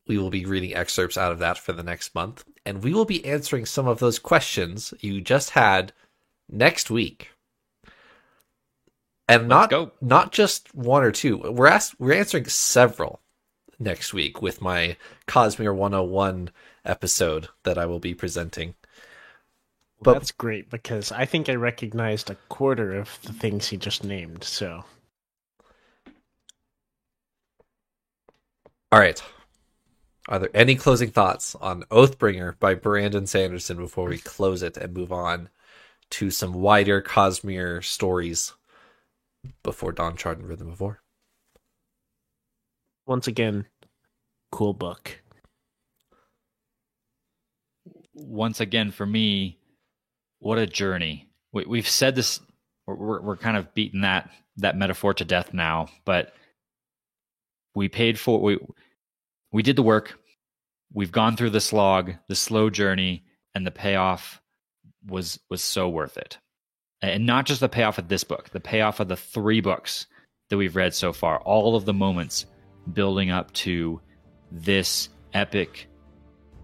[0.07, 2.45] we will be reading excerpts out of that for the next month.
[2.65, 5.93] And we will be answering some of those questions you just had
[6.49, 7.31] next week.
[9.29, 9.93] And not go.
[10.01, 11.39] not just one or two.
[11.39, 13.21] We're asked we're answering several
[13.79, 14.97] next week with my
[15.27, 16.51] Cosmere 101
[16.85, 18.75] episode that I will be presenting.
[20.05, 24.05] But- That's great because I think I recognized a quarter of the things he just
[24.05, 24.45] named.
[24.45, 24.85] So
[28.93, 29.21] All right.
[30.29, 34.95] Are there any closing thoughts on Oathbringer by Brandon Sanderson before we close it and
[34.95, 35.49] move on
[36.11, 38.53] to some wider Cosmere stories
[39.63, 41.01] before Dawnshard and Rhythm of War?
[43.07, 43.67] once again,
[44.53, 45.21] cool book.
[48.15, 49.59] once again for me
[50.45, 51.27] what a journey.
[51.53, 52.39] We, we've said this
[52.87, 56.35] we're, we're kind of beating that that metaphor to death now but
[57.75, 58.59] we paid for we
[59.53, 60.19] we did the work.
[60.93, 64.43] We've gone through the slog the slow journey and the payoff
[65.07, 66.39] was was so worth it.
[67.01, 70.07] And not just the payoff of this book the payoff of the three books
[70.51, 72.45] that we've read so far all of the moments
[72.93, 73.99] building up to
[74.53, 75.89] this epic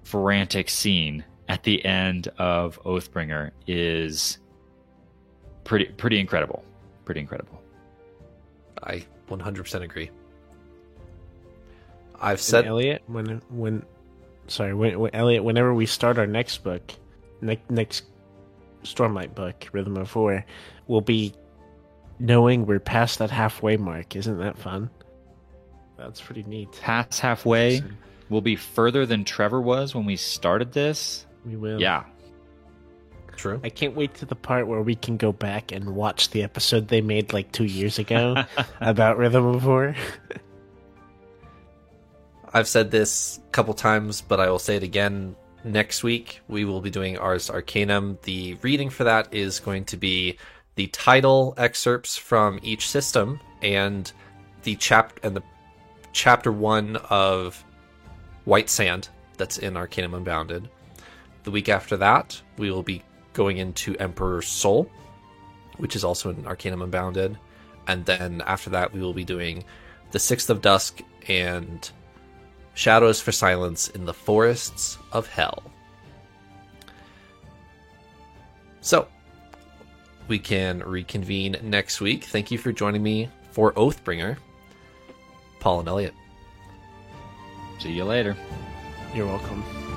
[0.05, 4.39] frantic scene at the end of Oathbringer is
[5.65, 6.65] pretty pretty incredible.
[7.05, 7.61] Pretty incredible.
[8.85, 10.11] I 100% agree.
[12.21, 13.85] I've And said Elliot, when when
[14.47, 16.93] sorry, when, when Elliot, whenever we start our next book,
[17.41, 18.05] next next
[18.85, 20.47] Stormlight book, Rhythm of War,
[20.87, 21.35] we'll be
[22.21, 24.15] knowing we're past that halfway mark.
[24.15, 24.89] Isn't that fun?
[25.99, 26.71] That's pretty neat.
[26.81, 27.83] Past halfway
[28.29, 31.27] we'll be further than Trevor was when we started this.
[31.45, 31.81] We will.
[31.81, 32.05] Yeah.
[33.37, 33.61] true.
[33.65, 36.89] I can't wait to the part where we can go back and watch the episode
[36.89, 38.45] they made like two years ago
[38.81, 39.95] about Rhythm of War.
[42.53, 46.41] I've said this a couple times, but I will say it again next week.
[46.49, 48.19] We will be doing Ars Arcanum.
[48.23, 50.39] The reading for that is going to be
[50.75, 54.11] the title excerpts from each system and
[54.63, 55.43] the chap and the
[56.13, 57.63] chapter one of
[58.45, 60.69] White Sand that's in Arcanum Unbounded.
[61.45, 63.03] The week after that, we will be
[63.33, 64.91] going into Emperor's Soul,
[65.79, 67.39] which is also in Arcanum Unbounded.
[67.87, 69.65] And then after that, we will be doing
[70.11, 71.91] the Sixth of Dusk and
[72.75, 75.63] Shadows for Silence in the Forests of Hell.
[78.81, 79.09] So,
[80.29, 82.25] we can reconvene next week.
[82.25, 84.37] Thank you for joining me for Oathbringer,
[85.59, 86.15] Paul and Elliot.
[87.81, 88.37] See you later.
[89.15, 89.90] You're welcome.